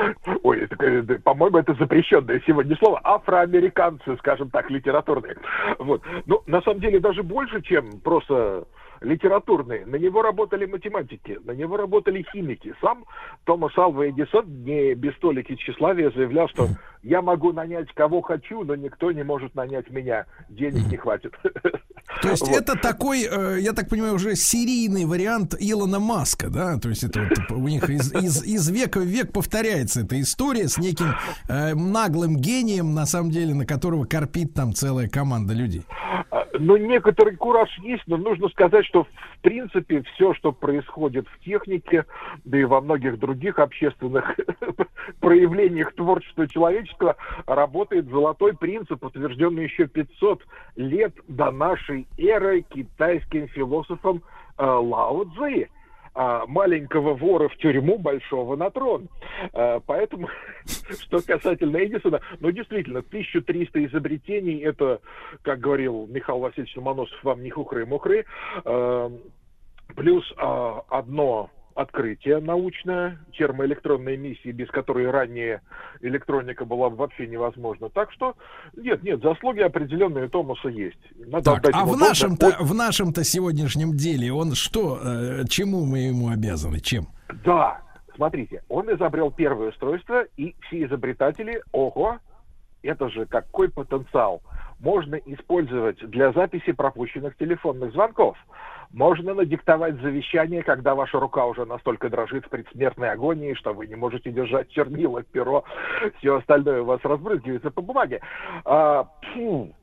[0.42, 3.00] Ой, э, по-моему, это запрещенное сегодня слово.
[3.04, 5.36] Афроамериканцы, скажем так, литературные.
[5.78, 6.02] Вот.
[6.26, 8.66] Ну, на самом деле, даже больше, чем просто
[9.00, 9.86] литературные.
[9.86, 12.74] На него работали математики, на него работали химики.
[12.80, 13.04] Сам
[13.44, 16.68] Томас Алва Эдисон не без толики тщеславия заявлял, что
[17.02, 20.26] я могу нанять кого хочу, но никто не может нанять меня.
[20.48, 21.32] Денег не хватит.
[22.22, 22.60] То есть Вот.
[22.60, 26.76] это такой, э, я так понимаю, уже серийный вариант Илона Маска, да?
[26.78, 30.66] То есть это вот у них из, из- из века в век повторяется эта история
[30.68, 31.14] с неким
[31.48, 35.82] э, наглым гением, на самом деле, на которого корпит там целая команда людей.
[36.30, 39.08] А, Ну, некоторый кураж есть, но нужно сказать, что в
[39.40, 42.04] принципе все, что происходит в технике,
[42.44, 44.34] да и во многих других общественных
[45.20, 50.42] проявлениях творчества человечества, работает золотой принцип, утвержденный еще 500
[50.76, 54.22] лет до нашей эры китайским философом
[54.58, 55.68] э, Лао Цзи
[56.12, 59.08] а, маленького вора в тюрьму, большого на трон.
[59.52, 60.28] А, Поэтому,
[60.64, 65.00] что касательно Эдисона, ну, действительно, 1300 изобретений, это,
[65.42, 68.24] как говорил Михаил Васильевич Ломоносов, вам не хухры-мухры,
[68.64, 69.12] А,
[69.96, 75.62] плюс одно открытие научное, термоэлектронной миссии, без которой ранее
[76.00, 77.88] электроника была бы вообще невозможна.
[77.90, 78.34] Так что,
[78.76, 80.98] нет, нет, заслуги определенные Томаса есть.
[81.26, 86.30] Надо Так, а в нашем-то, в нашем-то сегодняшнем деле он что, э, чему мы ему
[86.30, 87.08] обязаны, чем?
[87.44, 87.80] Да,
[88.14, 92.18] смотрите, он изобрел первое устройство, и все изобретатели, ого,
[92.82, 94.42] это же какой потенциал.
[94.80, 98.36] Можно использовать для записи пропущенных телефонных звонков.
[98.92, 103.94] Можно надиктовать завещание, когда ваша рука уже настолько дрожит в предсмертной агонии, что вы не
[103.94, 105.64] можете держать чернила, перо,
[106.18, 108.20] все остальное у вас разбрызгивается по бумаге.
[108.64, 109.74] А, фу.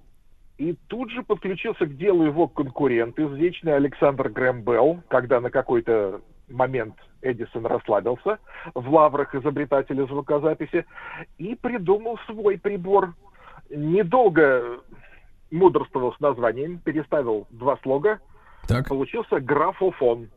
[0.58, 6.22] И тут же подключился к делу его конкурент, извечный Александр Грэм Белл, когда на какой-то
[6.50, 8.40] момент Эдисон расслабился
[8.74, 10.86] в лаврах изобретателя звукозаписи
[11.38, 13.14] и придумал свой прибор.
[13.70, 14.80] Недолго
[15.52, 18.20] мудрствовал с названием, переставил два слога,
[18.88, 20.30] получился графофон.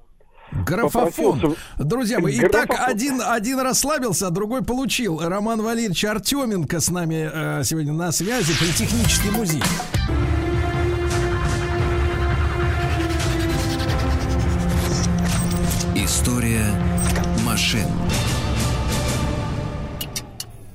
[0.66, 1.38] Графофон.
[1.40, 2.64] Попросился- Друзья мои, Графофон.
[2.66, 5.20] итак, один, один расслабился, а другой получил.
[5.20, 9.62] Роман Валерьевич Артеменко с нами э, сегодня на связи, Политехнический музей.
[15.94, 16.64] История
[17.44, 17.86] машин.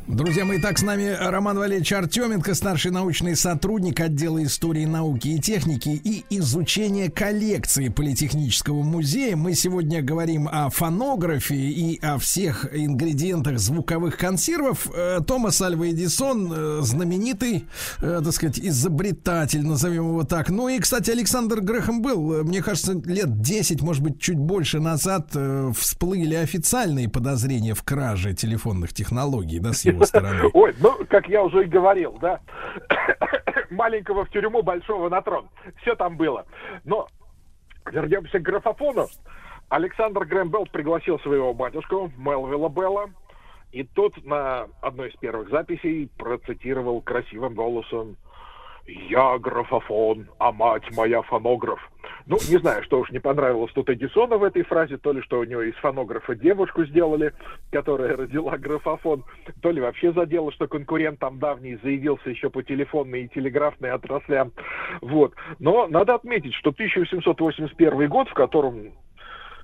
[0.07, 5.39] Друзья мои, так с нами Роман Валерьевич Артеменко, старший научный сотрудник отдела истории, науки и
[5.39, 9.35] техники и изучения коллекции Политехнического музея.
[9.35, 14.87] Мы сегодня говорим о фонографе и о всех ингредиентах звуковых консервов.
[14.93, 17.65] Э, Томас Альва Эдисон, э, знаменитый,
[17.99, 20.49] э, так сказать, изобретатель, назовем его так.
[20.51, 25.35] Ну и, кстати, Александр Грэхэм был, мне кажется, лет 10, может быть, чуть больше назад
[25.75, 30.49] всплыли официальные подозрения в краже телефонных технологий, да, его стороны.
[30.53, 32.39] Ой, ну, как я уже и говорил, да,
[33.69, 35.49] маленького в тюрьму, большого на трон.
[35.81, 36.45] Все там было.
[36.83, 37.07] Но
[37.91, 39.07] вернемся к графофону.
[39.69, 43.09] Александр Грэм Белл пригласил своего батюшку Мелвилла Белла,
[43.71, 48.15] и тот на одной из первых записей процитировал красивым голосом
[48.85, 51.79] «Я графофон, а мать моя фонограф».
[52.27, 55.39] Ну, не знаю, что уж не понравилось тут Эдисона в этой фразе, то ли что
[55.39, 57.33] у него из фонографа девушку сделали,
[57.71, 59.23] которая родила графофон,
[59.61, 64.51] то ли вообще задело, что конкурент там давний заявился еще по телефонной и телеграфной отраслям.
[65.01, 65.33] Вот.
[65.59, 68.93] Но надо отметить, что 1881 год, в котором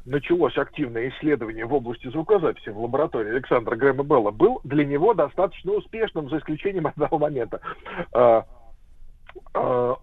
[0.06, 5.74] началось активное исследование в области звукозаписи в лаборатории Александра Грэма Белла, был для него достаточно
[5.74, 7.62] успешным, за исключением одного момента.
[9.54, 9.96] А,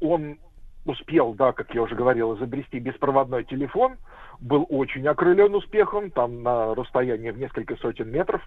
[0.00, 0.38] он
[0.84, 3.96] успел, да, как я уже говорил, изобрести беспроводной телефон,
[4.40, 8.42] был очень окрылен успехом, там на расстоянии в несколько сотен метров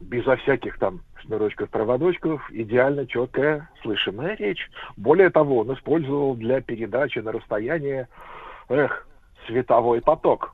[0.00, 4.68] безо всяких там шнурочков, проводочков, идеально четкая, слышимая речь.
[4.96, 8.08] Более того, он использовал для передачи на расстояние,
[8.68, 9.06] эх,
[9.46, 10.52] световой поток.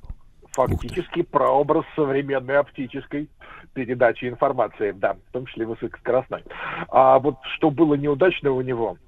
[0.52, 3.28] Фактически прообраз современной оптической
[3.72, 6.44] передачи информации, да, в том числе высокоскоростной.
[6.88, 8.98] А вот что было неудачно у него,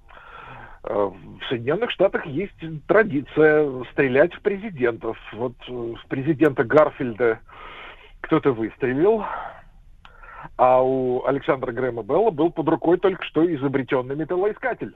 [0.85, 2.53] в Соединенных Штатах есть
[2.87, 5.17] традиция стрелять в президентов.
[5.33, 7.41] Вот э, в президента Гарфильда
[8.21, 9.25] кто-то выстрелил,
[10.57, 14.95] а у Александра Грэма Белла был под рукой только что изобретенный металлоискатель.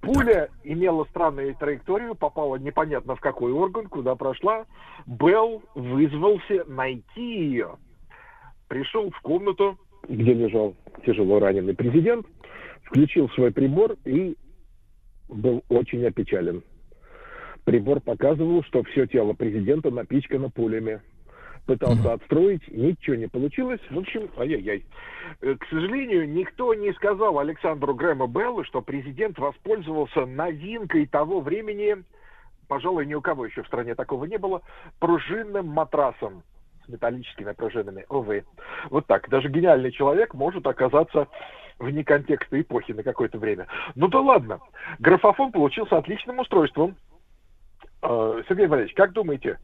[0.00, 4.64] Пуля имела странную траекторию, попала непонятно в какой орган, куда прошла.
[5.06, 7.76] Белл вызвался найти ее.
[8.68, 9.76] Пришел в комнату,
[10.08, 12.26] где лежал тяжело раненый президент,
[12.88, 14.36] включил свой прибор и
[15.28, 16.62] был очень опечален.
[17.64, 21.02] Прибор показывал, что все тело президента напичкано пулями.
[21.66, 23.80] Пытался отстроить, ничего не получилось.
[23.90, 24.86] В общем, ай-яй-яй.
[25.42, 31.96] Э, К сожалению, никто не сказал Александру Грэму Беллу, что президент воспользовался новинкой того времени,
[32.68, 34.62] пожалуй, ни у кого еще в стране такого не было,
[34.98, 36.42] пружинным матрасом
[36.86, 38.06] с металлическими пружинами.
[38.08, 38.44] Увы.
[38.88, 39.28] Вот так.
[39.28, 41.28] Даже гениальный человек может оказаться
[41.78, 43.66] вне контекста эпохи на какое-то время.
[43.94, 44.60] Ну да ладно.
[44.98, 46.96] Графофон получился отличным устройством.
[48.02, 49.58] Э, Сергей Валерьевич, как думаете,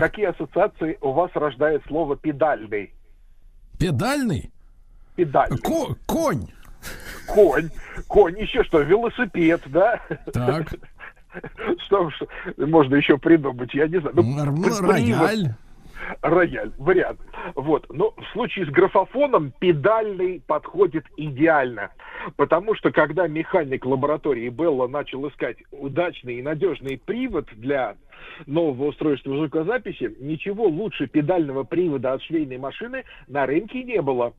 [0.00, 2.92] какие ассоциации у вас рождает слово «педальный»?
[3.78, 4.50] Педальный?
[5.16, 5.58] Педальный.
[5.58, 6.46] Ко- конь.
[7.26, 7.70] Конь.
[8.08, 8.38] Конь.
[8.38, 10.00] Еще что, велосипед, да?
[10.32, 10.74] Так.
[11.86, 12.10] Что
[12.56, 14.16] можно еще придумать, я не знаю.
[14.16, 15.54] Ну, Ну, рояль.
[16.22, 17.20] Рояль, вариант.
[17.54, 17.86] Вот.
[17.90, 21.90] Но в случае с графофоном педальный подходит идеально.
[22.36, 27.96] Потому что когда механик лаборатории Белла начал искать удачный и надежный привод для
[28.46, 34.34] нового устройства звукозаписи, ничего лучше педального привода от швейной машины на рынке не было.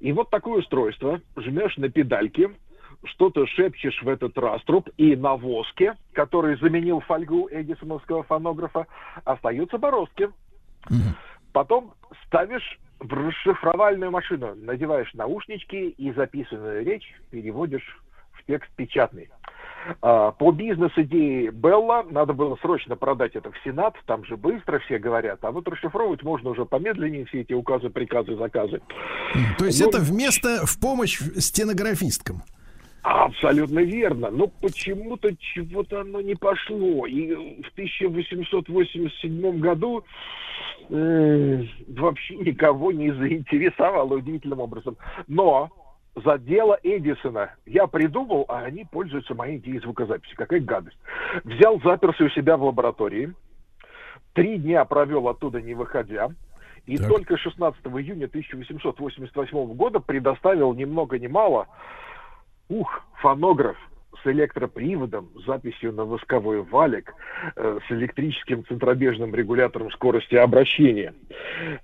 [0.00, 2.50] И вот такое устройство, жмешь на педальки,
[3.04, 8.86] что-то шепчешь в этот раструб, и на воске, который заменил фольгу эдисоновского фонографа,
[9.24, 10.30] остаются бороздки.
[11.52, 11.94] Потом
[12.26, 18.00] ставишь в расшифровальную машину, надеваешь наушнички и записанную речь переводишь
[18.32, 19.30] в текст печатный.
[20.02, 24.98] А, По бизнес-идее Белла надо было срочно продать это в Сенат, там же быстро все
[24.98, 28.80] говорят, а вот расшифровывать можно уже помедленнее все эти указы, приказы, заказы.
[29.58, 32.42] То есть Ну, это вместо в помощь стенографисткам.
[33.08, 34.30] Абсолютно верно.
[34.30, 37.06] Но почему-то чего-то оно не пошло.
[37.06, 40.04] И в 1887 году
[40.90, 44.98] э, вообще никого не заинтересовало удивительным образом.
[45.26, 45.70] Но
[46.16, 50.34] за дело Эдисона я придумал, а они пользуются моей идеей звукозаписи.
[50.34, 50.98] Какая гадость.
[51.44, 53.32] Взял, заперся у себя в лаборатории.
[54.34, 56.28] Три дня провел оттуда, не выходя.
[56.84, 57.08] И Так.
[57.08, 61.68] только 16 июня 1888 года предоставил ни много ни мало
[62.68, 63.76] Ух, фонограф
[64.22, 67.14] с электроприводом, записью на восковой валик,
[67.56, 71.14] э, с электрическим центробежным регулятором скорости обращения.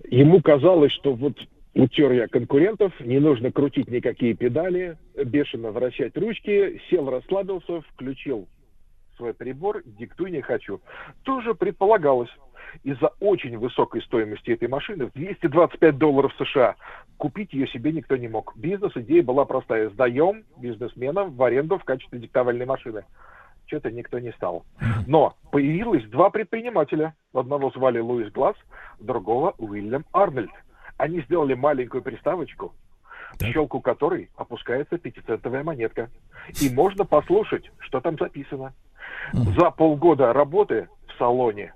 [0.08, 1.38] Ему казалось, что вот
[1.74, 8.48] утер я конкурентов, не нужно крутить никакие педали, бешено вращать ручки, сел, расслабился, включил
[9.16, 10.80] свой прибор, диктуй не хочу.
[11.22, 12.30] Тоже предполагалось,
[12.82, 16.76] из-за очень высокой стоимости этой машины, в 225 долларов США,
[17.16, 18.52] купить ее себе никто не мог.
[18.56, 19.90] Бизнес-идея была простая.
[19.90, 23.04] Сдаем бизнесменам в аренду в качестве диктовальной машины.
[23.66, 24.64] Что-то никто не стал.
[25.06, 27.14] Но появилось два предпринимателя.
[27.32, 28.56] Одного звали Луис Глаз,
[29.00, 30.50] другого Уильям Арнольд.
[30.96, 32.74] Они сделали маленькую приставочку,
[33.38, 36.10] в щелку которой опускается пятицентовая монетка.
[36.60, 38.74] И можно послушать, что там записано.
[39.32, 41.72] За полгода работы в салоне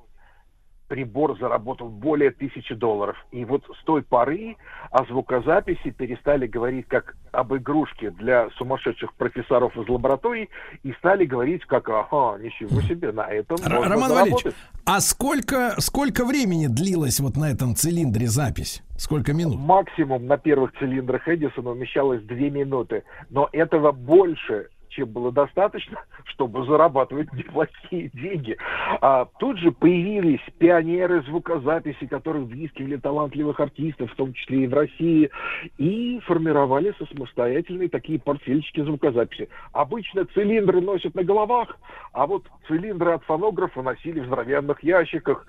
[0.88, 3.16] прибор заработал более тысячи долларов.
[3.30, 4.56] И вот с той поры
[4.90, 10.48] о звукозаписи перестали говорить как об игрушке для сумасшедших профессоров из лабораторий
[10.82, 14.54] и стали говорить как, ага, ничего себе, на этом Р- можно Роман Валерьевич, заработать.
[14.86, 18.82] а сколько, сколько времени длилась вот на этом цилиндре запись?
[18.96, 19.56] Сколько минут?
[19.58, 24.68] Максимум на первых цилиндрах Эдисона умещалось две минуты, но этого больше
[24.98, 28.56] чем было достаточно, чтобы зарабатывать неплохие деньги.
[29.00, 34.74] А тут же появились пионеры звукозаписи, которые выискивали талантливых артистов, в том числе и в
[34.74, 35.30] России,
[35.78, 39.48] и формировали самостоятельные такие портфельчики звукозаписи.
[39.72, 41.78] Обычно цилиндры носят на головах,
[42.12, 45.46] а вот цилиндры от фонографа носили в здоровенных ящиках.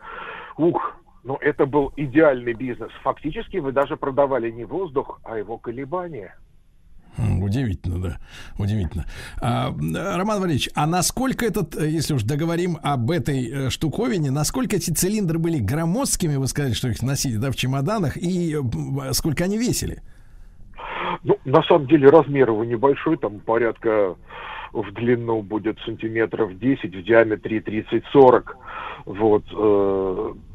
[0.58, 2.92] Ух, ну это был идеальный бизнес.
[3.03, 6.36] Фактически вы даже продавали не воздух, а его колебания.
[7.18, 8.18] Удивительно, да.
[8.58, 9.06] Удивительно.
[9.42, 14.76] А, Роман Валерьевич, а насколько этот, э, если уж договорим об этой э, штуковине, насколько
[14.76, 19.14] эти цилиндры были громоздкими, вы сказали, что их носили да, в чемоданах, и э, м,
[19.14, 20.02] сколько они весили?
[21.24, 24.16] Ну, на самом деле размер его небольшой, там порядка
[24.72, 28.44] в длину будет сантиметров 10, в диаметре 30-40.
[29.06, 29.44] Вот.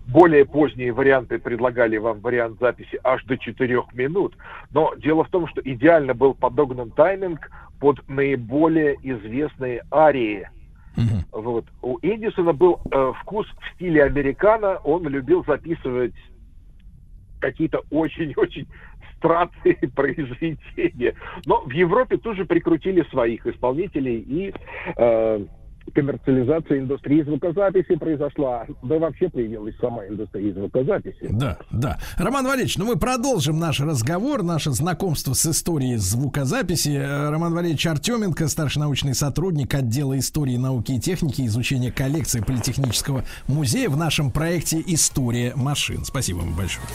[0.06, 4.36] Более поздние варианты предлагали вам вариант записи аж до 4 минут.
[4.70, 7.50] Но дело в том, что идеально был подогнан тайминг
[7.80, 10.48] под наиболее известные арии.
[11.32, 11.64] Вот.
[11.82, 14.76] У Эдисона был э, вкус в стиле американо.
[14.84, 16.14] Он любил записывать
[17.40, 18.68] какие-то очень-очень
[19.16, 21.14] странные произведения.
[21.46, 24.54] Но в Европе тоже прикрутили своих исполнителей и
[24.96, 25.44] э,
[25.92, 28.66] коммерциализация индустрии звукозаписи произошла.
[28.82, 31.28] Да вообще появилась сама индустрия звукозаписи.
[31.30, 31.98] Да, да.
[32.16, 36.96] Роман Валерьевич, ну мы продолжим наш разговор, наше знакомство с историей звукозаписи.
[36.96, 43.24] Э, Роман Валерьевич Артеменко, старший научный сотрудник отдела истории, науки и техники, изучения коллекции Политехнического
[43.48, 46.04] музея в нашем проекте «История машин».
[46.04, 46.86] Спасибо вам большое.